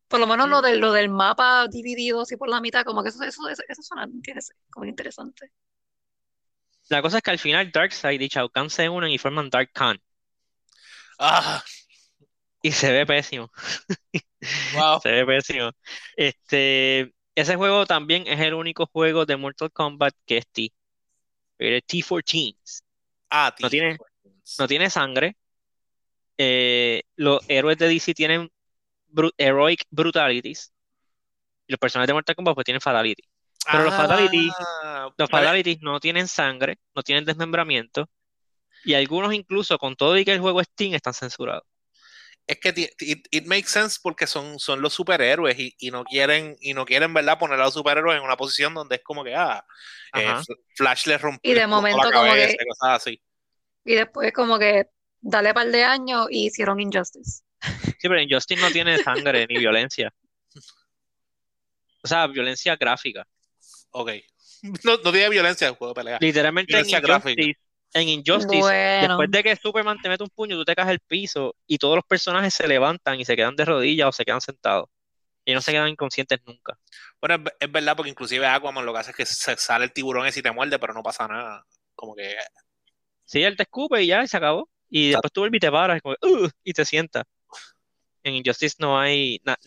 Por 0.07 0.19
lo 0.19 0.27
menos 0.27 0.49
lo, 0.49 0.61
del 0.61 0.79
lo 0.79 0.91
del 0.91 1.09
mapa 1.09 1.67
dividido 1.67 2.21
así 2.21 2.35
por 2.37 2.49
la 2.49 2.61
mitad, 2.61 2.83
como 2.83 3.01
que 3.03 3.09
eso, 3.09 3.23
eso, 3.23 3.47
eso, 3.49 3.63
eso 3.67 3.81
suena 3.81 4.07
como 4.71 4.85
interesante. 4.85 5.51
La 6.89 7.01
cosa 7.01 7.17
es 7.17 7.23
que 7.23 7.31
al 7.31 7.39
final 7.39 7.71
Darkseid 7.71 8.19
y 8.21 8.27
Shao 8.27 8.49
Kahn 8.49 8.69
se 8.69 8.89
unen 8.89 9.11
y 9.11 9.17
forman 9.17 9.49
Dark 9.49 9.71
Khan 9.73 9.99
Ah, 11.19 11.63
y 12.61 12.71
se 12.71 12.91
ve 12.91 13.05
pésimo. 13.05 13.51
wow. 14.73 14.99
Se 15.01 15.11
ve 15.11 15.25
pésimo. 15.25 15.71
Este, 16.15 17.13
ese 17.35 17.55
juego 17.55 17.85
también 17.85 18.25
es 18.27 18.39
el 18.39 18.53
único 18.53 18.85
juego 18.87 19.25
de 19.25 19.37
Mortal 19.37 19.71
Kombat 19.71 20.13
que 20.25 20.37
es 20.37 20.47
T. 20.47 20.73
Es 21.57 21.83
T14. 21.85 22.55
Ah, 23.29 23.53
No 23.59 23.69
tío. 23.69 23.69
tiene, 23.69 23.97
no 24.59 24.67
tiene 24.67 24.89
sangre. 24.89 25.35
Eh, 26.37 27.03
los 27.17 27.41
héroes 27.49 27.77
de 27.77 27.87
DC 27.89 28.13
tienen 28.13 28.49
bru- 29.11 29.33
heroic 29.37 29.85
brutalities. 29.89 30.73
Y 31.67 31.73
los 31.73 31.79
personajes 31.79 32.07
de 32.07 32.13
Mortal 32.13 32.35
Kombat 32.35 32.55
pues 32.55 32.65
tienen 32.65 32.81
fatality. 32.81 33.23
Pero 33.65 33.83
los 33.83 33.93
fatalities, 33.95 34.53
Ah, 34.83 35.09
los 35.17 35.29
vale. 35.29 35.45
fatalities 35.45 35.81
no 35.81 35.99
tienen 35.99 36.27
sangre, 36.27 36.77
no 36.95 37.03
tienen 37.03 37.25
desmembramiento. 37.25 38.09
Y 38.83 38.93
algunos 38.93 39.33
incluso, 39.33 39.77
con 39.77 39.95
todo 39.95 40.17
y 40.17 40.25
que 40.25 40.31
el 40.33 40.39
juego 40.39 40.61
es 40.61 40.67
Steam, 40.71 40.93
están 40.93 41.13
censurados. 41.13 41.63
Es 42.47 42.59
que 42.59 42.69
it, 43.01 43.27
it 43.29 43.45
makes 43.45 43.67
sense 43.67 43.99
porque 44.01 44.25
son, 44.25 44.57
son 44.57 44.81
los 44.81 44.93
superhéroes 44.93 45.59
y, 45.59 45.75
y 45.77 45.91
no 45.91 46.03
quieren, 46.03 46.55
y 46.61 46.73
no 46.73 46.83
quieren, 46.85 47.13
¿verdad? 47.13 47.37
Poner 47.37 47.59
a 47.59 47.65
los 47.65 47.73
superhéroes 47.75 48.17
en 48.17 48.23
una 48.23 48.37
posición 48.37 48.73
donde 48.73 48.95
es 48.95 49.03
como 49.03 49.23
que, 49.23 49.35
ah, 49.35 49.63
eh, 50.15 50.33
Flash 50.75 51.05
le 51.05 51.17
rompió 51.19 51.51
Y 51.51 51.53
de 51.53 51.59
la 51.61 51.67
momento 51.67 52.09
como 52.11 52.33
que- 52.33 52.57
y 52.59 52.67
cosas 52.67 52.95
así. 53.01 53.21
Y 53.85 53.93
después 53.95 54.33
como 54.33 54.57
que 54.57 54.87
dale 55.21 55.53
par 55.53 55.67
de 55.67 55.83
años 55.83 56.27
y 56.31 56.47
hicieron 56.47 56.79
Injustice. 56.79 57.43
Sí, 57.61 58.07
pero 58.07 58.19
en 58.19 58.29
Justice 58.29 58.61
no 58.61 58.71
tiene 58.71 58.97
sangre 58.97 59.45
ni 59.47 59.57
violencia. 59.59 60.11
O 62.01 62.07
sea, 62.07 62.27
violencia 62.27 62.77
gráfica. 62.77 63.27
Ok. 63.91 64.11
No, 64.83 64.97
no 64.97 65.11
tiene 65.13 65.29
violencia 65.29 65.67
el 65.69 65.75
juego 65.75 65.93
de 65.93 66.01
pelea. 66.01 66.17
Literalmente 66.19 66.77
en. 66.77 66.89
Injustice, 66.89 67.59
en 67.93 68.09
Injustice, 68.09 68.49
Bueno, 68.59 69.17
después 69.17 69.31
de 69.31 69.43
que 69.43 69.55
Superman 69.55 69.97
te 70.01 70.09
mete 70.09 70.23
un 70.23 70.29
puño, 70.29 70.57
tú 70.57 70.65
te 70.65 70.75
caes 70.75 70.89
al 70.89 70.99
piso 70.99 71.55
y 71.65 71.77
todos 71.77 71.95
los 71.95 72.03
personajes 72.05 72.53
se 72.53 72.67
levantan 72.67 73.19
y 73.19 73.23
se 73.25 73.37
quedan 73.37 73.55
de 73.55 73.63
rodillas 73.63 74.09
o 74.09 74.11
se 74.11 74.25
quedan 74.25 74.41
sentados. 74.41 74.89
Y 75.45 75.53
no 75.53 75.61
se 75.61 75.71
quedan 75.71 75.87
inconscientes 75.87 76.39
nunca. 76.45 76.77
Bueno, 77.21 77.35
es, 77.35 77.41
es 77.59 77.71
verdad 77.71 77.95
porque 77.95 78.09
inclusive 78.09 78.45
Aquaman 78.45 78.85
lo 78.85 78.91
que 78.93 78.99
hace 78.99 79.11
es 79.11 79.17
que 79.17 79.25
se 79.25 79.55
sale 79.55 79.85
el 79.85 79.93
tiburón 79.93 80.27
ese 80.27 80.41
y 80.41 80.43
te 80.43 80.51
muerde, 80.51 80.77
pero 80.77 80.93
no 80.93 81.01
pasa 81.01 81.27
nada. 81.27 81.65
Como 81.95 82.15
que 82.15 82.35
Sí, 83.25 83.43
él 83.43 83.55
te 83.55 83.63
escupe 83.63 84.01
y 84.03 84.07
ya, 84.07 84.23
y 84.23 84.27
se 84.27 84.37
acabó. 84.37 84.69
Y 84.89 85.09
después 85.11 85.31
tú 85.31 85.41
vuelves 85.41 85.57
y 85.57 85.61
te 85.61 85.71
paras 85.71 86.01
y 86.63 86.73
te 86.73 86.83
sientas. 86.85 87.23
En 88.23 88.35
Injustice 88.35 88.75
no 88.79 88.99
hay... 88.99 89.39
na- 89.43 89.57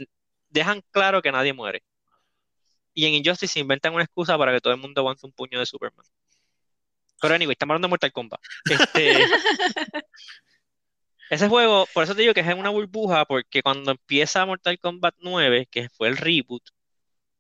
dejan 0.49 0.83
claro 0.91 1.23
que 1.23 1.33
nadie 1.33 1.53
muere. 1.53 1.83
Y 2.95 3.07
en 3.07 3.15
Injustice 3.15 3.59
inventan 3.61 3.95
una 3.95 4.05
excusa 4.05 4.37
para 4.39 4.53
que 4.53 4.61
todo 4.61 4.73
el 4.73 4.81
mundo 4.81 5.01
aguante 5.01 5.27
un 5.27 5.33
puño 5.33 5.59
de 5.59 5.67
Superman. 5.67 6.05
Pero 7.21 7.35
anyway, 7.35 7.53
estamos 7.53 7.73
hablando 7.73 7.87
de 7.87 7.91
Mortal 7.91 8.13
Kombat. 8.13 8.41
Este, 8.69 9.15
Ese 11.33 11.49
juego, 11.49 11.87
por 11.95 12.05
eso 12.05 12.15
te 12.15 12.21
digo 12.21 12.35
que 12.35 12.41
es 12.41 12.47
en 12.47 12.59
una 12.59 12.69
burbuja, 12.69 13.25
porque 13.25 13.63
cuando 13.63 13.93
empieza 13.93 14.45
Mortal 14.45 14.79
Kombat 14.79 15.15
9, 15.21 15.67
que 15.71 15.89
fue 15.89 16.09
el 16.09 16.19
reboot, 16.19 16.63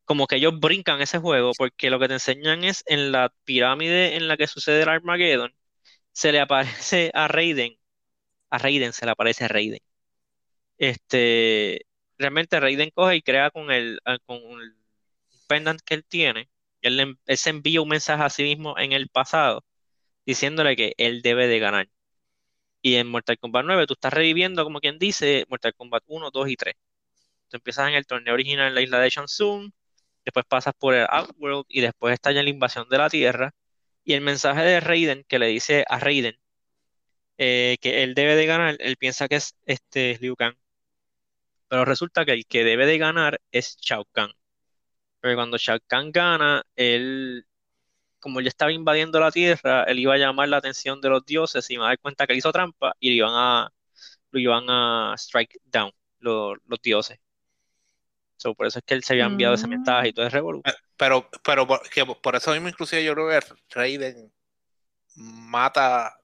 como 0.04 0.26
que 0.26 0.36
ellos 0.36 0.58
brincan 0.60 1.02
ese 1.02 1.18
juego, 1.18 1.52
porque 1.58 1.90
lo 1.90 1.98
que 2.00 2.08
te 2.08 2.14
enseñan 2.14 2.64
es 2.64 2.84
en 2.86 3.12
la 3.12 3.32
pirámide 3.44 4.16
en 4.16 4.28
la 4.28 4.36
que 4.38 4.46
sucede 4.46 4.82
el 4.82 4.88
Armageddon, 4.88 5.54
se 6.12 6.32
le 6.32 6.40
aparece 6.40 7.10
a 7.14 7.28
Raiden, 7.28 7.78
a 8.50 8.58
Raiden 8.58 8.92
se 8.94 9.06
le 9.06 9.12
aparece 9.12 9.44
a 9.44 9.48
Raiden. 9.48 9.80
Este, 10.78 11.86
realmente 12.18 12.60
Raiden 12.60 12.90
coge 12.94 13.16
y 13.16 13.22
crea 13.22 13.50
con 13.50 13.70
el, 13.70 14.00
con 14.26 14.38
el 14.60 14.74
que 15.84 15.94
él 15.94 16.04
tiene, 16.06 16.50
él, 16.82 16.96
le- 16.96 17.16
él 17.26 17.36
se 17.38 17.50
envía 17.50 17.80
un 17.82 17.88
mensaje 17.88 18.22
a 18.22 18.30
sí 18.30 18.42
mismo 18.44 18.78
en 18.78 18.92
el 18.92 19.08
pasado, 19.08 19.64
diciéndole 20.26 20.76
que 20.76 20.94
él 20.98 21.22
debe 21.22 21.48
de 21.48 21.58
ganar. 21.60 21.88
Y 22.82 22.96
en 22.96 23.08
Mortal 23.08 23.38
Kombat 23.38 23.64
9 23.66 23.86
tú 23.86 23.94
estás 23.94 24.12
reviviendo, 24.12 24.64
como 24.64 24.80
quien 24.80 24.98
dice, 24.98 25.44
Mortal 25.48 25.74
Kombat 25.74 26.02
1, 26.06 26.30
2 26.30 26.48
y 26.48 26.56
3. 26.56 26.74
Tú 27.48 27.56
empiezas 27.58 27.88
en 27.88 27.94
el 27.96 28.06
torneo 28.06 28.34
original 28.34 28.68
en 28.68 28.74
la 28.76 28.82
isla 28.82 29.00
de 29.00 29.10
Shansung, 29.10 29.72
después 30.24 30.46
pasas 30.48 30.74
por 30.78 30.94
el 30.94 31.06
Outworld 31.10 31.66
y 31.68 31.80
después 31.82 32.14
está 32.14 32.32
ya 32.32 32.42
la 32.44 32.50
invasión 32.50 32.88
de 32.90 32.98
la 32.98 33.10
Tierra. 33.10 33.52
Y 34.04 34.14
el 34.14 34.22
mensaje 34.22 34.62
de 34.62 34.80
Raiden 34.80 35.24
que 35.28 35.38
le 35.40 35.46
dice 35.48 35.84
a 35.88 35.98
Raiden 36.00 36.36
eh, 37.38 37.78
que 37.80 38.02
él 38.02 38.14
debe 38.14 38.36
de 38.36 38.46
ganar, 38.46 38.76
él 38.80 38.96
piensa 38.96 39.28
que 39.28 39.36
es 39.36 39.56
este 39.66 40.18
Liu 40.20 40.36
Kang. 40.36 40.54
Pero 41.66 41.84
resulta 41.84 42.24
que 42.24 42.30
el 42.34 42.46
que 42.46 42.62
debe 42.62 42.86
de 42.86 42.98
ganar 42.98 43.40
es 43.50 43.76
Shao 43.80 44.04
Kahn. 44.12 44.30
Pero 45.22 45.36
cuando 45.36 45.56
Shao 45.56 45.78
Kahn 45.86 46.10
gana, 46.10 46.64
él, 46.74 47.46
como 48.18 48.40
él 48.40 48.46
ya 48.46 48.48
estaba 48.48 48.72
invadiendo 48.72 49.20
la 49.20 49.30
Tierra, 49.30 49.84
él 49.84 50.00
iba 50.00 50.14
a 50.14 50.18
llamar 50.18 50.48
la 50.48 50.56
atención 50.56 51.00
de 51.00 51.10
los 51.10 51.24
dioses 51.24 51.70
y 51.70 51.74
iba 51.74 51.84
a 51.86 51.90
dar 51.90 52.00
cuenta 52.00 52.26
que 52.26 52.32
él 52.32 52.40
hizo 52.40 52.50
trampa 52.50 52.96
y 52.98 53.10
lo 53.10 53.14
iban 53.14 53.32
a, 53.34 53.72
lo 54.32 54.40
iban 54.40 54.64
a 54.68 55.14
strike 55.16 55.60
down 55.64 55.92
los, 56.18 56.58
los 56.66 56.82
dioses. 56.82 57.20
So, 58.36 58.52
por 58.56 58.66
eso 58.66 58.80
es 58.80 58.84
que 58.84 58.94
él 58.94 59.04
se 59.04 59.12
había 59.12 59.26
enviado 59.26 59.54
ese 59.54 59.68
Mm. 59.68 59.70
mensaje 59.70 60.08
y 60.08 60.12
todo 60.12 60.26
es 60.26 60.32
revolución. 60.32 60.74
Pero, 60.96 61.30
pero 61.44 61.68
por, 61.68 61.88
que 61.88 62.04
por 62.04 62.34
eso 62.34 62.50
mismo, 62.50 62.68
inclusive, 62.68 63.04
yo 63.04 63.14
creo 63.14 63.28
que 63.28 63.46
Raiden 63.70 64.32
mata 65.14 66.18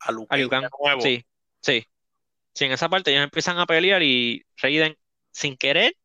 a 0.00 0.12
Liu 0.12 0.26
A 0.28 0.36
de 0.36 0.46
nuevo. 0.78 1.00
Sí, 1.00 1.24
sí. 1.62 1.86
Sí, 2.52 2.66
en 2.66 2.72
esa 2.72 2.90
parte 2.90 3.10
ellos 3.10 3.24
empiezan 3.24 3.58
a 3.58 3.64
pelear 3.64 4.02
y 4.02 4.44
Raiden, 4.58 4.98
sin 5.32 5.56
querer, 5.56 5.96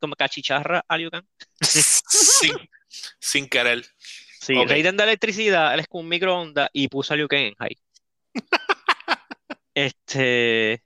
como 0.00 0.14
cachicharra 0.16 0.84
a 0.88 0.96
Liu 0.98 1.10
Kang. 1.12 1.24
sin, 1.60 2.52
sin 3.18 3.48
querer. 3.48 3.84
Sí, 4.40 4.56
Ok. 4.56 4.68
Raiden 4.70 4.96
de 4.96 5.02
electricidad, 5.04 5.74
él 5.74 5.80
es 5.80 5.88
con 5.88 6.02
un 6.02 6.08
microondas 6.08 6.68
y 6.72 6.88
puso 6.88 7.14
a 7.14 7.16
Liu 7.16 7.28
Kang 7.28 7.40
en 7.40 7.54
high. 7.54 7.76
Este. 9.74 10.82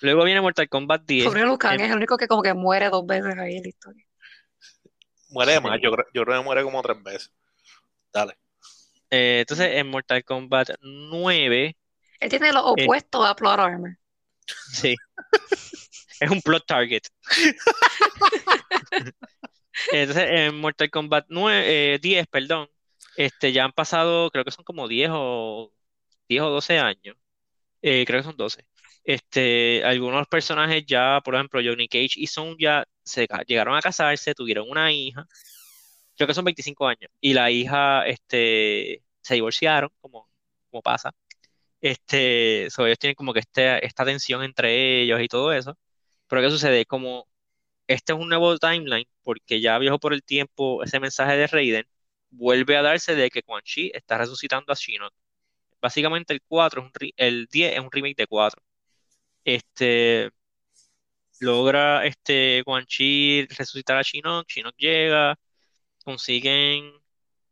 Luego 0.00 0.24
viene 0.24 0.40
Mortal 0.40 0.68
Kombat 0.68 1.02
10. 1.04 1.24
Pobre 1.26 1.44
Lucan 1.44 1.74
Em- 1.74 1.80
es 1.86 1.90
el 1.90 1.96
único 1.96 2.16
que 2.16 2.26
como 2.28 2.42
que 2.42 2.54
muere 2.54 2.88
dos 2.88 3.04
veces 3.06 3.36
ahí 3.36 3.56
en 3.56 3.62
la 3.64 3.68
historia. 3.68 4.04
Muere 5.30 5.56
Sí. 5.56 5.60
más, 5.60 5.78
yo, 5.82 5.90
creo- 5.92 6.06
yo 6.14 6.24
creo 6.24 6.38
que 6.38 6.44
muere 6.44 6.62
como 6.62 6.80
tres 6.82 7.02
veces. 7.02 7.32
Dale. 8.12 8.38
Eh, 9.10 9.40
entonces, 9.40 9.70
en 9.74 9.88
Mortal 9.88 10.24
Kombat 10.24 10.70
9, 10.80 11.76
Él 12.20 12.30
tiene 12.30 12.52
lo 12.52 12.60
Eh. 12.76 12.84
opuesto 12.84 13.24
a 13.24 13.34
Plot 13.36 13.58
Armor. 13.60 13.96
sí. 14.72 14.96
Es 16.20 16.30
un 16.30 16.42
plot 16.42 16.66
target. 16.66 17.02
Entonces, 19.92 20.24
en 20.30 20.56
Mortal 20.60 20.90
Kombat 20.90 21.26
9, 21.28 21.94
eh, 21.94 21.98
10, 22.00 22.26
perdón, 22.28 22.68
este, 23.16 23.52
ya 23.52 23.64
han 23.64 23.72
pasado, 23.72 24.30
creo 24.30 24.44
que 24.44 24.50
son 24.50 24.64
como 24.64 24.88
10 24.88 25.10
o 25.12 25.72
10 26.28 26.42
o 26.42 26.50
12 26.50 26.78
años. 26.78 27.16
Eh, 27.82 28.04
creo 28.06 28.20
que 28.20 28.24
son 28.24 28.36
12. 28.36 28.66
Este, 29.04 29.84
algunos 29.84 30.26
personajes 30.28 30.84
ya, 30.86 31.20
por 31.24 31.34
ejemplo, 31.34 31.60
Johnny 31.64 31.88
Cage 31.88 32.14
y 32.16 32.26
Son 32.26 32.56
ya 32.58 32.84
se 33.04 33.26
llegaron 33.46 33.76
a 33.76 33.80
casarse, 33.82 34.34
tuvieron 34.34 34.68
una 34.70 34.92
hija. 34.92 35.26
Creo 36.16 36.28
que 36.28 36.34
son 36.34 36.44
25 36.44 36.86
años. 36.88 37.10
Y 37.20 37.34
la 37.34 37.50
hija, 37.50 38.06
este, 38.06 39.02
se 39.22 39.34
divorciaron, 39.34 39.90
como, 40.00 40.28
como 40.70 40.82
pasa. 40.82 41.12
Este, 41.80 42.68
so, 42.70 42.86
ellos 42.86 42.98
tienen 42.98 43.14
como 43.14 43.32
que 43.32 43.40
este, 43.40 43.84
esta 43.86 44.04
tensión 44.04 44.42
entre 44.42 45.02
ellos 45.02 45.20
y 45.22 45.28
todo 45.28 45.52
eso. 45.52 45.78
Pero 46.28 46.42
¿qué 46.42 46.50
sucede? 46.50 46.86
Como 46.86 47.28
este 47.88 48.12
es 48.14 48.18
un 48.20 48.28
nuevo 48.28 48.58
timeline, 48.58 49.06
porque 49.22 49.60
ya 49.60 49.78
viajó 49.78 49.98
por 50.00 50.14
el 50.14 50.24
tiempo 50.24 50.82
ese 50.84 51.00
mensaje 51.00 51.36
de 51.36 51.46
Raiden, 51.48 51.86
vuelve 52.30 52.76
a 52.76 52.82
darse 52.82 53.14
de 53.16 53.30
que 53.30 53.42
Quan 53.42 53.62
Chi 53.64 53.90
está 53.94 54.18
resucitando 54.18 54.72
a 54.72 54.76
Shinnok. 54.76 55.14
Básicamente 55.82 56.34
el 56.34 56.42
4 56.48 56.82
es 56.82 56.86
un 56.88 56.92
re- 56.94 57.14
el 57.16 57.46
10 57.52 57.74
es 57.74 57.80
un 57.80 57.90
remake 57.92 58.16
de 58.16 58.26
4. 58.28 58.62
Este 59.44 60.30
logra 61.40 62.04
este 62.06 62.62
Quan 62.64 62.84
Chi 62.86 63.46
resucitar 63.46 63.96
a 63.98 64.02
Shinnok, 64.02 64.46
Shinnok 64.48 64.74
llega, 64.78 65.38
consiguen 66.04 66.92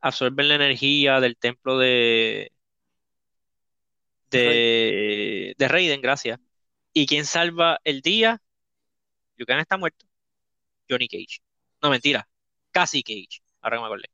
absorber 0.01 0.47
la 0.47 0.57
energía 0.57 1.21
del 1.21 1.37
templo 1.39 1.79
de 1.79 2.53
de, 4.31 5.55
de 5.59 5.69
Raiden, 5.69 6.01
gracias. 6.01 6.39
¿Y 6.93 7.07
quién 7.07 7.27
salva 7.27 7.81
el 7.85 8.01
día? 8.03 8.43
Kang 9.45 9.61
está 9.61 9.77
muerto. 9.77 10.07
Johnny 10.89 11.09
Cage. 11.09 11.41
No, 11.83 11.91
mentira. 11.91 12.29
Cassie 12.71 13.03
Cage. 13.03 13.43
Ahora 13.61 13.77
que 13.77 13.81
me 13.81 13.87
acordé. 13.87 14.11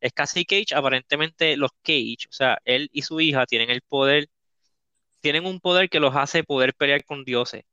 Es 0.00 0.12
Cassie 0.12 0.44
Cage. 0.44 0.74
Aparentemente 0.74 1.56
los 1.56 1.70
Cage, 1.82 2.26
o 2.28 2.32
sea, 2.32 2.58
él 2.64 2.88
y 2.92 3.02
su 3.02 3.20
hija 3.20 3.46
tienen 3.46 3.70
el 3.70 3.82
poder, 3.82 4.28
tienen 5.20 5.46
un 5.46 5.60
poder 5.60 5.88
que 5.90 6.00
los 6.00 6.14
hace 6.16 6.44
poder 6.44 6.74
pelear 6.74 7.04
con 7.04 7.24
dioses. 7.24 7.64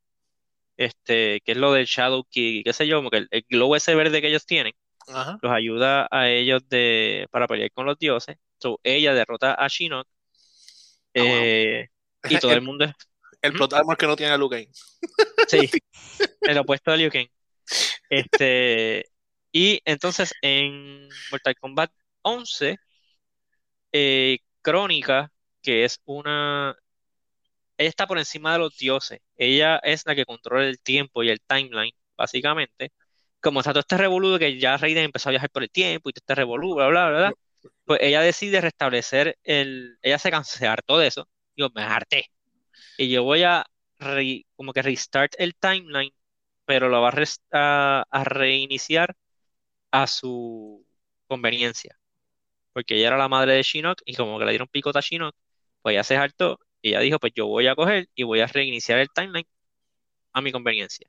Este, 0.76 1.40
que 1.40 1.52
es 1.52 1.58
lo 1.58 1.72
del 1.72 1.86
Shadow 1.86 2.24
Key, 2.30 2.62
qué 2.62 2.72
sé 2.74 2.86
yo, 2.86 2.98
como 2.98 3.10
que 3.10 3.18
el, 3.18 3.28
el 3.30 3.46
glow 3.48 3.74
ese 3.74 3.94
verde 3.94 4.20
que 4.20 4.28
ellos 4.28 4.44
tienen 4.44 4.74
Ajá. 5.08 5.38
los 5.40 5.52
ayuda 5.52 6.08
a 6.10 6.28
ellos 6.28 6.68
de, 6.68 7.28
para 7.30 7.46
pelear 7.46 7.70
con 7.72 7.86
los 7.86 7.98
dioses. 7.98 8.36
So, 8.58 8.80
ella 8.82 9.14
derrota 9.14 9.54
a 9.54 9.68
Shinnok. 9.68 10.06
Ah, 10.06 10.10
eh, 11.14 11.88
y 12.28 12.38
todo 12.40 12.52
el 12.52 12.62
mundo 12.62 12.84
es 12.84 12.94
El 13.42 13.52
plot 13.52 13.72
armor 13.74 13.96
que 13.96 14.06
no 14.06 14.16
tiene 14.16 14.32
a 14.32 14.38
Liu 14.38 14.48
Kang. 14.48 14.66
Sí, 15.48 15.70
el 16.40 16.58
opuesto 16.58 16.90
de 16.90 16.96
Liu 16.96 17.10
Kang. 17.10 17.28
Este, 18.10 19.04
y 19.52 19.80
entonces 19.84 20.34
en 20.42 21.08
Mortal 21.30 21.56
Kombat 21.56 21.90
11, 22.22 22.76
eh, 23.92 24.38
Crónica, 24.62 25.32
que 25.62 25.84
es 25.84 26.00
una... 26.04 26.76
Ella 27.78 27.88
está 27.88 28.06
por 28.06 28.18
encima 28.18 28.52
de 28.52 28.58
los 28.60 28.76
dioses. 28.76 29.20
Ella 29.36 29.78
es 29.82 30.04
la 30.06 30.14
que 30.14 30.24
controla 30.24 30.66
el 30.66 30.80
tiempo 30.80 31.22
y 31.22 31.30
el 31.30 31.40
timeline, 31.40 31.94
básicamente. 32.16 32.92
Como 33.40 33.60
está 33.60 33.72
todo 33.72 33.80
este 33.80 33.98
revolú 33.98 34.38
que 34.38 34.58
ya 34.58 34.76
Raiden 34.76 35.04
empezó 35.04 35.28
a 35.28 35.32
viajar 35.32 35.50
por 35.50 35.62
el 35.62 35.70
tiempo 35.70 36.08
y 36.08 36.12
todo 36.12 36.20
este 36.22 36.34
revolú, 36.34 36.74
bla, 36.74 36.88
bla, 36.88 37.08
bla, 37.10 37.18
bla, 37.18 37.34
pues 37.84 38.00
ella 38.02 38.20
decide 38.22 38.60
restablecer 38.60 39.38
el... 39.44 39.98
Ella 40.02 40.18
se 40.18 40.30
cansó, 40.30 40.58
se 40.58 40.66
hartó 40.66 40.98
de 40.98 41.08
eso. 41.08 41.28
Digo, 41.56 41.70
me 41.74 41.82
harté. 41.82 42.30
Y 42.96 43.10
yo 43.10 43.22
voy 43.24 43.42
a 43.44 43.66
re- 43.98 44.46
como 44.56 44.72
que 44.72 44.82
restart 44.82 45.34
el 45.38 45.54
timeline, 45.56 46.12
pero 46.66 46.88
lo 46.88 47.02
va 47.02 47.12
a, 47.52 48.04
a 48.10 48.24
reiniciar 48.24 49.16
a 49.92 50.06
su 50.06 50.86
conveniencia. 51.28 51.98
Porque 52.72 52.96
ella 52.96 53.08
era 53.08 53.18
la 53.18 53.28
madre 53.28 53.54
de 53.54 53.62
Shinnok 53.62 54.02
y 54.06 54.14
como 54.16 54.38
que 54.38 54.44
le 54.46 54.52
dieron 54.52 54.68
picota 54.68 55.00
a 55.00 55.02
Shinnok, 55.02 55.34
pues 55.82 55.94
ella 55.94 56.04
se 56.04 56.16
hartó 56.16 56.60
y 56.82 56.90
ella 56.90 57.00
dijo, 57.00 57.18
pues 57.20 57.32
yo 57.36 57.46
voy 57.48 57.66
a 57.68 57.76
coger 57.76 58.08
y 58.14 58.24
voy 58.24 58.40
a 58.40 58.46
reiniciar 58.48 58.98
el 59.00 59.10
timeline 59.10 59.46
a 60.32 60.42
mi 60.42 60.52
conveniencia. 60.52 61.08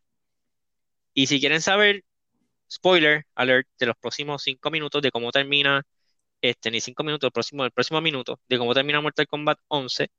Y 1.13 1.27
si 1.27 1.39
quieren 1.39 1.61
saber, 1.61 2.03
spoiler 2.71 3.25
alert 3.35 3.67
de 3.79 3.87
los 3.87 3.97
próximos 3.97 4.43
cinco 4.43 4.71
minutos 4.71 5.01
de 5.01 5.11
cómo 5.11 5.31
termina, 5.31 5.83
este, 6.41 6.71
ni 6.71 6.81
cinco 6.81 7.03
minutos, 7.03 7.27
el 7.29 7.33
próximo, 7.33 7.65
el 7.65 7.71
próximo 7.71 8.01
minuto, 8.01 8.39
de 8.49 8.57
cómo 8.59 8.73
termina 8.75 9.01
Mortal 9.01 9.27
Kombat 9.27 9.59
11, 9.69 10.09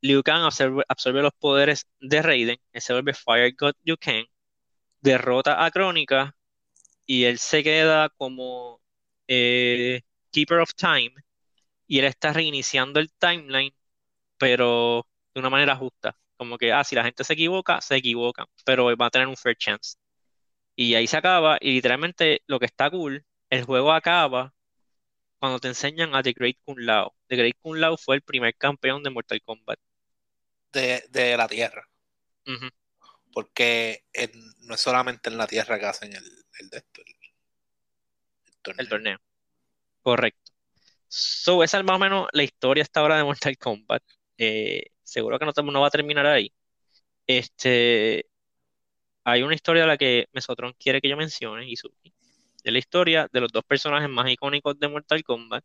Liu 0.00 0.22
Kang 0.22 0.44
absorbe, 0.44 1.22
los 1.22 1.32
poderes 1.38 1.86
de 2.00 2.22
Raiden, 2.22 2.58
él 2.72 2.80
se 2.80 2.92
vuelve 2.92 3.14
Fire 3.14 3.54
God 3.58 3.72
Liu 3.84 3.96
Kang, 3.98 4.24
derrota 5.00 5.64
a 5.64 5.70
Crónica 5.70 6.36
y 7.06 7.24
él 7.24 7.38
se 7.38 7.62
queda 7.64 8.10
como 8.10 8.82
eh, 9.28 10.02
Keeper 10.32 10.60
of 10.60 10.74
Time 10.74 11.12
y 11.86 11.98
él 12.00 12.06
está 12.06 12.32
reiniciando 12.32 13.00
el 13.00 13.12
timeline, 13.14 13.74
pero 14.38 15.06
de 15.34 15.40
una 15.40 15.50
manera 15.50 15.76
justa. 15.76 16.16
Como 16.36 16.58
que, 16.58 16.72
ah, 16.72 16.84
si 16.84 16.94
la 16.96 17.04
gente 17.04 17.24
se 17.24 17.34
equivoca, 17.34 17.80
se 17.80 17.96
equivocan, 17.96 18.46
pero 18.64 18.96
va 18.96 19.06
a 19.06 19.10
tener 19.10 19.28
un 19.28 19.36
fair 19.36 19.56
chance. 19.56 19.96
Y 20.76 20.94
ahí 20.94 21.06
se 21.06 21.16
acaba, 21.18 21.58
y 21.60 21.72
literalmente 21.74 22.42
lo 22.46 22.58
que 22.60 22.66
está 22.66 22.90
cool, 22.90 23.24
el 23.50 23.64
juego 23.64 23.92
acaba 23.92 24.54
cuando 25.38 25.60
te 25.60 25.68
enseñan 25.68 26.14
a 26.14 26.22
The 26.22 26.32
Great 26.32 26.58
Kung 26.64 26.78
Lao. 26.80 27.14
The 27.28 27.36
Great 27.36 27.56
Kung 27.62 27.78
Lao 27.78 27.96
fue 27.96 28.16
el 28.16 28.22
primer 28.22 28.54
campeón 28.56 29.02
de 29.02 29.10
Mortal 29.10 29.42
Kombat. 29.42 29.78
De, 30.76 31.04
de 31.10 31.36
la 31.36 31.48
Tierra. 31.48 31.88
Porque 33.32 34.04
en- 34.12 34.30
no 34.66 34.74
es 34.74 34.80
solamente 34.80 35.28
en 35.30 35.38
la 35.38 35.46
Tierra 35.46 35.78
que 35.78 35.86
hacen 35.86 36.12
el, 36.12 36.24
el 36.58 36.70
de 36.70 36.78
esto. 36.78 37.02
El, 37.02 37.14
el 38.46 38.56
torneo. 38.62 38.82
el 38.82 38.88
torneo. 38.88 39.18
Correcto. 40.02 40.52
So, 41.08 41.64
esa 41.64 41.78
es 41.78 41.84
más 41.84 41.96
o 41.96 41.98
menos 42.00 42.28
la 42.32 42.44
historia 42.44 42.82
hasta 42.84 43.00
ahora 43.00 43.18
de 43.18 43.24
Mortal 43.24 43.58
Kombat. 43.58 44.02
Eh, 44.38 44.86
seguro 45.02 45.38
que 45.38 45.46
no, 45.46 45.52
no 45.72 45.80
va 45.82 45.88
a 45.88 45.90
terminar 45.90 46.26
ahí. 46.26 46.54
Este, 47.26 48.26
hay 49.24 49.42
una 49.42 49.54
historia 49.54 49.84
a 49.84 49.86
la 49.86 49.98
que 49.98 50.28
Mesotron 50.32 50.74
quiere 50.78 51.00
que 51.00 51.08
yo 51.08 51.16
mencione, 51.16 51.68
Izuki. 51.70 52.14
Es 52.64 52.72
la 52.72 52.78
historia 52.78 53.28
de 53.32 53.40
los 53.40 53.52
dos 53.52 53.64
personajes 53.64 54.08
más 54.10 54.30
icónicos 54.30 54.78
de 54.78 54.88
Mortal 54.88 55.24
Kombat. 55.24 55.64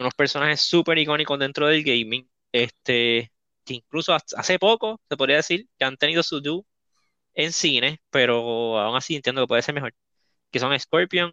Unos 0.00 0.14
personajes 0.14 0.62
súper 0.62 0.98
icónicos 0.98 1.38
dentro 1.40 1.68
del 1.68 1.84
gaming. 1.84 2.28
Este, 2.52 3.32
que 3.64 3.74
incluso 3.74 4.14
hace 4.14 4.58
poco, 4.58 5.00
se 5.08 5.16
podría 5.16 5.36
decir, 5.36 5.68
que 5.78 5.84
han 5.84 5.96
tenido 5.96 6.22
su 6.22 6.40
due 6.40 6.62
en 7.34 7.52
cine, 7.52 8.00
pero 8.10 8.78
aún 8.78 8.96
así 8.96 9.16
entiendo 9.16 9.42
que 9.42 9.48
puede 9.48 9.62
ser 9.62 9.74
mejor. 9.74 9.94
Que 10.50 10.60
son 10.60 10.78
Scorpion 10.78 11.32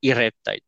y 0.00 0.14
Reptile. 0.14 0.62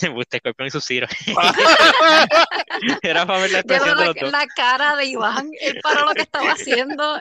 Me 0.00 0.08
gusta 0.14 0.38
Scorpion 0.38 0.68
y 0.68 0.70
su 0.70 0.80
Ciro. 0.80 1.06
Era 3.02 3.26
para 3.26 3.40
ver 3.40 3.50
la 3.50 3.58
expresión 3.60 3.96
de 3.98 4.00
la, 4.00 4.06
los 4.06 4.14
dos. 4.16 4.32
la 4.32 4.46
cara 4.46 4.96
de 4.96 5.06
Iván, 5.06 5.50
él 5.60 5.80
para 5.82 6.02
lo 6.04 6.14
que 6.14 6.22
estaba 6.22 6.52
haciendo. 6.52 7.20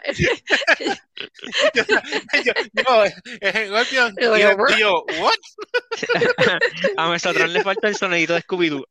yo, 1.73 1.73
yo, 1.73 1.83
yo, 2.73 3.03
Scorpion, 3.65 4.15
y 4.19 4.79
Yo, 4.79 5.05
¿what? 5.19 5.33
A 6.97 7.09
Mesotron 7.09 7.53
le 7.53 7.63
falta 7.63 7.87
el 7.87 7.95
sonidito 7.95 8.33
de 8.33 8.43
Scooby-Doo. 8.43 8.85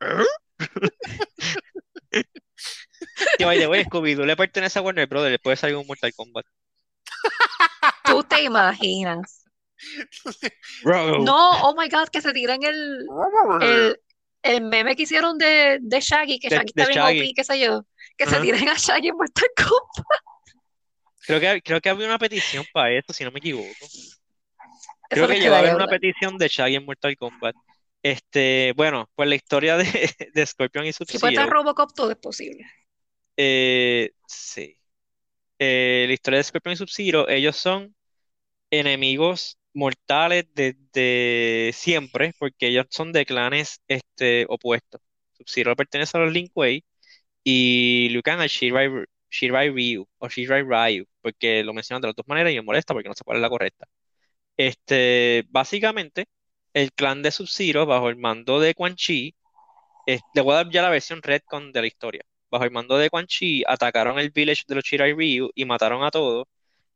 Que 3.39 3.45
vaya, 3.45 3.67
güey, 3.67 3.85
Scooby-Doo 3.85 4.25
le 4.27 4.37
pertenece 4.37 4.79
a 4.79 4.83
Warner 4.83 5.07
Brothers, 5.07 5.33
le 5.33 5.39
puede 5.39 5.57
salir 5.57 5.77
un 5.77 5.87
Mortal 5.87 6.13
Kombat. 6.15 6.45
Tú 8.05 8.23
te 8.25 8.43
imaginas. 8.43 9.45
Bro. 10.83 11.19
No, 11.21 11.51
oh 11.63 11.75
my 11.79 11.89
god, 11.89 12.09
que 12.09 12.21
se 12.21 12.33
tiran 12.33 12.63
el, 12.63 13.07
el, 13.61 14.01
el 14.43 14.63
meme 14.63 14.97
que 14.97 15.03
hicieron 15.03 15.37
de, 15.39 15.79
de 15.81 16.01
Shaggy, 16.01 16.39
que 16.39 16.49
De- 16.49 16.57
Shaggy 16.57 16.73
de 16.75 16.83
está 16.83 17.09
bien. 17.11 17.25
OP, 17.27 17.33
qué 17.35 17.45
sé 17.45 17.59
yo. 17.61 17.87
Que 18.17 18.27
se 18.27 18.35
Ajá. 18.37 18.43
tiren 18.43 18.69
a 18.69 18.75
Shaggy 18.75 19.09
en 19.09 19.17
Mortal 19.17 19.49
Kombat. 19.57 20.21
Creo 21.27 21.41
que, 21.41 21.63
creo 21.63 21.81
que 21.81 21.89
había 21.91 22.07
una 22.07 22.19
petición 22.19 22.65
para 22.73 22.93
eso, 22.93 23.13
si 23.13 23.25
no 23.25 23.31
me 23.33 23.39
equivoco. 23.41 23.67
Eso 23.69 24.17
Creo 25.09 25.29
que 25.29 25.41
llegó 25.41 25.55
a 25.55 25.59
haber 25.59 25.75
una 25.75 25.89
petición 25.89 26.39
de 26.39 26.49
Shaggy 26.49 26.77
en 26.77 26.85
Mortal 26.85 27.17
Kombat. 27.17 27.55
Este, 28.03 28.73
bueno, 28.77 29.11
pues 29.15 29.29
la 29.29 29.35
historia 29.35 29.77
de, 29.77 30.11
de 30.33 30.47
Scorpion 30.47 30.87
y 30.87 30.93
Si 30.93 31.19
puede 31.19 31.35
estar. 31.35 31.49
Robocop, 31.51 31.93
todo 31.95 32.11
es 32.13 32.17
posible. 32.17 32.65
Eh, 33.37 34.11
sí. 34.27 34.79
Eh, 35.59 36.05
la 36.09 36.15
historia 36.15 36.39
de 36.39 36.45
Scorpion 36.45 36.75
y 36.75 36.77
Sub-Zero, 36.77 37.29
ellos 37.29 37.57
son 37.57 37.95
enemigos 38.71 39.59
mortales 39.75 40.47
desde 40.55 41.73
siempre, 41.75 42.35
porque 42.39 42.69
ellos 42.69 42.87
son 42.91 43.13
de 43.13 43.27
clanes 43.27 43.83
este, 43.89 44.47
opuestos. 44.49 45.01
Sub-Zero 45.35 45.77
pertenece 45.77 46.17
a 46.19 46.23
los 46.23 46.33
Lin 46.33 46.49
Kuei 46.49 46.85
y 47.45 48.09
Liu 48.11 48.23
Kang 48.23 48.43
Shirai, 48.47 48.89
Ryu 49.71 50.09
o 50.19 50.29
Shirai 50.29 50.63
Ryu, 50.63 51.07
porque 51.23 51.65
lo 51.65 51.75
mencionan 51.75 52.03
de 52.03 52.09
las 52.09 52.17
dos 52.17 52.29
maneras 52.29 52.53
y 52.53 52.57
me 52.57 52.63
molesta 52.63 52.95
porque 52.95 53.09
no 53.09 53.15
sé 53.15 53.25
cuál 53.25 53.39
es 53.39 53.43
la 53.43 53.51
correcta. 53.51 53.87
Este, 54.57 55.45
básicamente, 55.51 56.27
el 56.75 56.93
clan 56.93 57.23
de 57.23 57.31
Sub-Zero, 57.33 57.87
bajo 57.87 58.09
el 58.11 58.17
mando 58.17 58.61
de 58.61 58.75
Quan 58.75 58.97
Chi, 58.97 59.37
eh, 60.07 60.21
le 60.35 60.43
voy 60.43 60.55
a 60.55 60.57
dar 60.57 60.71
ya 60.71 60.83
la 60.83 60.91
versión 60.91 61.23
retcon 61.23 61.73
de 61.73 61.81
la 61.83 61.87
historia. 61.89 62.25
Bajo 62.51 62.65
el 62.65 62.71
mando 62.71 62.97
de 62.99 63.11
Quan 63.11 63.27
Chi, 63.27 63.63
atacaron 63.67 64.19
el 64.19 64.31
village 64.31 64.65
de 64.69 64.75
los 64.77 64.85
Shirai 64.85 65.13
Ryu 65.15 65.51
y 65.55 65.65
mataron 65.65 66.05
a 66.05 66.11
todos. 66.11 66.47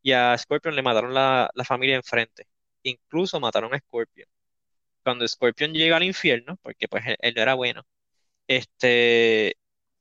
Y 0.03 0.13
a 0.13 0.37
Scorpion 0.39 0.75
le 0.77 0.83
mataron 0.83 1.15
la, 1.15 1.51
la 1.55 1.65
familia 1.65 1.97
enfrente. 1.97 2.47
Incluso 2.83 3.41
mataron 3.41 3.75
a 3.75 3.79
Scorpion. 3.79 4.29
Cuando 5.03 5.27
Scorpion 5.27 5.73
llega 5.73 5.97
al 5.97 6.05
infierno, 6.05 6.57
porque 6.63 6.89
pues 6.89 7.05
él, 7.07 7.17
él 7.21 7.35
no 7.37 7.43
era 7.43 7.55
bueno, 7.55 7.83
este, 8.49 9.57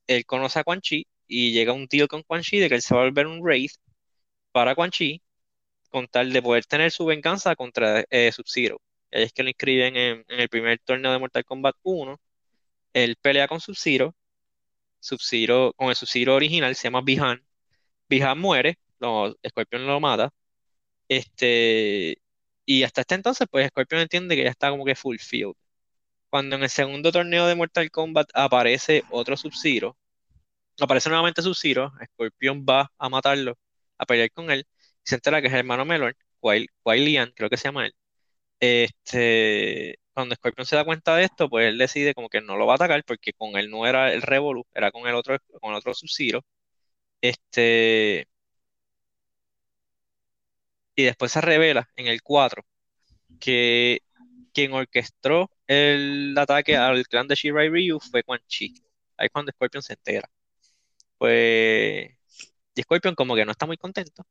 él 0.07 0.25
conoce 0.27 0.59
a 0.59 0.65
Quan 0.65 0.81
Chi 0.81 1.07
y 1.27 1.53
llega 1.53 1.73
un 1.73 1.87
deal 1.87 2.07
con 2.07 2.23
Quan 2.23 2.41
Chi 2.43 2.59
de 2.59 2.69
que 2.69 2.75
él 2.77 2.81
se 2.81 2.95
va 2.95 3.01
a 3.01 3.05
volver 3.05 3.27
un 3.27 3.41
Wraith 3.41 3.73
para 4.51 4.75
Quan 4.75 4.91
Chi 4.91 5.21
con 5.89 6.07
tal 6.07 6.33
de 6.33 6.41
poder 6.41 6.65
tener 6.65 6.91
su 6.91 7.05
venganza 7.05 7.55
contra 7.55 8.05
eh, 8.09 8.31
Sub-Zero. 8.31 8.81
Es 9.11 9.33
que 9.33 9.43
lo 9.43 9.49
inscriben 9.49 9.95
en, 9.97 10.25
en 10.27 10.39
el 10.41 10.49
primer 10.49 10.79
torneo 10.79 11.11
de 11.11 11.19
Mortal 11.19 11.45
Kombat 11.45 11.75
1. 11.83 12.19
Él 12.93 13.17
pelea 13.21 13.47
con 13.47 13.61
Sub-Zero. 13.61 14.15
Sub-Zero, 14.99 15.73
con 15.75 15.89
el 15.89 15.95
Sub-Zero 15.95 16.35
original 16.35 16.75
se 16.75 16.83
llama 16.85 17.01
Bihan. 17.01 17.43
Bihan 18.09 18.39
muere, 18.39 18.79
lo, 18.99 19.35
Scorpion 19.47 19.87
lo 19.87 19.99
mata. 19.99 20.31
Este, 21.07 22.17
y 22.65 22.83
hasta 22.83 23.01
este 23.01 23.15
entonces, 23.15 23.47
pues 23.51 23.67
Scorpion 23.69 24.01
entiende 24.01 24.35
que 24.35 24.43
ya 24.43 24.49
está 24.51 24.69
como 24.71 24.85
que 24.85 24.95
fulfilled. 24.95 25.55
Cuando 26.29 26.55
en 26.57 26.63
el 26.63 26.69
segundo 26.69 27.11
torneo 27.11 27.47
de 27.47 27.55
Mortal 27.55 27.91
Kombat 27.91 28.29
aparece 28.33 29.03
otro 29.11 29.37
Sub-Zero, 29.37 29.97
aparece 30.79 31.09
nuevamente 31.09 31.41
Sub-Zero, 31.41 31.91
Scorpion 32.13 32.65
va 32.67 32.91
a 32.97 33.09
matarlo, 33.09 33.57
a 33.97 34.05
pelear 34.05 34.31
con 34.31 34.51
él, 34.51 34.65
y 35.05 35.09
se 35.09 35.15
entera 35.15 35.41
que 35.41 35.47
es 35.47 35.53
el 35.53 35.59
hermano 35.59 35.85
Kuai, 36.39 36.67
Kuai 36.83 36.99
Lian, 37.05 37.31
creo 37.35 37.49
que 37.49 37.57
se 37.57 37.65
llama 37.65 37.85
él. 37.87 37.93
Este, 38.59 39.99
cuando 40.19 40.35
Scorpion 40.35 40.65
se 40.65 40.75
da 40.75 40.83
cuenta 40.85 41.15
de 41.15 41.23
esto, 41.25 41.49
pues 41.49 41.67
él 41.69 41.77
decide 41.77 42.13
como 42.13 42.29
que 42.29 42.41
no 42.41 42.57
lo 42.57 42.65
va 42.67 42.73
a 42.73 42.75
atacar 42.75 43.03
porque 43.05 43.33
con 43.33 43.57
él 43.57 43.69
no 43.69 43.87
era 43.87 44.11
el 44.13 44.21
Revolu, 44.21 44.65
era 44.73 44.91
con 44.91 45.07
el 45.07 45.15
otro, 45.15 45.37
con 45.61 45.73
otro 45.73 45.93
Sub-Zero. 45.93 46.43
Este, 47.21 48.27
y 50.95 51.03
después 51.03 51.31
se 51.31 51.41
revela 51.41 51.89
en 51.95 52.07
el 52.07 52.21
4 52.21 52.63
que 53.39 54.01
quien 54.53 54.73
orquestó 54.73 55.51
el 55.67 56.35
ataque 56.37 56.77
al 56.77 57.07
clan 57.07 57.27
de 57.27 57.35
Shirai 57.35 57.69
Ryu 57.69 57.99
fue 57.99 58.23
Quan 58.23 58.41
Chi. 58.47 58.73
Ahí 59.17 59.27
es 59.27 59.31
cuando 59.31 59.51
Scorpion 59.53 59.83
se 59.83 59.93
entera. 59.93 60.29
Pues, 61.17 62.11
y 62.75 62.81
Scorpion 62.83 63.15
como 63.15 63.35
que 63.35 63.45
no 63.45 63.51
está 63.51 63.65
muy 63.67 63.77
contento. 63.77 64.25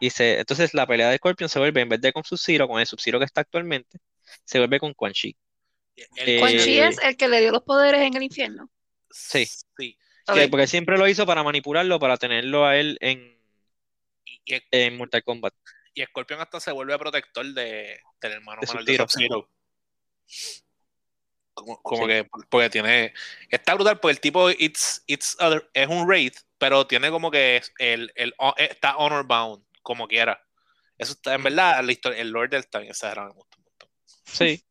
Y 0.00 0.10
se, 0.10 0.40
entonces 0.40 0.74
la 0.74 0.86
pelea 0.86 1.10
de 1.10 1.18
Scorpion 1.18 1.48
se 1.50 1.58
vuelve, 1.60 1.82
en 1.82 1.90
vez 1.90 2.00
de 2.00 2.12
con 2.12 2.24
Sub-Zero, 2.24 2.68
con 2.68 2.80
el 2.80 2.86
Sub-Zero 2.86 3.18
que 3.20 3.26
está 3.26 3.42
actualmente, 3.42 3.98
se 4.44 4.58
vuelve 4.58 4.78
con 4.80 4.94
Quan 4.94 5.12
Chi. 5.12 5.36
El- 6.16 6.38
Quan 6.40 6.52
Chi 6.58 6.78
Eh, 6.80 6.86
es 6.88 6.98
el 7.02 7.16
que 7.16 7.28
le 7.28 7.40
dio 7.40 7.52
los 7.52 7.62
poderes 7.62 8.00
en 8.02 8.14
el 8.16 8.22
infierno. 8.22 8.70
Sí. 9.10 9.46
sí. 9.46 9.98
Porque 10.50 10.66
siempre 10.66 10.96
lo 10.98 11.06
hizo 11.08 11.26
para 11.26 11.42
manipularlo, 11.42 11.98
para 11.98 12.16
tenerlo 12.16 12.64
a 12.64 12.76
él 12.76 12.96
en, 13.00 13.38
Y, 14.24 14.54
y- 14.56 14.62
en 14.70 14.96
Mortal 14.96 15.22
Kombat. 15.24 15.52
y 15.94 16.02
Scorpion 16.04 16.40
hasta 16.40 16.60
se 16.60 16.72
vuelve 16.72 16.96
protector 16.98 17.44
de, 17.44 18.00
del 18.20 18.32
hermano 18.32 18.60
De 18.62 18.66
menor 18.68 18.84
de 18.84 18.96
Sub-Zero. 18.96 19.08
Sub-Zero. 19.08 19.50
Como, 21.54 21.82
como 21.82 22.02
Sí. 22.04 22.08
que, 22.08 22.28
porque 22.48 22.70
tiene. 22.70 23.12
Está 23.50 23.74
brutal, 23.74 24.00
porque 24.00 24.12
el 24.12 24.20
tipo 24.20 24.48
it's, 24.50 25.02
it's 25.06 25.36
other- 25.38 25.68
es 25.74 25.86
un 25.86 26.06
Wraith, 26.06 26.36
pero 26.56 26.86
tiene 26.86 27.10
como 27.10 27.30
que 27.30 27.60
el, 27.78 28.10
el, 28.14 28.34
está 28.56 28.96
honor 28.96 29.26
bound, 29.26 29.62
como 29.82 30.08
quiera. 30.08 30.42
Eso 30.96 31.12
está, 31.12 31.34
en 31.34 31.42
verdad, 31.42 31.84
la 31.84 31.92
historia, 31.92 32.20
el 32.20 32.30
Lord 32.30 32.50
del 32.50 32.60
está 32.60 32.78
bien 32.78 32.92
exagerado, 32.92 33.28
me 33.28 33.34
gusta. 33.34 33.58
Sí. 34.24 34.64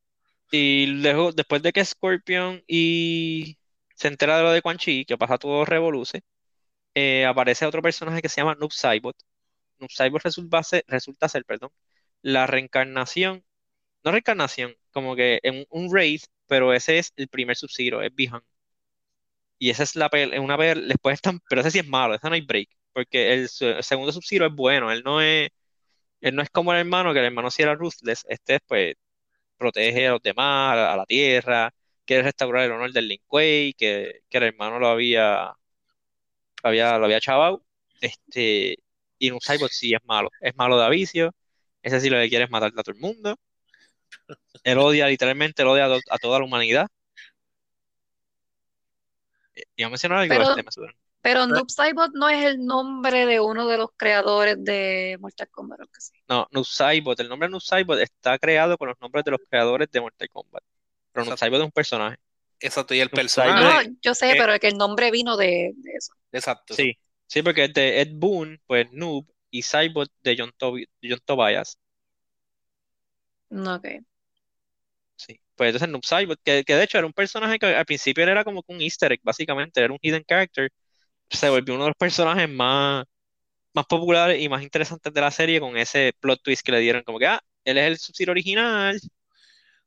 Y 0.52 0.88
luego, 0.88 1.32
después 1.34 1.62
de 1.64 1.74
que 1.74 1.86
Scorpion 1.86 2.64
y 2.68 3.58
se 3.96 4.08
entera 4.10 4.38
de 4.38 4.44
lo 4.44 4.52
de 4.52 4.62
Quan 4.62 4.78
Chi, 4.78 5.06
que 5.06 5.18
pasa 5.18 5.38
todo 5.38 5.66
revoluce, 5.66 6.24
eh, 6.96 7.26
aparece 7.26 7.66
otro 7.66 7.82
personaje 7.84 8.22
que 8.22 8.30
se 8.30 8.42
llama 8.42 8.56
Noob 8.56 8.72
Saibot. 8.74 9.18
Noob 9.80 9.92
Saibot 9.92 10.24
resulta 10.24 10.64
ser, 10.64 10.86
resulta 10.88 11.30
ser, 11.30 11.46
perdón, 11.46 11.72
la 12.24 12.48
reencarnación, 12.48 13.46
no 14.04 14.12
reencarnación, 14.12 14.76
como 14.92 15.16
que 15.16 15.40
en 15.44 15.66
un 15.72 15.94
raid, 15.96 16.22
pero 16.48 16.74
ese 16.74 17.00
es 17.00 17.14
el 17.18 17.30
primer 17.30 17.58
Sub-Zero, 17.58 18.02
es 18.04 18.16
Bihan. 18.16 18.44
Y 19.60 19.70
esa 19.70 19.84
es 19.84 19.96
la 19.96 20.10
pel- 20.10 20.40
una 20.40 20.58
pel- 20.58 20.88
después 20.88 21.14
están, 21.16 21.40
pero 21.50 21.62
ese 21.62 21.72
sí 21.72 21.80
es 21.80 21.88
malo, 21.88 22.16
ese 22.16 22.28
no 22.28 22.36
hay 22.36 22.42
break, 22.42 22.70
porque 22.94 23.34
el, 23.34 23.50
segundo 23.50 24.12
Sub-Zero 24.12 24.48
es 24.48 24.54
bueno, 24.56 24.92
él 24.92 25.04
no 25.06 25.22
es, 25.22 25.50
él 26.22 26.36
no 26.36 26.42
es 26.44 26.50
como 26.52 26.74
el 26.74 26.80
hermano, 26.80 27.14
que 27.14 27.20
el 27.20 27.26
hermano 27.28 27.52
sí 27.52 27.64
era 27.64 27.76
ruthless, 27.76 28.26
este 28.30 28.56
es 28.56 28.62
pues 28.68 28.96
protege 29.62 30.08
a 30.08 30.12
los 30.12 30.22
demás, 30.22 30.78
a, 30.78 30.96
la 30.98 31.06
tierra, 31.06 31.74
quiere 32.06 32.24
restaurar 32.24 32.66
el 32.66 32.72
honor 32.74 32.92
del 32.92 33.08
Lin 33.08 33.22
Kuei, 33.28 33.74
que, 33.74 34.22
que 34.30 34.38
el 34.40 34.44
hermano 34.46 34.80
lo 34.80 34.88
había, 34.90 35.54
lo 36.64 36.70
había, 36.70 36.98
lo 36.98 37.06
había 37.06 37.20
chavado. 37.22 37.64
Este, 38.02 38.78
y 39.20 39.32
un 39.32 39.40
Cyborg 39.40 39.72
sí 39.72 39.94
es 39.94 40.02
malo, 40.06 40.30
es 40.42 40.56
malo 40.56 40.78
de 40.78 40.86
avicio, 40.86 41.34
ese 41.84 42.00
sí 42.02 42.10
lo 42.10 42.18
que 42.18 42.30
quiere 42.30 42.46
es 42.46 42.52
matar 42.52 42.72
a 42.76 42.84
todo 42.84 42.94
el 42.96 43.00
mundo. 43.02 43.38
Él 44.64 44.78
odia, 44.80 45.08
literalmente, 45.08 45.62
él 45.62 45.68
odia 45.70 45.86
a, 45.86 45.90
to- 45.90 46.02
a 46.10 46.18
toda 46.18 46.40
la 46.40 46.46
humanidad. 46.46 46.88
Eh, 49.56 49.64
Iba 49.76 49.88
a 49.88 49.90
mencionar 49.90 50.20
algo 50.20 50.34
Pero- 50.34 50.58
este, 50.58 50.82
me. 50.82 51.01
Pero 51.22 51.46
Noob 51.46 51.70
Saibot 51.70 52.12
no 52.14 52.30
es 52.30 52.44
el 52.46 52.66
nombre 52.66 53.26
de 53.26 53.40
uno 53.40 53.68
de 53.68 53.78
los 53.78 53.90
creadores 53.96 54.58
de 54.64 55.18
Mortal 55.20 55.50
Kombat. 55.50 55.80
o 55.80 55.84
algo 55.84 55.94
así. 55.96 56.12
No, 56.28 56.48
Noob 56.52 56.66
Saibot, 56.66 57.20
el 57.20 57.30
nombre 57.30 57.50
Noob 57.50 57.62
Saibot 57.62 58.00
está 58.00 58.40
creado 58.40 58.78
con 58.78 58.88
los 58.90 59.00
nombres 59.00 59.24
de 59.26 59.32
los 59.32 59.40
creadores 59.50 59.90
de 59.92 60.02
Mortal 60.02 60.30
Kombat. 60.30 60.64
Pero 61.14 61.26
Noob. 61.26 61.38
Saibot 61.38 61.60
es 61.60 61.66
un 61.66 61.72
personaje. 61.72 62.18
Exacto, 62.60 62.94
y 62.94 63.00
el 63.00 63.06
Noob 63.08 63.12
No, 63.12 63.16
personaje. 63.18 63.88
no, 63.90 63.96
yo 64.02 64.16
sé, 64.16 64.32
eh, 64.32 64.36
pero 64.38 64.58
que 64.60 64.68
el 64.68 64.78
nombre 64.78 65.12
vino 65.12 65.38
de, 65.38 65.74
de 65.76 65.92
eso. 65.94 66.14
Exacto. 66.32 66.74
Sí, 66.74 66.98
sí, 67.28 67.42
porque 67.44 67.66
es 67.66 67.74
de 67.74 68.02
Ed 68.02 68.10
Boon, 68.14 68.60
pues 68.66 68.92
Noob, 68.92 69.26
y 69.52 69.62
Saibot 69.62 70.10
de 70.24 70.36
John, 70.38 70.52
Tobi- 70.58 70.88
John 71.04 71.20
Tobias. 71.26 71.78
No, 73.52 73.76
ok. 73.76 73.86
Sí. 75.16 75.40
Pues 75.56 75.68
entonces 75.70 75.90
Noob 75.90 76.04
Saibot, 76.06 76.40
que, 76.44 76.64
que 76.64 76.76
de 76.76 76.84
hecho 76.84 76.98
era 76.98 77.08
un 77.08 77.14
personaje 77.14 77.60
que 77.60 77.68
al 77.68 77.86
principio 77.86 78.24
él 78.24 78.30
era 78.30 78.44
como 78.44 78.64
que 78.64 78.74
un 78.74 78.82
easter 78.82 79.12
egg, 79.12 79.22
básicamente, 79.24 79.82
era 79.82 79.94
un 79.94 80.00
hidden 80.02 80.24
character, 80.28 80.72
se 81.32 81.50
volvió 81.50 81.76
uno 81.76 81.86
de 81.86 81.90
los 81.90 81.98
personajes 81.98 82.50
más, 82.50 83.06
más 83.74 83.86
populares 83.86 84.42
y 84.42 84.50
más 84.50 84.62
interesantes 84.64 85.14
de 85.14 85.22
la 85.22 85.32
serie 85.32 85.60
con 85.60 85.78
ese 85.78 86.14
plot 86.20 86.42
twist 86.44 86.64
que 86.64 86.72
le 86.72 86.80
dieron, 86.80 87.04
como 87.04 87.20
que, 87.20 87.28
ah, 87.28 87.42
él 87.64 87.78
es 87.78 87.88
el 87.88 87.98
Sub-Zero 87.98 88.32
original. 88.32 89.00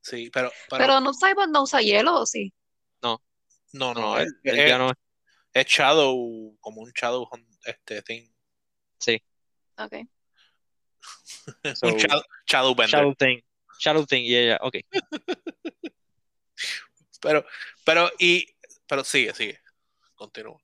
Sí, 0.01 0.29
pero, 0.31 0.51
pero, 0.69 0.83
Pero 0.83 0.99
no 0.99 1.11
Cyborg 1.13 1.49
no 1.49 1.63
usa 1.63 1.81
hielo, 1.81 2.21
¿o 2.21 2.25
sí? 2.25 2.53
no, 3.01 3.19
no, 3.73 3.93
No, 3.93 4.17
es, 4.17 4.27
él, 4.43 4.67
ya 4.67 4.77
no 4.77 4.91
es 5.53 5.65
Shadow, 5.65 6.57
como 6.59 6.81
un 6.81 6.91
Shadow 6.91 7.27
este 7.65 8.01
thing. 8.01 8.29
Sí, 8.99 9.21
Ok. 9.77 9.93
so, 11.75 11.87
un 11.87 11.97
Shadow, 11.97 12.23
Shadow 12.45 12.75
Bender. 12.75 12.99
Shadow 12.99 13.15
Thing. 13.15 13.41
Shadow 13.79 14.05
Thing, 14.05 14.23
y 14.23 14.35
ella, 14.35 14.59
ok. 14.61 14.75
Pero, 17.21 17.43
pero, 17.83 18.11
y, 18.19 18.47
pero 18.87 19.03
sigue, 19.03 19.33
sigue. 19.33 19.59
Continúa. 20.13 20.61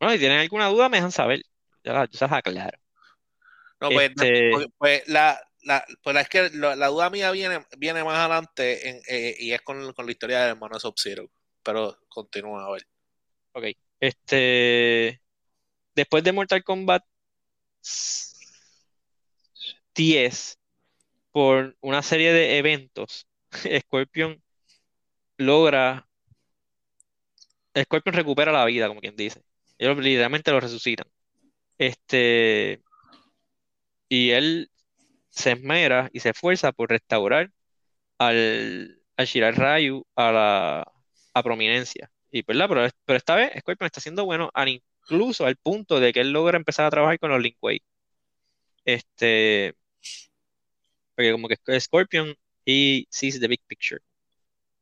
Bueno, 0.00 0.14
si 0.14 0.18
tienen 0.18 0.38
alguna 0.40 0.66
duda, 0.68 0.88
me 0.88 0.96
dejan 0.96 1.12
saber. 1.12 1.42
Ya, 1.84 1.92
la- 1.92 2.06
yo 2.06 2.18
se 2.18 2.24
las 2.24 2.32
aclaro. 2.32 2.78
No, 3.80 3.90
pues, 3.90 4.10
Este- 4.10 4.50
pues, 4.52 4.66
pues, 4.78 5.08
la, 5.08 5.40
la, 5.62 5.84
pues 6.02 6.16
es 6.16 6.28
que 6.28 6.50
la, 6.54 6.74
la 6.74 6.86
duda 6.88 7.10
mía 7.10 7.30
viene, 7.30 7.64
viene 7.78 8.02
más 8.02 8.18
adelante 8.18 8.88
en, 8.88 9.00
eh, 9.08 9.36
y 9.38 9.52
es 9.52 9.60
con, 9.62 9.92
con 9.92 10.06
la 10.06 10.12
historia 10.12 10.40
del 10.40 10.50
hermano 10.50 10.80
Sub-Zero. 10.80 11.30
Pero 11.62 11.98
continúa 12.08 12.66
a 12.66 12.70
ver. 12.72 12.86
Ok. 13.52 13.64
Este. 14.00 15.20
Después 15.94 16.24
de 16.24 16.32
Mortal 16.32 16.64
Kombat 16.64 17.04
10, 19.94 20.58
por 21.30 21.76
una 21.80 22.02
serie 22.02 22.32
de 22.32 22.58
eventos, 22.58 23.26
Scorpion 23.82 24.42
logra. 25.36 26.06
Scorpion 27.76 28.14
recupera 28.14 28.52
la 28.52 28.64
vida, 28.64 28.88
como 28.88 29.00
quien 29.00 29.16
dice. 29.16 29.42
Ellos 29.80 29.98
literalmente 29.98 30.52
lo 30.52 30.60
resucitan. 30.60 31.06
Este. 31.78 32.82
Y 34.08 34.30
él 34.30 34.70
se 35.30 35.52
esmera 35.52 36.10
y 36.12 36.20
se 36.20 36.30
esfuerza 36.30 36.72
por 36.72 36.90
restaurar 36.90 37.50
al, 38.18 39.02
al 39.16 39.26
Shirai 39.26 39.52
Ryu 39.52 40.04
a 40.16 40.32
la 40.32 40.92
a 41.34 41.42
prominencia. 41.44 42.10
Y, 42.32 42.42
¿verdad? 42.44 42.68
Pero, 43.06 43.16
esta 43.18 43.36
vez 43.36 43.52
Scorpion 43.60 43.86
está 43.86 44.00
haciendo 44.00 44.24
bueno, 44.26 44.50
al- 44.54 44.68
incluso 44.70 45.46
al 45.46 45.56
punto 45.56 46.00
de 46.00 46.12
que 46.12 46.20
él 46.22 46.32
logra 46.32 46.58
empezar 46.58 46.86
a 46.86 46.90
trabajar 46.90 47.18
con 47.20 47.30
los 47.32 47.42
Lin 47.42 47.56
Kuei. 47.60 47.82
Este, 48.84 49.74
porque 51.14 51.32
como 51.32 51.48
que 51.48 51.80
Scorpion 51.80 52.34
y 52.64 53.06
sees 53.10 53.40
the 53.40 53.48
big 53.48 53.60
picture. 53.66 54.00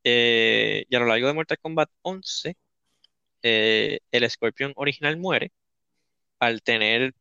Eh, 0.04 0.86
y 0.90 0.96
a 0.96 1.00
lo 1.00 1.06
largo 1.06 1.28
de 1.28 1.34
Mortal 1.34 1.58
Kombat 1.60 1.90
11, 2.02 2.56
eh, 3.42 4.00
el 4.12 4.30
Scorpion 4.30 4.72
original 4.76 5.16
muere 5.18 5.52
al 6.40 6.62
tener 6.62 7.14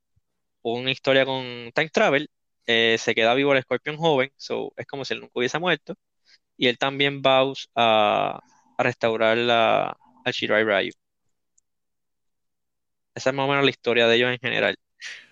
una 0.64 0.92
historia 0.92 1.26
con 1.26 1.72
Time 1.74 1.90
Travel. 1.90 2.30
eh, 2.68 2.98
se 3.00 3.16
queda 3.16 3.34
vivo 3.36 3.54
el 3.54 3.64
Scorpion 3.64 3.98
joven, 3.98 4.32
so, 4.38 4.74
es 4.78 4.86
como 4.88 5.06
si 5.06 5.14
él 5.16 5.22
nunca 5.22 5.34
hubiese 5.36 5.60
muerto. 5.60 5.96
Y 6.58 6.68
él 6.68 6.78
también 6.78 7.22
va 7.22 7.42
a, 7.76 8.40
a 8.78 8.84
restaurar 8.84 9.38
la, 9.38 9.98
al 10.26 10.34
Shirai 10.34 10.64
Ryu. 10.64 10.92
Esa 13.16 13.30
es 13.32 13.36
más 13.36 13.46
o 13.46 13.50
menos 13.50 13.64
la 13.66 13.70
historia 13.72 14.08
de 14.08 14.16
ellos 14.16 14.32
en 14.32 14.40
general. 14.40 14.78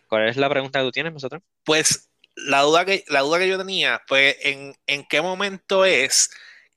¿Cuál 0.07 0.29
es 0.29 0.37
la 0.37 0.49
pregunta 0.49 0.79
que 0.79 0.85
tú 0.85 0.91
tienes, 0.91 1.13
nosotros? 1.13 1.41
Pues 1.63 2.09
la 2.35 2.61
duda 2.61 2.85
que, 2.85 3.03
la 3.07 3.21
duda 3.21 3.39
que 3.39 3.47
yo 3.47 3.57
tenía 3.57 4.01
fue 4.07 4.37
en, 4.41 4.75
en 4.87 5.05
qué 5.05 5.21
momento 5.21 5.85
es 5.85 6.29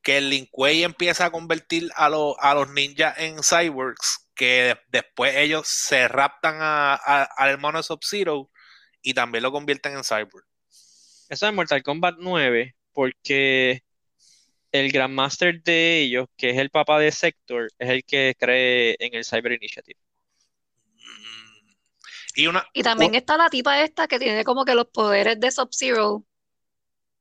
que 0.02 0.18
el 0.18 0.30
Lin 0.30 0.46
Kuei 0.50 0.84
empieza 0.84 1.26
a 1.26 1.30
convertir 1.30 1.90
a, 1.96 2.08
los 2.08 2.34
a 2.38 2.54
los 2.54 2.70
ninjas 2.70 3.18
en 3.18 3.42
cyborgs, 3.42 4.28
que 4.34 4.46
de- 4.74 4.80
después 4.88 5.34
ellos 5.36 5.66
se 5.68 6.08
raptan 6.08 6.56
a- 6.60 6.94
a- 6.94 7.24
al 7.36 7.50
hermano 7.50 7.82
Sub-Zero 7.82 8.50
y 9.02 9.14
también 9.14 9.42
lo 9.42 9.52
convierten 9.52 9.96
en 9.96 10.04
cyborg. 10.04 10.44
Eso 11.28 11.46
es 11.46 11.52
Mortal 11.52 11.82
Kombat 11.82 12.16
9, 12.18 12.74
porque 12.92 13.82
el 14.72 14.92
Grandmaster 14.92 15.62
de 15.62 15.98
ellos, 16.00 16.26
que 16.36 16.50
es 16.50 16.58
el 16.58 16.70
papá 16.70 16.98
de 16.98 17.10
Sector, 17.12 17.70
es 17.78 17.88
el 17.90 18.04
que 18.04 18.34
cree 18.38 18.96
en 18.98 19.14
el 19.14 19.24
Cyber 19.24 19.52
Initiative. 19.52 19.98
Y 22.34 22.46
una, 22.46 22.64
Y 22.72 22.82
también 22.82 23.14
está 23.14 23.36
la 23.36 23.48
tipa 23.50 23.82
esta 23.82 24.06
que 24.06 24.18
tiene 24.18 24.44
como 24.44 24.64
que 24.64 24.74
los 24.74 24.86
poderes 24.86 25.40
de 25.40 25.50
Sub-Zero. 25.50 26.24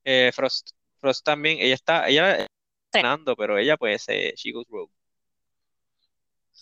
Eh, 0.03 0.31
Frost. 0.33 0.71
Frost 0.99 1.25
también, 1.25 1.57
ella 1.59 1.73
está, 1.75 2.07
ella 2.07 2.47
pero 3.35 3.57
ella 3.57 3.77
pues 3.77 4.05
eh, 4.07 4.33
she 4.35 4.51
goes 4.51 4.67
rogue. 4.69 4.91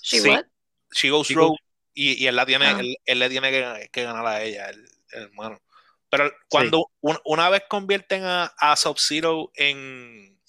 She 0.01 0.19
Sí. 0.19 0.29
what? 0.29 0.45
She 0.91 1.09
Goes 1.09 1.27
She 1.27 1.33
Rogue 1.35 1.49
Goes- 1.49 1.59
y, 1.93 2.23
y 2.23 2.27
él, 2.27 2.35
la 2.35 2.45
tiene, 2.45 2.65
Ah. 2.67 2.77
él, 2.79 2.95
él 3.05 3.19
le 3.19 3.29
tiene 3.29 3.51
que, 3.51 3.89
que 3.91 4.03
ganar 4.03 4.25
a 4.25 4.41
ella, 4.43 4.69
el, 4.69 4.85
el 5.11 5.23
hermano. 5.23 5.61
Pero 6.09 6.31
cuando 6.49 6.91
un- 7.01 7.19
una 7.25 7.49
vez 7.49 7.63
convierten 7.67 8.23
a, 8.23 8.45
a 8.57 8.75
Sub-Zero 8.75 9.51
en, 9.55 10.39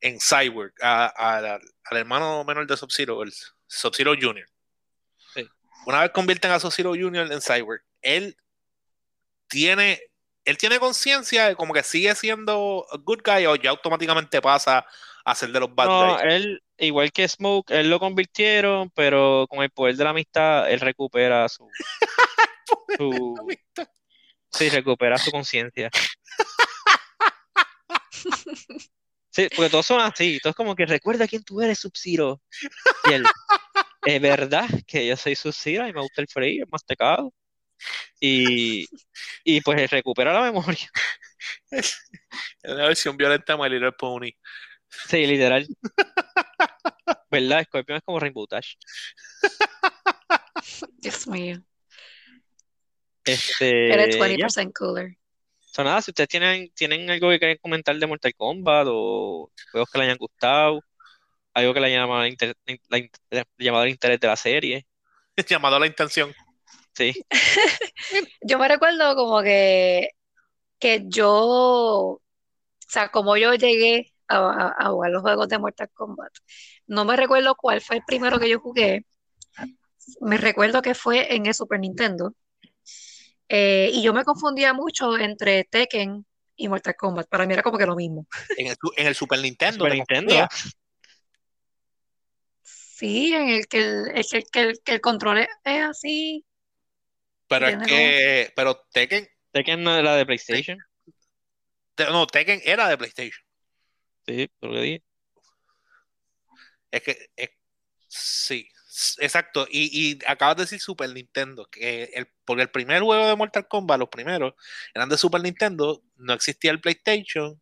en 0.00 0.18
Cyborg, 0.20 0.74
a- 0.82 1.06
a- 1.16 1.38
al 1.38 1.60
al 1.90 1.96
hermano 1.98 2.42
menor 2.44 2.66
de 2.66 2.76
Sub-Zero, 2.76 3.22
el 3.22 3.32
Sub-Zero 3.66 4.14
Junior. 4.20 4.48
Sí. 5.34 5.46
Una 5.86 6.00
vez 6.00 6.10
convierten 6.12 6.50
a 6.50 6.58
Sub-Zero 6.58 6.90
Junior 6.90 7.30
en 7.30 7.40
Cyborg, 7.40 7.82
él 8.02 8.36
tiene, 9.48 10.00
él 10.44 10.58
tiene 10.58 10.78
conciencia 10.78 11.48
de 11.48 11.56
como 11.56 11.72
que 11.72 11.82
sigue 11.82 12.14
siendo 12.14 12.86
good 13.04 13.20
guy 13.24 13.46
o 13.46 13.56
ya 13.56 13.70
automáticamente 13.70 14.40
pasa 14.42 14.86
a 15.24 15.34
ser 15.34 15.50
de 15.50 15.60
los 15.60 15.74
bad 15.74 15.86
No, 15.86 16.12
guys. 16.14 16.22
él, 16.24 16.62
igual 16.78 17.12
que 17.12 17.26
Smoke, 17.26 17.70
él 17.70 17.88
lo 17.88 17.98
convirtieron, 17.98 18.90
pero 18.90 19.46
con 19.48 19.62
el 19.62 19.70
poder 19.70 19.96
de 19.96 20.04
la 20.04 20.10
amistad, 20.10 20.70
él 20.70 20.80
recupera 20.80 21.48
su, 21.48 21.68
su, 22.98 23.56
sí, 24.50 24.68
recupera 24.68 25.16
su 25.18 25.30
conciencia. 25.30 25.90
Sí, 29.30 29.48
porque 29.56 29.70
todos 29.70 29.86
son 29.86 30.00
así, 30.00 30.38
todos 30.42 30.54
como 30.54 30.76
que 30.76 30.86
recuerda 30.86 31.26
quién 31.26 31.42
tú 31.42 31.60
eres, 31.60 31.80
Sub-Zero. 31.80 32.40
Y 33.10 33.14
él, 33.14 33.24
es 34.04 34.20
verdad 34.22 34.68
que 34.86 35.06
yo 35.06 35.16
soy 35.16 35.34
Sub-Zero 35.34 35.88
y 35.88 35.92
me 35.92 36.00
gusta 36.00 36.20
el 36.20 36.28
freír, 36.28 36.62
el 36.62 36.68
mastecado. 36.68 37.32
Y, 38.20 38.86
y 39.44 39.60
pues 39.60 39.90
recupera 39.90 40.32
la 40.32 40.42
memoria. 40.42 40.88
Es 41.70 41.98
la 42.62 42.86
versión 42.86 43.16
violenta 43.16 43.52
de 43.54 43.58
My 43.62 43.68
Little 43.68 43.92
Pony. 43.92 44.30
Sí, 45.08 45.26
literal. 45.26 45.66
¿Verdad? 47.30 47.64
Scorpion 47.64 47.98
es 47.98 48.04
como 48.04 48.20
Rainbow 48.20 48.46
Dash. 48.48 48.74
Dios 50.98 51.26
mío. 51.26 51.62
Este, 53.24 53.92
Eres 53.92 54.16
ya. 54.16 54.24
20% 54.24 54.72
cooler. 54.74 55.16
So, 55.60 55.82
nada, 55.82 56.00
si 56.02 56.12
ustedes 56.12 56.28
tienen, 56.28 56.70
tienen 56.72 57.10
algo 57.10 57.30
que 57.30 57.38
quieren 57.38 57.58
comentar 57.60 57.96
de 57.98 58.06
Mortal 58.06 58.34
Kombat 58.34 58.86
o 58.88 59.50
juegos 59.72 59.90
que 59.90 59.98
les 59.98 60.04
hayan 60.06 60.18
gustado, 60.18 60.80
algo 61.52 61.74
que 61.74 61.80
le 61.80 61.86
haya 61.88 61.98
llamado, 62.00 62.20
la 62.20 62.28
inter- 62.28 62.56
la 62.88 62.98
in- 62.98 63.10
llamado 63.58 63.84
el 63.84 63.90
interés 63.90 64.20
de 64.20 64.28
la 64.28 64.36
serie, 64.36 64.86
Llamado 65.48 65.76
a 65.76 65.80
la 65.80 65.86
intención. 65.86 66.32
Sí. 66.94 67.12
Yo 68.42 68.58
me 68.58 68.68
recuerdo 68.68 69.14
como 69.16 69.42
que, 69.42 70.10
que 70.78 71.02
yo, 71.06 71.30
o 71.32 72.22
sea, 72.88 73.10
como 73.10 73.36
yo 73.36 73.54
llegué 73.54 74.12
a, 74.28 74.38
a- 74.38 74.74
a 74.78 74.90
jugar 74.90 75.10
los 75.12 75.22
juegos 75.22 75.48
de 75.48 75.58
Mortal 75.58 75.90
Kombat. 75.94 76.32
No 76.86 77.04
me 77.04 77.16
recuerdo 77.16 77.54
cuál 77.56 77.80
fue 77.80 77.96
el 77.96 78.02
primero 78.06 78.38
que 78.38 78.48
yo 78.48 78.60
jugué. 78.60 79.06
Me 80.20 80.36
recuerdo 80.38 80.82
que 80.82 80.94
fue 80.94 81.34
en 81.34 81.46
el 81.46 81.54
Super 81.54 81.80
Nintendo. 81.80 82.34
Eh, 83.48 83.90
y 83.92 84.02
yo 84.02 84.12
me 84.14 84.24
confundía 84.24 84.72
mucho 84.72 85.16
entre 85.18 85.64
Tekken 85.64 86.26
y 86.56 86.68
Mortal 86.68 86.94
Kombat. 86.96 87.28
Para 87.28 87.46
mí 87.46 87.52
era 87.54 87.62
como 87.62 87.78
que 87.78 87.86
lo 87.86 87.96
mismo. 87.96 88.26
En 88.56 88.68
el, 88.68 88.76
en 88.96 89.06
el 89.06 89.14
Super 89.14 89.40
Nintendo. 89.40 89.84
Super 89.84 89.90
te 89.90 89.96
Nintendo. 89.96 90.34
confundía. 90.34 90.48
Sí, 92.62 93.34
en 93.34 93.48
el 93.48 93.66
que 93.66 93.78
el, 93.78 94.08
el 94.14 94.24
el, 94.54 94.80
que 94.84 94.92
el 94.92 95.00
control 95.00 95.38
es 95.64 95.82
así. 95.82 96.44
Pero 97.60 97.68
es 97.82 97.88
que. 97.88 98.52
Pero 98.56 98.86
Tekken. 98.92 99.28
Tekken 99.52 99.82
no 99.82 99.96
era 99.96 100.14
de 100.16 100.26
PlayStation. 100.26 100.78
te- 101.94 102.06
No, 102.06 102.26
Tekken 102.26 102.60
era 102.64 102.88
de 102.88 102.98
PlayStation. 102.98 103.44
Sí, 104.26 104.48
por 104.58 104.70
lo 104.70 104.74
que 104.76 104.80
dije. 104.82 105.02
Es 106.90 107.02
que. 107.02 107.30
es- 107.36 107.50
sí, 108.08 108.68
exacto. 109.18 109.66
Y, 109.70 110.12
y 110.12 110.18
acabas 110.26 110.56
de 110.56 110.62
decir 110.64 110.80
Super 110.80 111.10
Nintendo. 111.10 111.66
Que 111.70 112.04
el, 112.14 112.28
porque 112.44 112.62
el 112.62 112.70
primer 112.70 113.02
juego 113.02 113.26
de 113.26 113.36
Mortal 113.36 113.66
Kombat, 113.68 113.98
los 113.98 114.08
primeros, 114.08 114.54
eran 114.94 115.08
de 115.08 115.18
Super 115.18 115.40
Nintendo. 115.42 116.02
No 116.16 116.32
existía 116.32 116.70
el 116.70 116.80
PlayStation. 116.80 117.60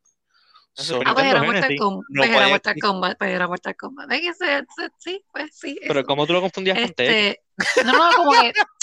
El 0.77 0.85
So, 0.85 1.01
Ah, 1.05 1.13
pues 1.13 1.27
era 1.27 1.43
Mortal. 1.43 1.77
Kombat. 1.77 2.05
No 2.09 2.23
Pues 2.23 2.31
era 2.31 2.49
Mortal. 2.49 2.75
Kombat. 2.81 3.19
Pues 3.19 3.31
era 3.31 3.49
Mortal 3.49 3.77
Kombat. 3.77 4.09
¿Ves 4.09 4.21
que 4.23 4.33
se- 4.35 4.65
se- 4.77 4.91
sí, 4.99 5.25
pues 5.31 5.51
sí. 5.55 5.79
Pero 5.87 6.01
eso. 6.01 6.07
¿cómo 6.07 6.27
tú 6.27 6.33
lo 6.33 6.41
confundías 6.41 6.79
con 6.79 6.93
Tekken? 6.95 7.37
Este, 7.59 7.85
no, 7.85 7.93
no, 7.93 8.17
como 8.17 8.33
que, 8.41 8.53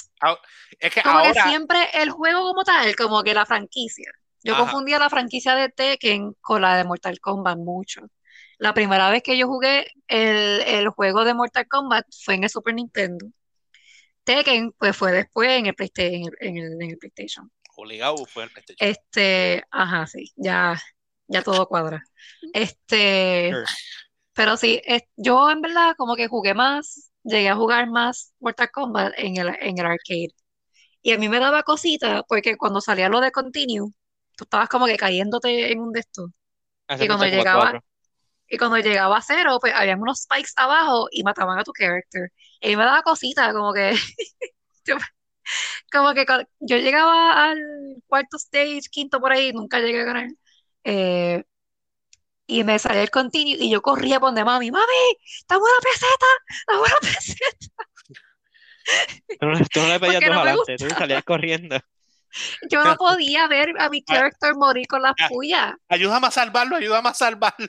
es 0.80 0.94
que 0.94 1.02
como 1.02 1.20
que 1.22 1.28
ahora. 1.30 1.44
siempre 1.50 1.78
el 1.94 2.10
juego 2.12 2.42
como 2.42 2.64
tal, 2.64 2.96
como 2.96 3.24
que 3.24 3.34
la 3.34 3.46
franquicia. 3.46 4.12
Yo 4.44 4.54
Ajá. 4.54 4.64
confundía 4.64 5.00
la 5.00 5.10
franquicia 5.10 5.56
de 5.56 5.70
Tekken 5.70 6.34
con 6.42 6.62
la 6.62 6.78
de 6.78 6.84
Mortal 6.86 7.20
Kombat 7.20 7.58
mucho. 7.58 8.02
La 8.58 8.74
primera 8.74 9.10
vez 9.10 9.24
que 9.24 9.38
yo 9.38 9.48
jugué 9.48 9.88
el, 10.08 10.62
el 10.62 10.90
juego 10.90 11.24
de 11.26 11.34
Mortal 11.34 11.68
Kombat 11.68 12.06
fue 12.24 12.36
en 12.36 12.44
el 12.44 12.50
Super 12.50 12.74
Nintendo. 12.74 13.28
Tekken, 14.24 14.74
pues 14.78 14.96
fue 14.96 15.12
después 15.12 15.50
en 15.50 15.66
el, 15.68 15.76
en 15.80 16.24
el, 16.28 16.32
en 16.40 16.58
el- 16.58 16.82
en 16.82 16.90
el 16.92 16.98
PlayStation. 16.98 17.52
Obligado 17.76 18.26
fue 18.26 18.44
el 18.44 18.52
PlayStation. 18.52 18.90
Este, 18.90 19.64
ajá, 19.72 20.06
sí, 20.08 20.32
ya, 20.36 20.80
ya 21.28 21.42
todo 21.42 21.68
cuadra. 21.68 22.04
Este, 22.54 23.52
pero 24.34 24.58
sí, 24.58 24.82
es- 24.86 25.04
yo 25.16 25.50
en 25.50 25.62
verdad 25.62 25.96
como 25.98 26.16
que 26.16 26.28
jugué 26.28 26.54
más, 26.54 27.09
llegué 27.24 27.50
a 27.50 27.56
jugar 27.56 27.90
más 27.90 28.34
Mortal 28.40 28.70
Kombat 28.72 29.14
en 29.18 29.38
el, 29.38 29.50
en 29.62 29.78
el 29.80 29.86
arcade. 29.86 30.30
Y 31.02 31.14
a 31.14 31.18
mí 31.18 31.30
me 31.30 31.40
daba 31.40 31.64
cosita 31.64 32.24
porque 32.28 32.58
cuando 32.58 32.82
salía 32.82 33.10
lo 33.10 33.22
de 33.22 33.32
Continue, 33.32 33.92
tú 34.38 34.46
estabas 34.46 34.70
como 34.70 34.86
que 34.88 34.98
cayéndote 34.98 35.72
en 35.72 35.80
un 35.82 35.92
de 35.94 36.02
estos. 36.02 36.32
Hace 36.88 37.06
Y 37.06 37.08
cuando 37.08 37.26
llegaba, 37.28 37.74
4. 37.74 37.84
y 38.50 38.58
cuando 38.58 38.78
llegaba 38.80 39.18
a 39.18 39.22
cero, 39.22 39.60
pues 39.62 39.74
habían 39.76 40.02
unos 40.02 40.22
spikes 40.24 40.52
abajo 40.58 41.08
y 41.12 41.24
mataban 41.24 41.60
a 41.60 41.64
tu 41.64 41.74
character. 41.74 42.32
Y 42.62 42.68
a 42.68 42.70
mí 42.72 42.78
me 42.78 42.86
daba 42.86 43.04
cosita, 43.04 43.54
como 43.54 43.74
que, 43.74 43.94
como 45.92 46.14
que 46.14 46.26
yo 46.60 46.78
llegaba 46.78 47.50
al 47.52 47.60
cuarto 48.08 48.38
stage, 48.38 48.82
quinto 48.92 49.20
por 49.20 49.32
ahí, 49.32 49.52
nunca 49.54 49.80
llegué 49.80 50.02
a 50.02 50.06
ganar. 50.06 50.28
Eh, 50.84 51.44
y 52.50 52.64
me 52.64 52.80
salía 52.80 53.04
el 53.04 53.10
continue 53.12 53.58
y 53.64 53.70
yo 53.70 53.82
corría 53.82 54.20
por 54.20 54.30
donde 54.30 54.44
mami, 54.44 54.72
mami, 54.72 54.86
dame 55.48 55.62
una 55.62 55.80
peseta, 55.84 56.26
dame 56.68 56.80
una 56.82 57.00
peseta. 57.02 57.84
Tú 59.40 59.46
no, 59.46 59.60
tú 59.72 59.80
no 59.82 59.88
le 59.88 60.00
pedías 60.00 60.16
Porque 60.16 60.26
dos 60.26 60.36
no 60.36 60.44
me 60.44 60.50
adelante, 60.50 60.76
tú 60.78 60.90
salías 60.90 61.24
corriendo. 61.24 61.80
Yo 62.70 62.84
no 62.84 62.96
podía 62.98 63.48
ver 63.48 63.74
a 63.80 63.90
mi 63.90 64.04
character 64.04 64.56
morir 64.56 64.88
con 64.88 65.02
las 65.02 65.14
Ah. 65.20 65.28
puyas. 65.30 65.74
Ayúdame 65.88 66.28
a 66.28 66.32
salvarlo, 66.32 66.76
ayúdame 66.78 67.10
a 67.10 67.14
salvarlo. 67.14 67.68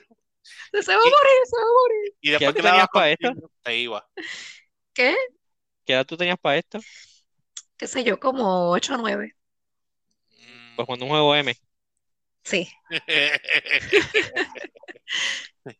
Se 0.71 0.95
va 0.95 1.01
a 1.01 1.03
morir, 1.03 1.41
se 1.45 1.55
va 1.55 1.61
a 1.61 1.73
morir. 1.81 2.13
Y 2.21 2.37
¿Qué 2.37 2.45
después 2.45 2.63
dabas 2.63 2.71
tenías 2.71 2.87
para 2.91 3.09
esto? 3.11 3.27
continuo, 3.27 3.51
te 3.61 3.77
iba. 3.77 4.09
¿Qué? 4.93 5.15
¿Qué 5.85 5.93
edad 5.93 6.05
tú 6.05 6.17
tenías 6.17 6.37
para 6.39 6.57
esto? 6.57 6.79
¿Qué 7.77 7.87
sé 7.87 8.03
yo? 8.03 8.19
Como 8.19 8.71
8 8.71 8.95
o 8.95 8.97
9. 8.97 9.35
Mm. 10.29 10.75
Pues 10.75 10.85
cuando 10.87 11.05
un 11.05 11.11
juego 11.11 11.35
M. 11.35 11.55
Sí. 12.43 12.67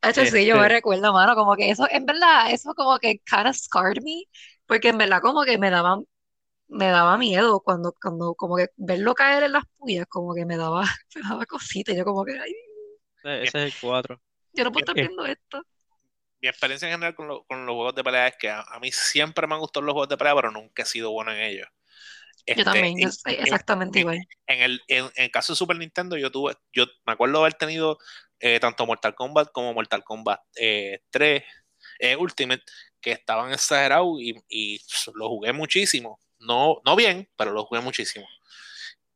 Hacho, 0.01 0.25
sí, 0.25 0.45
yo 0.47 0.57
me 0.57 0.67
Este- 0.67 0.69
recuerdo, 0.69 1.13
mano, 1.13 1.35
como 1.35 1.55
que 1.55 1.69
eso, 1.69 1.87
en 1.91 2.05
verdad, 2.05 2.51
eso 2.51 2.73
como 2.73 2.97
que 2.99 3.19
kind 3.19 3.47
of 3.47 3.55
scarred 3.55 4.01
me, 4.03 4.23
porque 4.65 4.89
en 4.89 4.97
verdad 4.97 5.21
como 5.21 5.43
que 5.43 5.57
me 5.59 5.69
daba, 5.69 5.99
me 6.69 6.87
daba 6.87 7.17
miedo 7.17 7.61
cuando, 7.61 7.93
cuando 8.01 8.35
como 8.35 8.57
que 8.57 8.67
verlo 8.77 9.15
caer 9.15 9.43
en 9.43 9.53
las 9.53 9.65
puyas, 9.77 10.05
como 10.09 10.35
que 10.35 10.45
me 10.45 10.57
daba, 10.57 10.83
me 11.15 11.21
daba 11.23 11.45
cosita, 11.47 11.93
y 11.93 11.97
yo 11.97 12.05
como 12.05 12.25
que, 12.25 12.33
ay, 12.39 12.53
Ese 13.23 13.57
es 13.59 13.65
el 13.65 13.79
4. 13.79 14.21
yo 14.53 14.63
no 14.63 14.71
puedo 14.71 14.81
estar 14.81 14.95
Eh. 14.95 15.07
viendo 15.07 15.25
esto. 15.25 15.63
Mi 16.41 16.49
experiencia 16.49 16.87
en 16.87 16.93
general 16.93 17.15
con, 17.15 17.27
lo- 17.27 17.43
con 17.45 17.65
los 17.65 17.73
juegos 17.75 17.95
de 17.95 18.03
pelea 18.03 18.27
es 18.27 18.35
que 18.37 18.49
a, 18.49 18.61
a 18.61 18.79
mí 18.79 18.91
siempre 18.91 19.47
me 19.47 19.55
han 19.55 19.59
gustado 19.61 19.85
los 19.85 19.93
juegos 19.93 20.09
de 20.09 20.17
pelea, 20.17 20.35
pero 20.35 20.51
nunca 20.51 20.83
he 20.83 20.85
sido 20.85 21.11
bueno 21.11 21.31
en 21.31 21.39
ellos. 21.41 21.67
Yo 22.47 22.53
Este, 22.53 22.63
también, 22.63 22.97
yo 22.99 23.09
soy 23.11 23.33
en- 23.33 23.41
exactamente 23.41 23.99
en- 23.99 24.01
igual. 24.01 24.19
En 24.47 24.61
el, 24.61 24.81
en, 24.87 25.05
en 25.15 25.23
el 25.25 25.31
caso 25.31 25.53
de 25.53 25.57
Super 25.57 25.77
Nintendo, 25.77 26.17
yo 26.17 26.31
tuve, 26.31 26.55
yo 26.73 26.85
me 27.05 27.13
acuerdo 27.13 27.39
haber 27.39 27.53
tenido 27.53 27.97
eh, 28.39 28.59
tanto 28.59 28.85
Mortal 28.85 29.15
Kombat 29.15 29.51
como 29.51 29.73
Mortal 29.73 30.03
Kombat 30.03 30.39
eh, 30.55 30.99
3 31.09 31.43
eh, 31.99 32.15
Ultimate, 32.15 32.63
que 32.99 33.11
estaban 33.11 33.53
exagerados 33.53 34.19
y, 34.19 34.35
y 34.49 34.79
lo 35.15 35.29
jugué 35.29 35.53
muchísimo. 35.53 36.19
No, 36.39 36.81
no 36.85 36.95
bien, 36.95 37.29
pero 37.35 37.51
lo 37.51 37.65
jugué 37.65 37.81
muchísimo. 37.81 38.27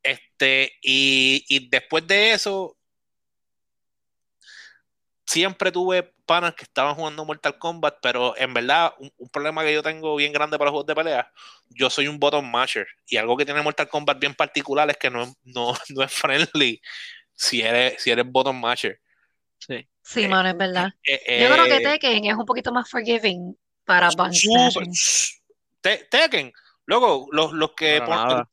Este, 0.02 0.72
y, 0.82 1.44
y 1.48 1.68
después 1.68 2.06
de 2.06 2.32
eso, 2.32 2.75
siempre 5.26 5.72
tuve 5.72 6.02
panas 6.24 6.54
que 6.54 6.64
estaban 6.64 6.94
jugando 6.94 7.24
Mortal 7.24 7.58
Kombat, 7.58 7.98
pero 8.00 8.36
en 8.36 8.54
verdad, 8.54 8.94
un, 8.98 9.12
un 9.18 9.28
problema 9.28 9.62
que 9.64 9.72
yo 9.74 9.82
tengo 9.82 10.14
bien 10.16 10.32
grande 10.32 10.56
para 10.58 10.66
los 10.66 10.72
juegos 10.72 10.86
de 10.86 10.94
pelea, 10.94 11.32
yo 11.70 11.90
soy 11.90 12.08
un 12.08 12.18
button 12.18 12.48
masher. 12.50 12.86
Y 13.06 13.16
algo 13.16 13.36
que 13.36 13.44
tiene 13.44 13.62
Mortal 13.62 13.88
Kombat 13.88 14.18
bien 14.18 14.34
particular 14.34 14.88
es 14.90 14.96
que 14.96 15.10
no, 15.10 15.22
es- 15.22 15.36
no, 15.44 15.74
no 15.90 16.02
es 16.02 16.12
friendly 16.12 16.80
si 17.34 17.60
eres, 17.62 18.02
si 18.02 18.10
eres 18.10 18.24
button 18.26 18.58
masher. 18.60 19.00
Sí. 19.58 19.88
Sí, 20.02 20.22
eh, 20.24 20.28
mano, 20.28 20.48
es 20.50 20.56
verdad. 20.56 20.88
Eh, 21.02 21.40
Yo 21.42 21.52
creo 21.52 21.64
que 21.66 21.76
eh, 21.78 21.80
Tekken 21.80 22.24
es 22.26 22.34
un 22.34 22.44
poquito 22.46 22.70
más 22.72 22.88
forgiving 22.88 23.58
para. 23.84 24.10
Te- 25.80 26.04
Tekken, 26.10 26.52
luego 26.84 27.26
los, 27.32 27.52
los 27.52 27.72
que 27.72 28.00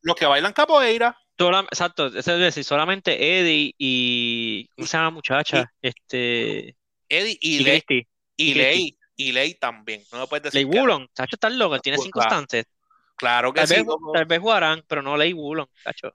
los 0.02 0.16
que 0.16 0.26
bailan 0.26 0.52
capoeira, 0.52 1.16
Sola- 1.38 1.66
exacto, 1.70 2.06
eso 2.06 2.32
es 2.34 2.40
decir, 2.40 2.64
solamente 2.64 3.40
Eddie 3.40 3.74
y. 3.78 4.68
¿Cómo 4.76 4.86
se 4.86 4.96
llama 4.96 5.04
la 5.06 5.10
muchacha? 5.10 5.72
Este. 5.82 6.76
Eddie 7.08 7.38
y, 7.40 7.60
Y 7.60 7.64
Christy. 7.64 8.08
y 8.36 8.50
y 8.50 8.54
Lei, 8.54 8.98
y 9.16 9.32
Lei 9.32 9.54
también. 9.54 10.02
No 10.12 10.18
me 10.20 10.26
puedes 10.26 10.44
decir 10.44 10.66
Ley 10.66 10.70
que. 10.70 11.08
Chacho, 11.14 11.36
estás 11.36 11.52
loco, 11.52 11.78
tiene 11.80 11.96
Pues, 11.96 12.04
cinco 12.06 12.20
claro. 12.20 12.30
stances. 12.36 12.64
Claro 13.16 13.52
que 13.52 13.60
Tal 13.60 13.68
sí. 13.68 13.74
vez, 13.74 13.84
tal 14.12 14.24
vez 14.26 14.40
jugarán, 14.40 14.82
pero 14.88 15.02
no 15.02 15.16
Ley 15.16 15.32
Wulong, 15.32 15.68
chacho. 15.84 16.12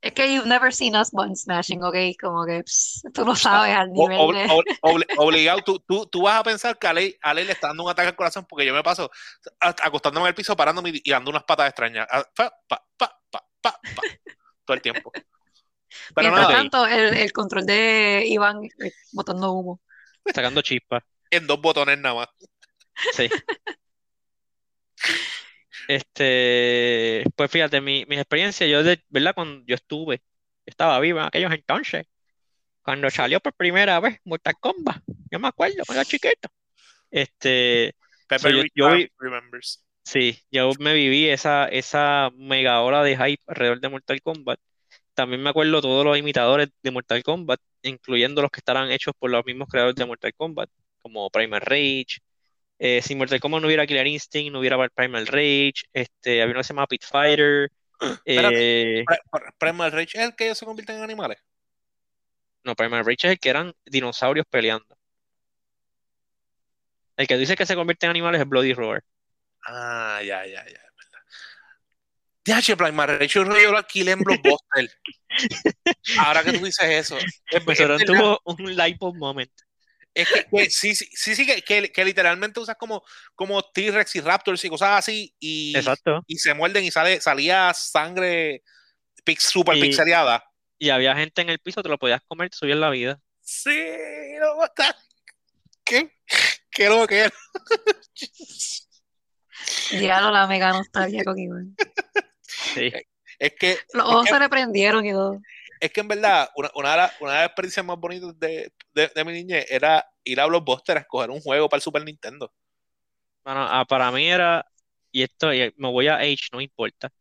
Es 0.00 0.12
que 0.12 0.32
you've 0.32 0.46
never 0.46 0.72
seen 0.72 0.94
us 0.94 1.10
button 1.10 1.34
smashing, 1.34 1.82
¿ok? 1.82 1.96
Como 2.20 2.44
que 2.46 2.62
pss, 2.62 3.02
tú 3.12 3.24
no 3.24 3.34
sabes 3.34 3.74
al 3.74 3.90
nivel 3.92 4.16
ob- 4.18 4.76
obligado, 5.18 5.62
tú, 5.62 5.80
tú, 5.80 6.06
tú 6.06 6.22
vas 6.22 6.38
a 6.38 6.44
pensar 6.44 6.78
que 6.78 6.86
a 6.86 6.92
Ley, 6.92 7.16
a 7.20 7.34
Ley 7.34 7.44
le 7.44 7.52
está 7.52 7.68
dando 7.68 7.82
un 7.82 7.90
ataque 7.90 8.08
al 8.10 8.14
corazón 8.16 8.46
porque 8.48 8.64
yo 8.64 8.72
me 8.72 8.84
paso 8.84 9.10
acostándome 9.58 10.26
en 10.26 10.28
el 10.28 10.34
piso, 10.34 10.54
parándome 10.54 10.90
y, 10.90 11.00
y 11.02 11.10
dando 11.10 11.30
unas 11.30 11.42
patas 11.42 11.68
extrañas. 11.70 12.06
Ah, 12.08 12.24
pa, 12.36 12.52
pa, 12.68 12.84
pa, 12.96 13.15
todo 14.66 14.74
el 14.74 14.82
tiempo. 14.82 15.10
Pero 16.14 16.28
Mientras 16.30 16.48
nada, 16.48 16.58
tanto, 16.58 16.86
el, 16.86 17.16
el 17.16 17.32
control 17.32 17.64
de 17.64 18.24
Iván 18.26 18.64
eh, 18.64 18.92
botando 19.12 19.52
humo. 19.52 19.80
Sacando 20.34 20.60
chispas. 20.60 21.02
en 21.30 21.46
dos 21.46 21.60
botones 21.60 21.98
nada 21.98 22.14
más. 22.16 22.28
Sí. 23.12 23.28
Este, 25.88 27.24
pues 27.36 27.50
fíjate, 27.50 27.80
mi, 27.80 28.04
mis 28.06 28.18
experiencias, 28.18 28.68
yo 28.68 28.82
de 28.82 29.02
verdad, 29.08 29.34
cuando 29.34 29.64
yo 29.66 29.76
estuve, 29.76 30.16
yo 30.18 30.22
estaba 30.66 30.98
vivo 30.98 31.20
en 31.20 31.26
aquellos 31.26 31.52
entonces, 31.52 32.06
cuando 32.82 33.08
salió 33.10 33.40
por 33.40 33.52
primera 33.52 34.00
vez 34.00 34.18
Mortal 34.24 34.54
Kombat, 34.58 35.02
yo 35.30 35.38
me 35.38 35.48
acuerdo, 35.48 35.76
cuando 35.86 36.00
era 36.00 36.04
chiquito. 36.04 36.48
Este, 37.10 37.94
Pepper 38.26 38.52
So, 38.52 38.64
yo- 38.74 38.94
vi- 38.94 39.10
remembers. 39.18 39.84
Sí, 40.06 40.40
yo 40.52 40.72
me 40.80 40.94
viví 40.94 41.28
esa, 41.28 41.66
esa 41.68 42.30
mega 42.36 42.80
ola 42.82 43.02
de 43.02 43.16
hype 43.16 43.42
alrededor 43.48 43.80
de 43.80 43.90
Mortal 43.90 44.22
Kombat. 44.22 44.60
También 45.14 45.42
me 45.42 45.50
acuerdo 45.50 45.82
todos 45.82 46.04
los 46.06 46.18
imitadores 46.18 46.70
de 46.82 46.92
Mortal 46.92 47.22
Kombat, 47.24 47.60
incluyendo 47.82 48.42
los 48.42 48.50
que 48.52 48.60
estarán 48.60 48.90
hechos 48.92 49.14
por 49.18 49.30
los 49.30 49.44
mismos 49.46 49.68
creadores 49.68 49.96
de 49.96 50.06
Mortal 50.06 50.34
Kombat, 50.36 50.70
como 51.02 51.30
Primal 51.30 51.62
Rage. 51.62 52.20
Eh, 52.78 53.02
si 53.02 53.16
Mortal 53.16 53.40
Kombat 53.40 53.62
no 53.62 53.68
hubiera 53.68 53.86
Killer 53.86 54.06
Instinct, 54.06 54.52
no 54.52 54.60
hubiera 54.60 54.78
Primal 54.90 55.26
Rage, 55.26 55.74
este, 55.92 56.42
había 56.42 56.52
uno 56.52 56.60
que 56.60 56.64
se 56.64 56.74
llama 56.74 56.86
Pit 56.88 57.04
Fighter. 57.04 57.70
Espérate. 58.00 58.64
eh, 59.04 59.04
Primal 59.58 59.92
Rage 59.92 60.18
es 60.18 60.24
el 60.24 60.36
que 60.36 60.46
ellos 60.46 60.58
se 60.58 60.66
convierten 60.66 60.98
en 60.98 61.04
animales. 61.04 61.38
no, 62.64 62.74
Primal 62.76 63.04
Rage 63.04 63.28
es 63.28 63.32
el 63.32 63.38
que 63.40 63.50
eran 63.50 63.74
dinosaurios 63.86 64.46
peleando. 64.50 64.96
El 67.18 67.26
que 67.26 67.36
dice 67.36 67.56
que 67.56 67.66
se 67.66 67.74
convierte 67.74 68.06
en 68.06 68.10
animales 68.10 68.40
es 68.40 68.48
Bloody 68.48 68.72
Roar. 68.74 69.02
Ah, 69.66 70.20
ya, 70.24 70.46
ya, 70.46 70.64
ya. 70.66 70.80
DH 72.44 72.76
Primal 72.76 73.08
Rage, 73.08 73.26
yo 73.28 73.42
lo 73.44 73.76
alquilé 73.76 74.12
en 74.12 74.20
Blockbuster. 74.20 74.88
Ahora 76.20 76.44
que 76.44 76.52
tú 76.52 76.64
dices 76.64 76.84
eso. 76.88 77.18
Es, 77.18 77.64
Pues 77.64 77.76
verdad. 77.78 77.98
tuvo 78.06 78.40
un 78.44 78.76
light 78.76 78.96
bulb 78.98 79.16
moment. 79.16 79.50
Es 80.14 80.28
que, 80.28 80.44
que 80.44 80.70
sí, 80.70 80.94
sí, 80.94 81.10
sí, 81.12 81.34
sí, 81.34 81.44
que, 81.44 81.60
que, 81.62 81.90
que 81.92 82.04
literalmente 82.04 82.60
usas 82.60 82.76
como, 82.76 83.04
como 83.34 83.60
T-Rex 83.62 84.14
y 84.16 84.20
Raptors 84.20 84.64
y 84.64 84.68
cosas 84.70 84.90
así 85.00 85.34
y, 85.40 85.76
Exacto. 85.76 86.22
y 86.28 86.38
se 86.38 86.54
muerden 86.54 86.84
y 86.84 86.90
sale, 86.92 87.20
salía 87.20 87.74
sangre 87.74 88.62
pix, 89.24 89.42
super 89.50 89.76
Y- 89.76 89.80
pixeleada. 89.82 90.42
Y 90.78 90.90
había 90.90 91.16
gente 91.16 91.42
en 91.42 91.50
el 91.50 91.58
piso, 91.58 91.82
te 91.82 91.88
lo 91.88 91.98
podías 91.98 92.20
comer, 92.28 92.48
te 92.50 92.56
subías 92.58 92.78
la 92.78 92.90
vida. 92.90 93.18
Sí, 93.40 93.76
no. 94.40 94.56
¿Qué? 95.84 96.12
¿Qué 96.70 96.88
lo 96.88 97.06
que 97.08 97.18
era? 97.18 97.32
Diablo, 99.90 100.30
la 100.30 100.46
mega 100.46 100.70
nostalgia 100.72 101.24
con 101.24 101.38
Iván. 101.38 101.76
Sí. 102.42 102.92
Es 103.38 103.52
que, 103.58 103.78
Los 103.92 104.04
ojos 104.06 104.24
Es 104.24 104.30
que- 104.30 104.34
se 104.36 104.40
le 104.40 104.48
prendieron 104.48 105.04
y 105.04 105.12
todo. 105.12 105.40
es 105.80 105.92
que 105.92 106.00
en 106.00 106.08
verdad, 106.08 106.48
una, 106.56 106.70
una, 106.74 106.90
de 106.92 106.96
las- 106.96 107.20
una 107.20 107.32
de 107.32 107.36
las 107.38 107.46
experiencias 107.46 107.84
más 107.84 107.98
bonitas 107.98 108.38
de, 108.38 108.72
de, 108.94 109.08
de 109.14 109.24
mi 109.24 109.32
niñez 109.32 109.66
era 109.70 110.04
ir 110.24 110.40
a 110.40 110.46
Blockbuster 110.46 110.96
a 110.96 111.00
escoger 111.00 111.30
un 111.30 111.40
juego 111.40 111.68
para 111.68 111.78
el 111.78 111.82
Super 111.82 112.02
Nintendo. 112.04 112.52
Bueno, 113.44 113.66
ah, 113.68 113.84
para 113.84 114.10
mí 114.10 114.26
era, 114.26 114.66
y 115.12 115.22
esto, 115.22 115.52
y 115.52 115.72
me 115.76 115.88
voy 115.90 116.08
a 116.08 116.16
Age, 116.16 116.48
no 116.52 116.60
importa, 116.60 117.12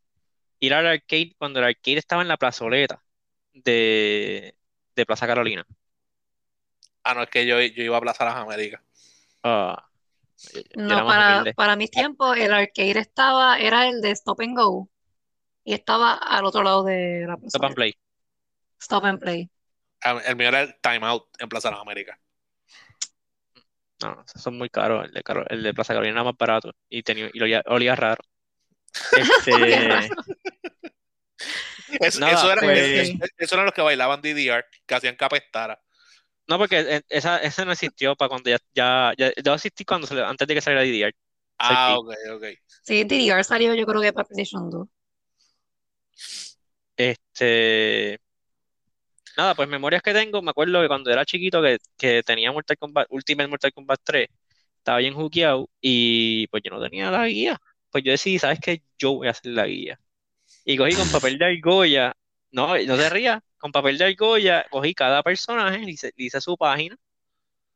ir 0.60 0.74
al 0.74 0.88
arcade 0.88 1.36
cuando 1.38 1.60
el 1.60 1.66
arcade 1.66 1.98
estaba 1.98 2.22
en 2.22 2.28
la 2.30 2.38
plazoleta 2.38 3.04
de, 3.54 4.56
de 4.96 5.06
Plaza 5.06 5.28
Carolina. 5.28 5.66
Ah, 7.04 7.14
no, 7.14 7.24
es 7.24 7.30
que 7.30 7.46
yo, 7.46 7.60
yo 7.62 7.84
iba 7.84 7.98
a 7.98 8.02
Plaza 8.02 8.26
Las 8.26 8.36
Américas. 8.36 8.82
Ah, 9.44 9.88
No, 10.76 10.94
era 10.94 11.04
más 11.04 11.16
para, 11.16 11.54
para 11.54 11.76
mis 11.76 11.90
tiempos, 11.92 12.38
el 12.38 12.54
arcade 12.54 13.00
estaba, 13.00 13.58
era 13.58 13.88
el 13.88 14.02
de 14.02 14.12
Stop 14.12 14.42
and 14.42 14.58
Go. 14.58 14.90
Y 15.64 15.74
estaba 15.74 16.14
al 16.14 16.46
otro 16.46 16.62
lado 16.64 16.84
de 16.84 17.26
la 17.28 17.38
Stop 17.48 17.64
and. 17.66 17.76
Play. 17.76 17.96
Stop 18.80 19.06
and 19.06 19.20
Play. 19.20 19.50
El 20.28 20.36
mío 20.36 20.50
era 20.50 20.62
el 20.62 20.76
Time 20.82 21.06
Out 21.08 21.28
en 21.40 21.50
Plaza 21.50 21.72
Las 21.72 21.80
Américas. 21.80 22.20
No, 24.04 24.14
no, 24.16 24.24
esos 24.28 24.42
son 24.42 24.58
muy 24.58 24.70
caros. 24.70 25.06
El 25.06 25.14
de, 25.14 25.24
Caro- 25.24 25.46
el 25.50 25.64
de 25.64 25.74
Plaza 25.74 25.94
Carolina 25.94 26.16
era 26.18 26.24
más 26.26 26.36
barato 26.38 26.72
y, 26.90 27.02
tenía, 27.02 27.30
y 27.34 27.42
olía, 27.42 27.64
olía 27.66 27.96
raro. 27.96 28.22
Este, 31.88 32.08
Eso, 32.08 32.20
Nada, 32.20 32.34
eso 32.34 32.52
era, 32.52 32.62
pues- 32.62 32.80
eso- 32.80 33.18
eso 33.38 33.56
eran 33.56 33.66
los 33.66 33.74
que 33.74 33.82
bailaban 33.82 34.22
DDR, 34.22 34.66
que 34.86 34.96
hacían 34.96 35.16
capestara. 35.16 35.80
No, 36.48 36.58
porque 36.58 37.02
esa, 37.10 37.38
esa 37.40 37.66
no 37.66 37.72
existió 37.72 38.16
para 38.16 38.30
cuando 38.30 38.50
ya, 38.50 38.58
ya, 38.74 39.14
ya, 39.18 39.32
yo 39.44 39.54
asistí 39.54 39.84
cuando 39.86 40.08
se 40.08 40.22
antes 40.22 40.48
de 40.48 40.54
que 40.54 40.62
saliera 40.62 40.84
DDR. 40.84 41.16
Ah, 41.58 41.96
ok, 41.98 42.14
ok. 42.36 42.44
Sí, 42.84 43.04
DDR 43.04 43.44
salió 43.44 43.74
yo 43.76 43.86
creo 43.86 44.02
que 44.02 44.14
para 44.14 44.28
PlayStation 44.28 44.70
2. 44.70 44.88
Este, 46.98 48.20
nada, 49.38 49.56
pues 49.56 49.68
memorias 49.68 50.02
que 50.02 50.14
tengo, 50.14 50.42
me 50.42 50.52
acuerdo 50.52 50.82
que 50.82 50.88
cuando 50.88 51.12
era 51.12 51.26
chiquito 51.26 51.62
que, 51.62 51.78
que 51.98 52.24
tenía 52.24 52.52
Mortal 52.52 52.78
Kombat, 52.78 53.08
Ultimate 53.10 53.50
Mortal 53.50 53.74
Kombat 53.74 54.00
3, 54.04 54.28
estaba 54.78 55.00
bien 55.00 55.14
juqueado 55.14 55.70
y 55.82 56.48
pues 56.48 56.64
yo 56.64 56.72
no 56.72 56.82
tenía 56.82 57.12
la 57.12 57.28
guía. 57.28 57.60
Pues 57.92 58.04
yo 58.04 58.12
decidí, 58.12 58.40
¿sabes 58.40 58.60
qué? 58.60 58.84
Yo 58.98 59.14
voy 59.14 59.28
a 59.28 59.32
hacer 59.32 59.52
la 59.52 59.66
guía. 59.66 60.00
Y 60.66 60.78
cogí 60.78 60.96
con 60.96 61.10
papel 61.10 61.38
de 61.38 61.46
argolla, 61.46 62.14
no, 62.52 62.78
no 62.78 62.98
te 62.98 63.10
rías, 63.10 63.42
con 63.66 63.72
papel 63.72 63.98
de 63.98 64.06
argolla, 64.06 64.64
cogí 64.70 64.94
cada 64.94 65.24
personaje, 65.24 65.82
hice, 66.18 66.40
su 66.40 66.56
página, 66.56 66.96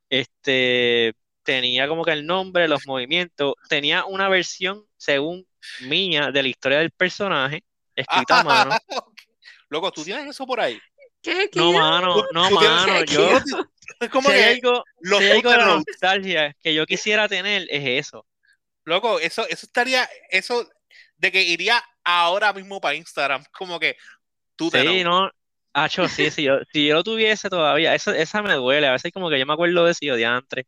este, 0.08 1.16
tenía 1.42 1.88
como 1.88 2.06
que 2.06 2.12
el 2.12 2.28
nombre, 2.28 2.68
los 2.68 2.86
movimientos, 2.86 3.56
tenía 3.70 4.06
una 4.06 4.30
versión, 4.30 4.86
según 4.98 5.48
mía, 5.80 6.30
de 6.32 6.44
la 6.44 6.48
historia 6.48 6.78
del 6.78 6.92
personaje, 6.92 7.64
escrita 7.96 8.42
a 8.42 8.44
mano. 8.44 8.78
Loco, 9.70 9.92
¿tú 9.92 10.04
tienes 10.04 10.28
eso 10.28 10.46
por 10.46 10.60
ahí? 10.60 10.80
¿Qué? 11.24 11.50
¿Qué? 11.52 11.60
No, 11.60 11.74
mano, 11.74 12.24
no, 12.34 12.50
¿Tú 12.50 12.60
tienes- 12.60 12.86
mano, 12.86 13.06
yo, 13.06 13.40
Es 14.00 14.10
como 14.12 14.30
si 14.30 14.36
que 14.36 14.44
algo, 14.44 14.84
los 15.00 15.18
si 15.18 15.26
hay 15.26 15.38
algo 15.38 15.50
de 15.50 15.58
la 15.58 15.66
nostalgia 15.66 16.56
que 16.62 16.76
yo 16.76 16.86
quisiera 16.86 17.28
tener, 17.28 17.66
es 17.68 18.06
eso. 18.06 18.28
Loco, 18.84 19.20
eso, 19.20 19.48
eso 19.48 19.66
estaría, 19.66 20.08
eso 20.30 20.70
de 21.18 21.32
que 21.32 21.42
iría 21.42 21.84
ahora 22.04 22.54
mismo 22.54 22.80
para 22.80 22.94
Instagram, 22.94 23.44
como 23.52 23.80
que 23.80 23.98
tú 24.56 24.70
te 24.70 24.84
Sí, 24.84 25.04
no, 25.04 25.32
Acho, 25.74 26.08
sí, 26.08 26.32
si 26.32 26.44
yo, 26.44 26.60
si 26.74 26.88
yo 26.88 26.96
lo 26.96 27.04
tuviese 27.04 27.50
todavía, 27.50 27.94
eso, 27.96 28.12
esa 28.12 28.42
me 28.42 28.54
duele, 28.56 28.88
a 28.88 28.92
veces 28.94 29.12
como 29.12 29.30
que 29.30 29.40
yo 29.40 29.46
me 29.46 29.54
acuerdo 29.54 29.86
de 29.86 29.92
eso 29.92 30.00
y 30.02 30.08
yo 30.08 30.16
diantre. 30.16 30.66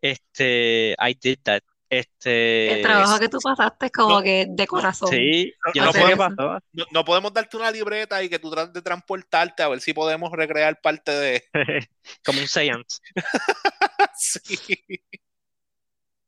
Este, 0.00 0.94
I 0.98 1.14
did 1.20 1.38
that. 1.44 1.60
Este, 1.90 2.72
El 2.76 2.82
trabajo 2.82 3.18
que 3.18 3.28
tú 3.28 3.38
pasaste 3.42 3.86
es 3.86 3.92
como 3.92 4.16
No. 4.16 4.22
que 4.22 4.46
de 4.48 4.66
corazón. 4.66 5.10
sí, 5.10 5.52
yo 5.74 5.84
no 5.84 5.92
podemos- 5.92 6.32
no, 6.72 6.84
no 6.90 7.04
podemos 7.04 7.34
darte 7.34 7.56
una 7.58 7.70
libreta 7.70 8.22
y 8.22 8.30
que 8.30 8.38
tú 8.38 8.50
trates 8.50 8.72
de 8.72 8.80
transportarte 8.80 9.62
a 9.62 9.68
ver 9.68 9.80
si 9.82 9.92
podemos 9.92 10.32
recrear 10.32 10.80
parte 10.80 11.12
de. 11.12 11.44
Como 12.24 12.40
un 12.40 12.48
seance. 12.48 12.98
Sí. 14.14 14.40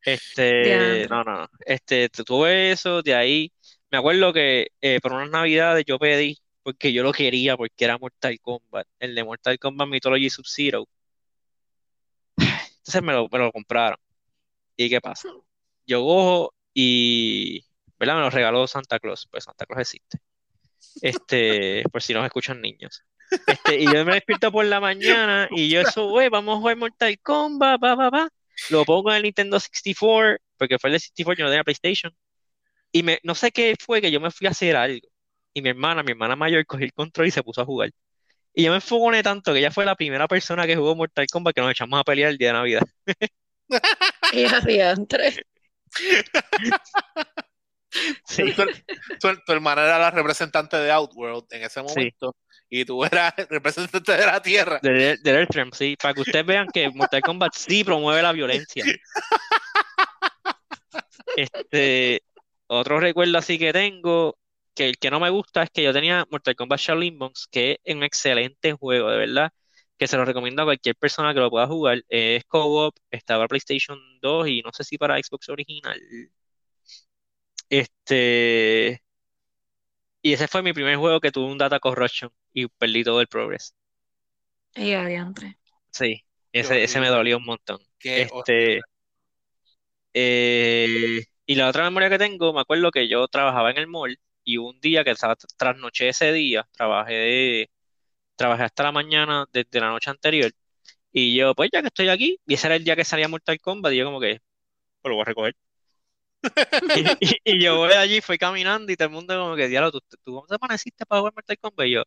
Este, 0.03 1.07
no, 1.09 1.25
no, 1.25 1.41
no. 1.43 1.49
Este, 1.65 2.09
tu- 2.09 2.25
tuve 2.25 2.73
eso, 2.73 3.03
de 3.03 3.15
ahí. 3.15 3.53
Me 3.91 3.99
acuerdo 3.99 4.33
que 4.33 4.69
eh, 4.81 4.99
por 5.01 5.13
unas 5.13 5.31
navidades 5.31 5.85
yo 5.87 5.99
pedí, 5.99 6.39
porque 6.65 6.93
yo 6.93 7.03
lo 7.03 7.13
quería, 7.13 7.57
porque 7.57 7.85
era 7.85 7.99
Mortal 7.99 8.41
Kombat, 8.41 8.89
el 8.99 9.15
de 9.15 9.23
Mortal 9.23 9.59
Kombat 9.59 9.87
Mythology 9.87 10.31
Sub-Zero. 10.31 10.89
Entonces 12.39 13.03
me 13.03 13.13
lo, 13.13 13.29
me 13.31 13.39
lo 13.39 13.53
compraron. 13.53 13.99
¿Y 14.77 14.89
qué 14.89 15.01
pasa? 15.01 15.29
Yo 15.87 16.01
cojo 16.01 16.55
y, 16.73 17.65
¿verdad? 17.99 18.17
Me 18.17 18.21
lo 18.23 18.31
regaló 18.31 18.67
Santa 18.67 18.99
Claus, 18.99 19.29
pues 19.31 19.45
Santa 19.45 19.67
Claus 19.67 19.83
existe. 19.83 20.19
Este, 21.03 21.85
por 21.93 22.03
si 22.03 22.15
nos 22.15 22.25
escuchan 22.25 22.63
niños. 22.63 23.05
Este, 23.47 23.81
y 23.81 23.85
yo 23.85 24.05
me 24.05 24.15
despierto 24.15 24.51
por 24.51 24.65
la 24.65 24.81
mañana 24.81 25.49
y 25.51 25.69
yo 25.69 25.83
eso, 25.83 26.09
güey, 26.09 26.31
vamos 26.31 26.57
a 26.57 26.61
jugar 26.61 26.77
Mortal 26.79 27.19
Kombat, 27.21 27.79
pa, 27.79 27.97
pa, 27.97 28.11
pa. 28.11 28.29
Lo 28.71 28.85
pongo 28.87 29.11
en 29.11 29.17
el 29.17 29.23
Nintendo 29.25 29.61
64, 29.61 30.39
porque 30.57 30.79
fue 30.79 30.89
el 30.89 30.95
de 30.95 31.01
64, 31.01 31.39
yo 31.39 31.45
no 31.45 31.51
tenía 31.51 31.65
PlayStation. 31.65 32.17
Y 32.91 33.03
me, 33.03 33.19
no 33.23 33.35
sé 33.35 33.51
qué 33.51 33.75
fue 33.79 34.01
que 34.01 34.11
yo 34.11 34.21
me 34.21 34.31
fui 34.31 34.47
a 34.47 34.51
hacer 34.51 34.77
algo. 34.77 35.09
Y 35.55 35.63
mi 35.63 35.69
hermana, 35.71 36.03
mi 36.03 36.11
hermana 36.13 36.37
mayor, 36.37 36.67
cogió 36.67 36.85
el 36.85 36.93
control 36.93 37.29
y 37.29 37.31
se 37.31 37.43
puso 37.43 37.63
a 37.63 37.65
jugar. 37.65 37.91
Y 38.53 38.65
yo 38.65 38.71
me 38.71 38.77
enfogoné 38.77 39.23
tanto 39.23 39.53
que 39.53 39.61
ella 39.61 39.71
fue 39.71 39.85
la 39.85 39.95
primera 39.97 40.29
persona 40.29 40.67
que 40.67 40.77
jugó 40.77 40.95
Mortal 40.95 41.27
Kombat 41.31 41.55
que 41.55 41.61
nos 41.61 41.71
echamos 41.71 41.99
a 42.01 42.05
pelear 42.05 42.31
el 42.31 42.39
día 42.39 42.49
de 42.49 42.53
Navidad. 42.55 42.83
Sí, 48.27 48.53
Tu, 48.53 48.65
tu- 49.21 49.41
tu 49.47 49.53
hermana 49.53 49.85
era 49.85 49.99
la 50.01 50.11
representante 50.11 50.77
de 50.77 50.91
Outworld 50.91 51.45
en 51.53 51.63
ese 51.63 51.81
momento 51.81 52.35
y 52.69 52.85
tú 52.85 53.05
eras 53.05 53.33
el 53.37 53.47
representante 53.49 54.13
de 54.17 54.27
la 54.27 54.43
Tierra. 54.43 54.81
de, 54.83 55.17
de 55.23 55.31
Earthrealm, 55.31 55.71
sí. 55.73 55.95
Para 56.03 56.13
que 56.15 56.23
ustedes 56.23 56.45
vean 56.45 56.67
que 56.73 56.91
Mortal 56.91 57.21
Kombat 57.23 57.53
sí 57.55 57.85
promueve 57.85 58.21
la 58.23 58.33
violencia. 58.33 58.85
Este, 61.37 62.23
otro 62.69 63.01
recuerdo 63.01 63.39
así 63.39 63.59
que 63.59 63.73
tengo, 63.73 64.39
que 64.75 64.89
el 64.89 64.99
que 64.99 65.11
no 65.11 65.21
me 65.21 65.31
gusta 65.31 65.63
es 65.63 65.71
que 65.71 65.83
yo 65.83 65.93
tenía 65.93 66.27
Mortal 66.31 66.57
Kombat 66.57 66.81
Shaolin 66.81 67.17
Monks, 67.19 67.49
que 67.51 67.81
es 67.85 67.95
un 67.95 68.03
excelente 68.03 68.73
juego, 68.73 69.11
de 69.11 69.19
verdad, 69.19 69.53
que 69.99 70.07
se 70.07 70.17
lo 70.17 70.25
recomiendo 70.25 70.63
a 70.63 70.67
cualquier 70.67 70.97
persona 70.97 71.35
que 71.35 71.41
lo 71.41 71.51
pueda 71.51 71.67
jugar. 71.67 72.03
Es 72.09 72.45
co-op, 72.45 72.95
está 73.11 73.37
para 73.37 73.49
PlayStation 73.49 73.99
2 74.21 74.49
y 74.49 74.63
no 74.63 74.73
sé 74.73 74.85
si 74.85 74.99
para 74.99 75.17
Xbox 75.23 75.49
original. 75.49 76.01
Este, 77.69 79.03
y 80.23 80.33
ese 80.33 80.49
fue 80.49 80.63
mi 80.63 80.73
primer 80.73 80.97
juego 80.97 81.21
que 81.21 81.31
tuvo 81.31 81.47
un 81.47 81.59
data 81.59 81.79
corruption 81.79 82.31
y 82.53 82.67
perdí 82.67 83.05
todo 83.05 83.21
el 83.21 83.29
progress. 83.29 83.75
Y 84.75 84.93
adiantre. 84.93 85.59
Sí, 85.91 86.25
ese, 86.53 86.83
ese 86.83 87.01
me 87.01 87.09
dolió 87.09 87.39
un 87.39 87.45
montón. 87.45 87.79
Qué 87.99 88.23
Este, 88.23 88.81
eh, 90.13 91.25
y 91.47 91.55
la 91.57 91.69
otra 91.69 91.85
memoria 91.85 92.09
que 92.11 92.19
tengo, 92.19 92.53
me 92.53 92.61
acuerdo 92.61 92.91
que 92.91 93.09
yo 93.09 93.27
trabajaba 93.29 93.71
en 93.71 93.79
el 93.79 93.87
mall 93.87 94.19
y 94.45 94.59
un 94.59 94.79
día 94.81 95.05
que 95.05 95.15
trasnoché 95.57 96.09
ese 96.11 96.33
día, 96.33 96.69
trabajé 96.73 97.15
de- 97.15 97.71
trabajé 98.37 98.65
hasta 98.65 98.85
la 98.85 98.93
mañana 98.93 99.47
desde 99.53 99.81
la 99.81 99.91
noche 99.91 100.11
anterior 100.11 100.53
y 101.13 101.37
yo, 101.37 101.55
pues 101.55 101.71
ya 101.73 101.83
que 101.83 101.89
estoy 101.89 102.09
aquí, 102.11 102.41
y 102.47 102.55
ese 102.55 102.69
era 102.69 102.77
el 102.77 102.85
día 102.85 102.97
que 102.97 103.05
salía 103.05 103.29
Mortal 103.29 103.61
Kombat 103.61 103.93
y 103.95 103.99
yo 103.99 104.07
como 104.07 104.21
que, 104.21 104.41
pues 105.03 105.11
lo 105.11 105.17
voy 105.17 105.23
a 105.23 105.27
recoger. 105.27 105.57
Y, 106.95 107.01
y- 107.21 107.39
y 107.45 107.63
yo 107.65 107.77
voy 107.77 107.93
allí, 107.93 108.21
fui 108.21 108.39
caminando 108.39 108.93
y 108.93 108.97
todo 108.97 109.09
el 109.09 109.15
mundo 109.15 109.39
como 109.39 109.57
que, 109.57 109.69
diablo, 109.69 109.91
¿tú, 109.91 110.01
tú 110.11 110.19
cómo 110.25 110.47
te 110.47 110.55
amaneciste 110.57 111.07
para 111.07 111.21
jugar 111.21 111.35
Mortal 111.35 111.59
Kombat? 111.59 111.87
Y 111.87 111.93
yo, 111.93 112.03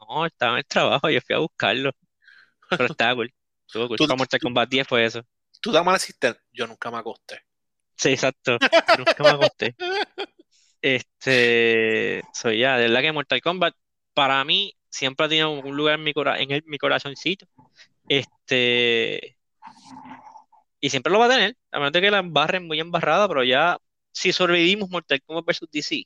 no, 0.00 0.26
estaba 0.26 0.52
en 0.52 0.58
el 0.58 0.66
trabajo, 0.66 1.10
yo 1.10 1.20
fui 1.20 1.34
a 1.34 1.38
buscarlo, 1.38 1.90
pero 2.70 2.86
estaba 2.86 3.14
cool. 3.16 3.34
Estuvo 3.66 3.88
cool. 3.88 3.96
Tú- 3.98 4.16
Mortal 4.16 4.40
Kombat 4.40 4.68
10 4.68 4.86
fue 4.88 5.04
eso. 5.04 5.22
Tú 5.60 5.72
te 5.72 5.78
amaneciste, 5.78 6.36
yo 6.52 6.66
nunca 6.66 6.90
me 6.90 6.98
acosté. 6.98 7.42
Sí, 7.96 8.10
exacto. 8.10 8.58
Nunca 8.96 9.24
me 9.24 9.30
acosté. 9.30 9.76
Este, 10.80 12.22
soy 12.32 12.58
ya, 12.60 12.76
de 12.76 12.84
verdad 12.88 13.00
que 13.02 13.12
Mortal 13.12 13.40
Kombat 13.40 13.74
para 14.14 14.44
mí 14.44 14.74
siempre 14.88 15.26
ha 15.26 15.28
tenido 15.28 15.50
un 15.50 15.76
lugar 15.76 15.96
en 15.96 16.04
mi 16.04 16.12
cora- 16.12 16.38
en 16.40 16.62
mi 16.66 16.78
corazoncito. 16.78 17.46
Este, 18.08 19.36
y 20.80 20.90
siempre 20.90 21.12
lo 21.12 21.18
va 21.18 21.26
a 21.26 21.30
tener, 21.30 21.56
a 21.72 21.78
menos 21.78 21.92
de 21.92 22.00
que 22.00 22.10
la 22.10 22.18
embarren 22.18 22.66
muy 22.66 22.78
embarrada, 22.80 23.26
pero 23.28 23.42
ya 23.44 23.78
si 24.12 24.32
sobrevivimos 24.32 24.88
Mortal 24.90 25.22
Kombat 25.22 25.44
versus 25.46 25.68
DC, 25.70 26.04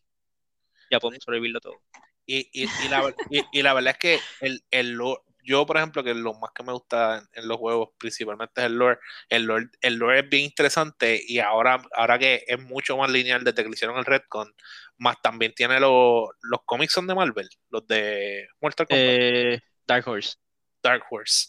ya 0.91 1.01
podemos 1.01 1.25
sobrevivirlo 1.25 1.61
todo. 1.61 1.81
Y, 2.27 2.49
y, 2.53 2.65
y 2.65 2.89
la, 2.89 3.15
y, 3.53 3.63
la 3.63 3.75
verdad 3.75 3.93
es 3.93 3.99
que 3.99 4.21
el, 4.41 4.63
el 4.71 4.99
yo, 5.43 5.67
por 5.67 5.77
ejemplo, 5.77 6.03
que 6.05 6.15
lo 6.15 6.35
más 6.35 6.53
que 6.55 6.63
me 6.63 6.73
gusta 6.73 7.19
en, 7.19 7.29
en 7.43 7.49
los 7.49 7.59
juegos 7.59 7.91
principalmente 7.99 8.61
es 8.61 8.67
el 8.67 8.75
lore. 8.75 8.99
El 9.29 9.43
lore, 9.45 9.67
el 9.81 9.95
lore 9.97 10.21
es 10.21 10.29
bien 10.29 10.45
interesante 10.45 11.21
y 11.27 11.39
ahora, 11.41 11.83
ahora 11.97 12.19
que 12.19 12.45
es 12.47 12.59
mucho 12.61 12.97
más 12.97 13.11
lineal 13.11 13.43
desde 13.45 13.63
que 13.63 13.69
le 13.69 13.75
hicieron 13.75 13.99
el 13.99 14.05
Redcon, 14.05 14.55
más 14.99 15.21
también 15.23 15.53
tiene 15.55 15.81
los 15.81 16.29
los 16.43 16.61
cómics 16.65 16.93
son 16.93 17.07
de 17.07 17.15
Marvel, 17.15 17.49
los 17.71 17.87
de 17.87 18.49
Mortal 18.61 18.87
Kombat, 18.87 19.05
Eh, 19.05 19.61
Dark 19.87 20.07
Horse. 20.09 20.37
Dark 20.83 21.05
Horse, 21.11 21.49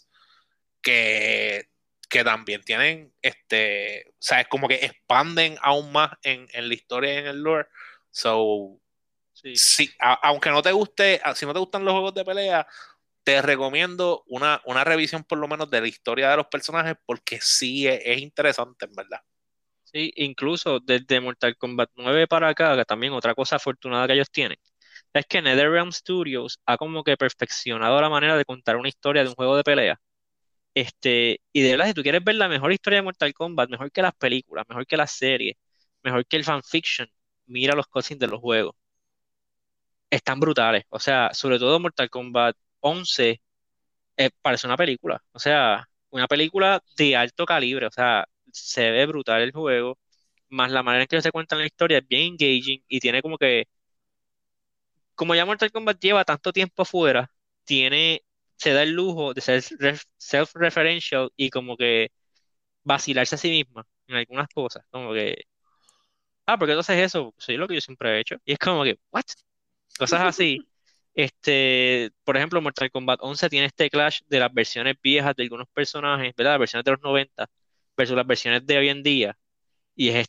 que, 0.81 1.69
que 2.09 2.23
también 2.23 2.61
tienen, 2.63 3.13
este, 3.21 4.05
o 4.09 4.15
sea, 4.19 4.41
es 4.41 4.47
como 4.47 4.67
que 4.67 4.75
expanden 4.85 5.57
aún 5.61 5.91
más 5.91 6.11
en, 6.23 6.47
en 6.53 6.67
la 6.67 6.73
historia 6.73 7.13
y 7.13 7.17
en 7.17 7.27
el 7.27 7.41
lore. 7.41 7.67
So, 8.11 8.79
Sí. 9.35 9.55
Sí, 9.55 9.89
a- 9.99 10.19
aunque 10.29 10.51
no 10.51 10.61
te 10.61 10.71
guste, 10.71 11.19
si 11.35 11.45
no 11.45 11.53
te 11.53 11.59
gustan 11.59 11.83
los 11.83 11.91
juegos 11.93 12.13
de 12.13 12.23
pelea, 12.23 12.65
te 13.23 13.41
recomiendo 13.41 14.23
una, 14.27 14.61
una 14.65 14.83
revisión 14.83 15.23
por 15.23 15.37
lo 15.39 15.47
menos 15.47 15.69
de 15.69 15.81
la 15.81 15.87
historia 15.87 16.29
de 16.31 16.37
los 16.37 16.47
personajes 16.47 16.95
porque 17.05 17.39
sí 17.41 17.87
es, 17.87 18.01
es 18.05 18.19
interesante, 18.21 18.85
en 18.85 18.93
verdad. 18.95 19.19
Sí, 19.83 20.11
incluso 20.17 20.79
desde 20.79 21.21
Mortal 21.21 21.55
Kombat 21.57 21.91
9 21.95 22.27
para 22.27 22.49
acá, 22.49 22.75
que 22.75 22.85
también 22.85 23.13
otra 23.13 23.35
cosa 23.35 23.57
afortunada 23.57 24.07
que 24.07 24.13
ellos 24.13 24.31
tienen, 24.31 24.57
es 25.13 25.25
que 25.27 25.41
NetherRealm 25.41 25.91
Studios 25.91 26.59
ha 26.65 26.77
como 26.77 27.03
que 27.03 27.17
perfeccionado 27.17 28.01
la 28.01 28.09
manera 28.09 28.37
de 28.37 28.45
contar 28.45 28.77
una 28.77 28.89
historia 28.89 29.23
de 29.23 29.29
un 29.29 29.35
juego 29.35 29.55
de 29.57 29.63
pelea. 29.63 29.99
Este, 30.75 31.41
y 31.53 31.61
de 31.61 31.71
verdad, 31.71 31.87
si 31.87 31.93
tú 31.95 32.03
quieres 32.03 32.23
ver 32.23 32.35
la 32.35 32.49
mejor 32.49 32.73
historia 32.73 32.99
de 32.99 33.03
Mortal 33.03 33.33
Kombat, 33.33 33.69
mejor 33.69 33.91
que 33.91 34.01
las 34.01 34.15
películas, 34.15 34.65
mejor 34.69 34.87
que 34.87 34.97
las 34.97 35.11
series, 35.13 35.55
mejor 36.03 36.25
que 36.27 36.37
el 36.37 36.43
fanfiction, 36.45 37.09
mira 37.47 37.75
los 37.75 37.87
cutscenes 37.87 38.19
de 38.19 38.27
los 38.27 38.41
juegos. 38.41 38.75
Están 40.09 40.39
brutales. 40.39 40.83
O 40.89 40.99
sea, 40.99 41.31
sobre 41.33 41.59
todo 41.59 41.79
Mortal 41.79 42.09
Kombat 42.09 42.55
11 42.83 43.41
eh, 44.17 44.31
parece 44.41 44.67
una 44.67 44.77
película. 44.77 45.23
O 45.33 45.39
sea, 45.39 45.89
una 46.11 46.27
película 46.27 46.83
de 46.97 47.15
alto 47.17 47.45
calibre. 47.45 47.87
O 47.87 47.91
sea, 47.91 48.27
se 48.51 48.91
ve 48.91 49.05
brutal 49.07 49.41
el 49.43 49.51
juego. 49.53 49.99
más 50.49 50.71
la 50.71 50.83
manera 50.83 51.03
en 51.03 51.09
que 51.09 51.21
se 51.23 51.31
cuenta 51.33 51.55
la 51.57 51.65
historia 51.67 51.99
es 51.99 52.07
bien 52.09 52.33
engaging 52.33 52.83
y 52.89 53.01
tiene 53.01 53.21
como 53.23 53.37
que, 53.39 53.67
como 55.15 55.35
ya 55.35 55.45
Mortal 55.45 55.71
Kombat 55.71 55.99
lleva 55.99 56.25
tanto 56.25 56.51
tiempo 56.53 56.81
afuera, 56.83 57.31
tiene, 57.63 58.23
se 58.57 58.73
da 58.73 58.83
el 58.83 58.91
lujo 58.91 59.33
de 59.33 59.41
ser 59.41 59.63
self-referential 60.17 61.31
y 61.35 61.49
como 61.49 61.77
que 61.77 62.11
vacilarse 62.83 63.35
a 63.35 63.37
sí 63.39 63.49
misma 63.51 63.87
en 64.07 64.17
algunas 64.17 64.49
cosas, 64.49 64.85
como 64.91 65.13
que, 65.13 65.45
ah, 66.45 66.57
porque 66.57 66.73
entonces 66.73 66.97
eso, 66.99 67.33
soy 67.37 67.57
lo 67.57 67.67
que 67.67 67.75
yo 67.75 67.81
siempre 67.81 68.17
he 68.17 68.19
hecho, 68.21 68.35
y 68.45 68.53
es 68.53 68.59
como 68.59 68.83
que, 68.83 68.99
what? 69.11 69.23
Cosas 69.99 70.21
así. 70.21 70.67
Este, 71.15 72.11
por 72.23 72.37
ejemplo, 72.37 72.61
Mortal 72.61 72.91
Kombat 72.91 73.19
11 73.21 73.49
tiene 73.49 73.67
este 73.67 73.89
clash 73.89 74.21
de 74.27 74.39
las 74.39 74.53
versiones 74.53 74.95
viejas 75.01 75.35
de 75.35 75.43
algunos 75.43 75.67
personajes, 75.69 76.33
¿verdad? 76.35 76.53
Las 76.53 76.59
versiones 76.59 76.85
de 76.85 76.91
los 76.91 77.01
90 77.01 77.47
versus 77.95 78.15
las 78.15 78.25
versiones 78.25 78.65
de 78.65 78.77
hoy 78.77 78.89
en 78.89 79.03
día. 79.03 79.37
Y 79.95 80.09
es, 80.09 80.27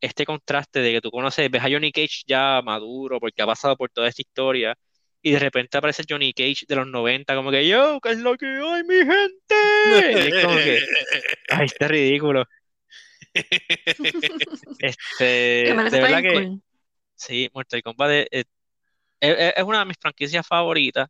este 0.00 0.26
contraste 0.26 0.80
de 0.80 0.92
que 0.92 1.00
tú 1.00 1.10
conoces, 1.10 1.50
ves 1.50 1.62
a 1.62 1.70
Johnny 1.70 1.92
Cage 1.92 2.24
ya 2.26 2.60
maduro 2.62 3.20
porque 3.20 3.42
ha 3.42 3.46
pasado 3.46 3.76
por 3.76 3.90
toda 3.90 4.08
esta 4.08 4.22
historia 4.22 4.76
y 5.22 5.32
de 5.32 5.38
repente 5.38 5.78
aparece 5.78 6.04
Johnny 6.08 6.32
Cage 6.32 6.66
de 6.68 6.76
los 6.76 6.86
90 6.86 7.34
como 7.34 7.50
que 7.50 7.66
yo, 7.66 8.00
¿qué 8.00 8.10
es 8.10 8.18
lo 8.18 8.36
que 8.36 8.46
hay, 8.46 8.82
mi 8.84 8.96
gente? 8.96 9.54
Y 9.88 10.34
es 10.34 10.44
como 10.44 10.56
que, 10.56 10.80
ay, 11.50 11.66
está 11.66 11.88
ridículo. 11.88 12.44
Este, 14.78 15.24
de 15.24 16.00
verdad 16.00 16.22
que 16.22 16.56
sí, 17.16 17.50
Mortal 17.52 17.82
Kombat 17.82 18.28
es, 19.20 19.62
una 19.64 19.80
de 19.80 19.84
mis 19.86 19.96
franquicias 20.00 20.46
favoritas. 20.46 21.08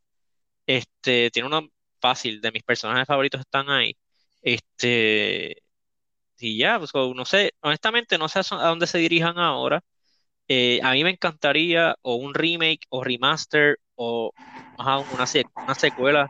Este, 0.66 1.30
tiene 1.30 1.48
uno 1.48 1.68
fácil, 2.00 2.40
de 2.40 2.52
mis 2.52 2.62
personajes 2.62 3.06
favoritos 3.06 3.40
están 3.40 3.70
ahí. 3.70 3.96
Este, 4.42 5.62
y 6.38 6.58
ya, 6.58 6.78
pues, 6.78 6.92
no 6.94 7.24
sé, 7.24 7.52
honestamente 7.60 8.18
no 8.18 8.28
sé 8.28 8.40
a 8.40 8.68
dónde 8.68 8.86
se 8.86 8.98
dirijan 8.98 9.38
ahora. 9.38 9.82
Eh, 10.48 10.80
a 10.82 10.92
mí 10.92 11.04
me 11.04 11.10
encantaría 11.10 11.96
o 12.02 12.16
un 12.16 12.34
remake 12.34 12.86
o 12.90 13.04
remaster 13.04 13.78
o 13.96 14.32
una, 14.78 14.98
una 14.98 15.74
secuela 15.74 16.28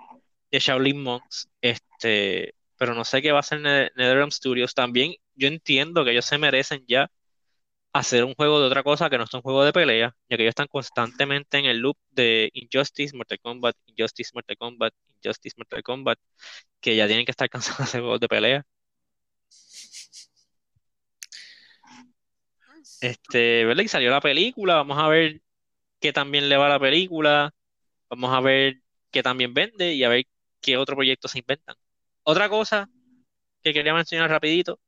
de 0.50 0.58
Shaolin 0.58 1.02
Monks, 1.02 1.48
este, 1.60 2.54
pero 2.78 2.94
no 2.94 3.04
sé 3.04 3.22
qué 3.22 3.32
va 3.32 3.38
a 3.38 3.40
hacer 3.40 3.60
NetherRealm 3.60 4.30
Studios. 4.30 4.74
También 4.74 5.14
yo 5.34 5.48
entiendo 5.48 6.04
que 6.04 6.12
ellos 6.12 6.26
se 6.26 6.38
merecen 6.38 6.84
ya 6.88 7.10
hacer 7.98 8.24
un 8.24 8.34
juego 8.34 8.60
de 8.60 8.66
otra 8.66 8.82
cosa 8.82 9.10
que 9.10 9.18
no 9.18 9.24
es 9.24 9.34
un 9.34 9.42
juego 9.42 9.64
de 9.64 9.72
pelea, 9.72 10.14
ya 10.28 10.36
que 10.36 10.42
ellos 10.42 10.50
están 10.50 10.68
constantemente 10.68 11.58
en 11.58 11.66
el 11.66 11.78
loop 11.78 11.96
de 12.10 12.50
Injustice, 12.54 13.16
Mortal 13.16 13.40
Kombat, 13.40 13.76
Injustice, 13.86 14.30
Mortal 14.34 14.56
Kombat, 14.58 14.94
Injustice, 15.22 15.54
Mortal 15.58 15.82
Kombat, 15.82 16.18
que 16.80 16.96
ya 16.96 17.06
tienen 17.06 17.24
que 17.26 17.32
estar 17.32 17.48
cansados 17.50 17.78
de 17.78 17.84
hacer 17.84 18.00
juegos 18.02 18.20
de 18.20 18.28
pelea. 18.28 18.66
Este, 23.00 23.64
¿verdad? 23.64 23.82
Y 23.84 23.88
salió 23.88 24.10
la 24.10 24.20
película, 24.20 24.74
vamos 24.76 24.98
a 24.98 25.08
ver 25.08 25.42
qué 26.00 26.12
también 26.12 26.48
le 26.48 26.56
va 26.56 26.66
a 26.66 26.70
la 26.70 26.80
película, 26.80 27.54
vamos 28.10 28.32
a 28.34 28.40
ver 28.40 28.82
qué 29.10 29.22
también 29.22 29.54
vende 29.54 29.94
y 29.94 30.04
a 30.04 30.08
ver 30.10 30.26
qué 30.60 30.76
otro 30.78 30.96
proyecto 30.96 31.28
se 31.28 31.40
inventan. 31.40 31.76
Otra 32.24 32.48
cosa 32.48 32.88
que 33.62 33.74
quería 33.74 33.94
mencionar 33.94 34.30
rapidito, 34.30 34.80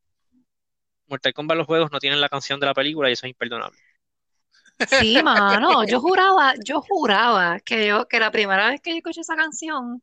Mortal 1.09 1.34
Kombat 1.34 1.56
los 1.56 1.66
juegos 1.66 1.90
no 1.90 1.98
tienen 1.98 2.20
la 2.20 2.28
canción 2.28 2.61
de 2.61 2.66
la 2.66 2.74
película 2.74 3.09
y 3.09 3.12
eso 3.12 3.26
es 3.26 3.30
imperdonable. 3.30 3.78
Sí, 4.88 5.20
mano, 5.24 5.84
yo 5.84 6.00
juraba, 6.00 6.54
yo 6.64 6.80
juraba 6.80 7.59
que 7.61 7.86
yo, 7.88 8.06
que 8.06 8.20
la 8.20 8.30
primera 8.30 8.68
vez 8.68 8.80
que 8.80 8.90
yo 8.90 8.96
escuché 8.96 9.22
esa 9.22 9.36
canción 9.36 10.02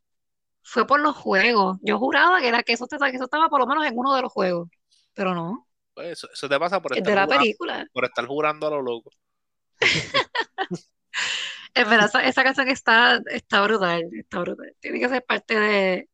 fue 0.64 0.86
por 0.88 1.00
los 1.00 1.16
juegos. 1.16 1.78
Yo 1.82 1.98
juraba 2.00 2.42
que 2.42 2.48
era 2.48 2.64
que 2.64 2.74
eso, 2.74 2.88
que 2.88 2.96
eso 2.96 3.26
estaba 3.26 3.50
por 3.50 3.60
lo 3.60 3.68
menos 3.68 3.86
en 3.86 3.98
uno 3.98 4.16
de 4.16 4.24
los 4.24 4.32
juegos, 4.32 4.70
pero 5.14 5.34
no. 5.34 5.68
Pues 5.94 6.28
eso, 6.34 6.50
te 6.50 6.60
pasa 6.60 6.82
por 6.82 6.92
estar, 6.94 7.08
de 7.08 7.16
la 7.16 7.24
jurando, 7.24 7.42
película. 7.42 7.88
por 7.94 8.06
estar 8.06 8.26
jurando 8.26 8.68
a 8.68 8.72
lo 8.72 8.82
loco. 8.82 9.12
es 11.74 11.90
verdad, 11.90 12.10
esa, 12.24 12.44
canción 12.44 12.68
está, 12.68 13.22
está 13.28 13.62
brutal, 13.62 14.10
está 14.12 14.40
brutal. 14.40 14.76
Tiene 14.80 15.00
que 15.00 15.08
ser 15.08 15.24
parte 15.24 15.58
de, 15.58 16.10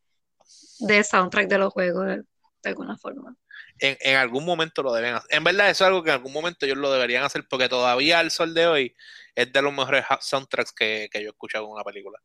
de 0.80 1.04
soundtrack 1.04 1.48
de 1.48 1.58
los 1.58 1.74
juegos 1.74 2.06
de, 2.06 2.24
alguna 2.70 2.98
forma. 2.98 3.36
En, 3.82 3.98
en, 4.00 4.16
algún 4.16 4.46
momento 4.46 4.84
lo 4.84 4.94
deben 4.94 5.16
hacer. 5.16 5.36
En 5.36 5.44
verdad, 5.44 5.70
eso 5.72 5.84
es 5.84 5.88
algo 5.88 6.04
que 6.04 6.12
en 6.12 6.18
algún 6.18 6.32
momento 6.32 6.66
ellos 6.66 6.78
lo 6.78 6.92
deberían 6.92 7.24
hacer 7.24 7.48
porque 7.50 7.68
todavía 7.68 8.20
al 8.20 8.30
sol 8.30 8.54
de 8.54 8.68
hoy 8.68 8.96
es 9.36 9.52
de 9.52 9.62
los 9.62 9.74
mejores 9.74 10.06
soundtracks 10.22 10.72
que, 10.72 11.10
que 11.12 11.20
yo 11.20 11.30
he 11.30 11.32
escuchado 11.32 11.66
en 11.66 11.72
una 11.72 11.84
película. 11.84 12.20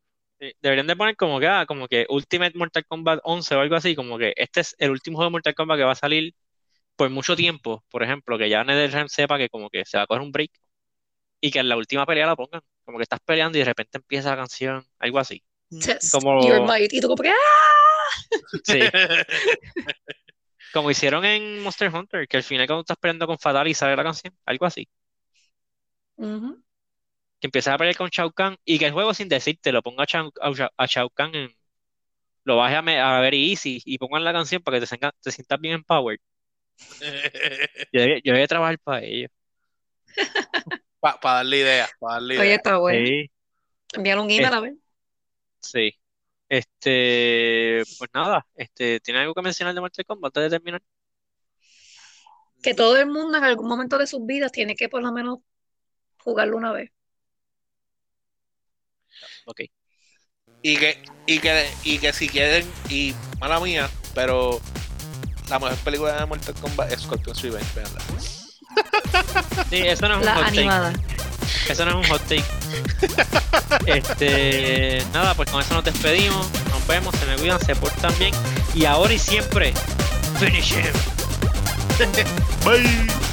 deberían 0.61 0.87
de 0.87 0.97
poner 0.97 1.17
como 1.17 1.41
que, 1.41 1.47
ah, 1.47 1.65
como 1.67 1.89
que 1.89 2.07
Ultimate 2.11 2.59
Mortal 2.59 2.85
Kombat 2.87 3.21
11 3.25 3.55
o 3.55 3.61
algo 3.61 3.75
así, 3.75 3.95
como 3.97 4.19
que 4.19 4.35
este 4.37 4.61
es 4.61 4.77
el 4.79 4.91
último 4.91 5.17
juego 5.17 5.31
de 5.31 5.33
Mortal 5.33 5.55
Kombat 5.55 5.79
que 5.79 5.85
va 5.85 5.93
a 5.93 5.97
salir 5.97 6.35
por 6.95 7.11
mucho 7.11 7.37
tiempo, 7.37 7.85
por 7.91 8.03
ejemplo, 8.03 8.39
que 8.39 8.49
ya 8.49 8.63
NetherRealm 8.63 9.09
sepa 9.09 9.39
que 9.39 9.49
como 9.49 9.71
que 9.71 9.85
se 9.85 9.97
va 9.97 10.05
a 10.05 10.07
coger 10.07 10.23
un 10.23 10.33
break 10.33 10.51
y 11.41 11.51
que 11.51 11.59
en 11.59 11.69
la 11.69 11.77
última 11.77 12.07
pelea 12.07 12.27
la 12.27 12.37
pongan, 12.37 12.63
como 12.85 12.99
que 12.99 13.03
estás 13.03 13.21
peleando 13.25 13.59
y 13.59 13.61
de 13.61 13.67
repente 13.67 13.99
empieza 13.99 14.31
la 14.31 14.37
canción, 14.37 14.87
algo 14.99 15.19
así. 15.19 15.43
como... 16.13 16.41
y 16.77 17.01
tú 17.01 17.09
como 17.09 17.23
que 17.23 17.31
¡ah! 17.31 17.35
Sí. 18.65 18.81
como 20.77 20.91
hicieron 20.91 21.25
en 21.25 21.61
Monster 21.61 21.89
Hunter, 21.89 22.29
que 22.29 22.37
al 22.37 22.43
final 22.43 22.67
cuando 22.67 22.83
estás 22.83 22.99
peleando 22.99 23.27
con 23.27 23.39
Fatal 23.39 23.67
y 23.67 23.73
sale 23.73 23.97
la 23.97 24.03
canción, 24.03 24.37
algo 24.45 24.67
así. 24.67 24.87
Que 26.19 27.47
empiezas 27.47 27.73
a 27.73 27.79
pelear 27.79 27.97
con 27.97 28.11
Shao 28.11 28.31
Kahn 28.31 28.59
y 28.63 28.79
que 28.79 28.85
el 28.85 28.93
juego 28.93 29.15
sin 29.15 29.27
decirte 29.29 29.73
lo 29.73 29.83
ponga 29.83 30.05
a 30.05 30.87
Shao, 30.87 31.09
Kahn 31.09 31.35
en, 31.35 31.57
lo 32.45 32.59
baje 32.59 32.77
a, 32.77 33.21
ver 33.21 33.33
easy 33.33 33.81
y 33.87 33.97
pongan 33.97 34.23
la 34.23 34.35
canción 34.35 34.63
para 34.63 34.79
que 34.79 34.87
te, 34.87 34.99
te 35.23 35.33
sientas 35.33 35.59
bien 35.59 35.77
empowered. 35.77 36.19
yo, 37.93 38.33
voy 38.35 38.43
a 38.43 38.47
trabajar 38.47 38.79
para 38.79 39.03
ellos. 39.03 39.31
Para 41.01 41.19
darle 41.23 41.59
ideas, 41.59 41.91
para 41.99 42.15
darle 42.15 42.35
ideas. 42.35 42.47
Oye, 42.47 42.55
está 42.55 42.77
bueno. 42.77 43.07
Sí. 43.07 43.31
Enviar 43.95 44.19
un 44.19 44.31
email 44.31 44.53
a 44.53 44.61
ver. 44.61 44.75
Sí. 45.61 45.99
Este, 46.49 47.83
pues 47.99 48.11
nada, 48.15 48.47
este, 48.55 49.01
¿tiene 49.01 49.21
algo 49.21 49.35
que 49.35 49.43
mencionar 49.43 49.75
de 49.75 49.81
Mortal 49.81 50.05
Kombat 50.05 50.37
antes 50.37 50.51
de 50.53 50.59
terminar? 50.59 50.83
Que 52.63 52.75
todo 52.75 52.97
el 52.97 53.07
mundo 53.07 53.37
en 53.37 53.45
algún 53.45 53.69
momento 53.69 53.99
de 53.99 54.07
sus 54.07 54.25
vidas 54.25 54.53
tiene 54.53 54.77
que 54.77 54.89
por 54.89 55.03
lo 55.03 55.13
menos 55.13 55.41
jugarlo 56.19 56.57
una 56.57 56.73
vez. 56.73 56.91
Ok. 59.47 59.63
Y 60.63 60.77
que, 60.79 61.03
y 61.27 61.39
que, 61.41 61.69
y 61.85 61.99
que 61.99 62.13
si 62.13 62.29
quieren, 62.29 62.71
y 62.89 63.15
mala 63.41 63.61
mía, 63.61 63.91
pero 64.15 64.61
la 65.49 65.59
mejor 65.59 65.77
película 65.79 66.19
de 66.19 66.27
Mortal 66.27 66.55
Kombat 66.55 66.93
es 66.93 67.03
Scorpion's 67.03 67.43
Revenge, 67.43 67.75
veanla. 67.75 68.01
Sí, 69.69 69.77
eso 69.79 70.09
no 70.09 70.21
es 70.21 70.27
un 70.27 70.35
hot 70.35 70.45
take. 70.55 71.16
Eso 71.69 71.85
no 71.85 71.91
es 71.93 71.97
un 71.97 72.13
hot 72.13 72.23
take. 72.23 72.45
este, 73.87 75.03
nada, 75.13 75.35
pues 75.35 75.51
con 75.51 75.61
eso 75.61 75.75
nos 75.75 75.85
despedimos. 75.85 76.47
Nos 76.71 76.87
vemos, 76.87 77.15
se 77.17 77.27
me 77.27 77.37
cuidan, 77.37 77.61
se 77.65 77.75
portan 77.77 78.13
bien. 78.19 78.35
Y 78.75 78.85
ahora 78.85 79.13
y 79.13 79.19
siempre, 79.19 79.73
finish. 80.39 80.75
Bye. 82.65 83.26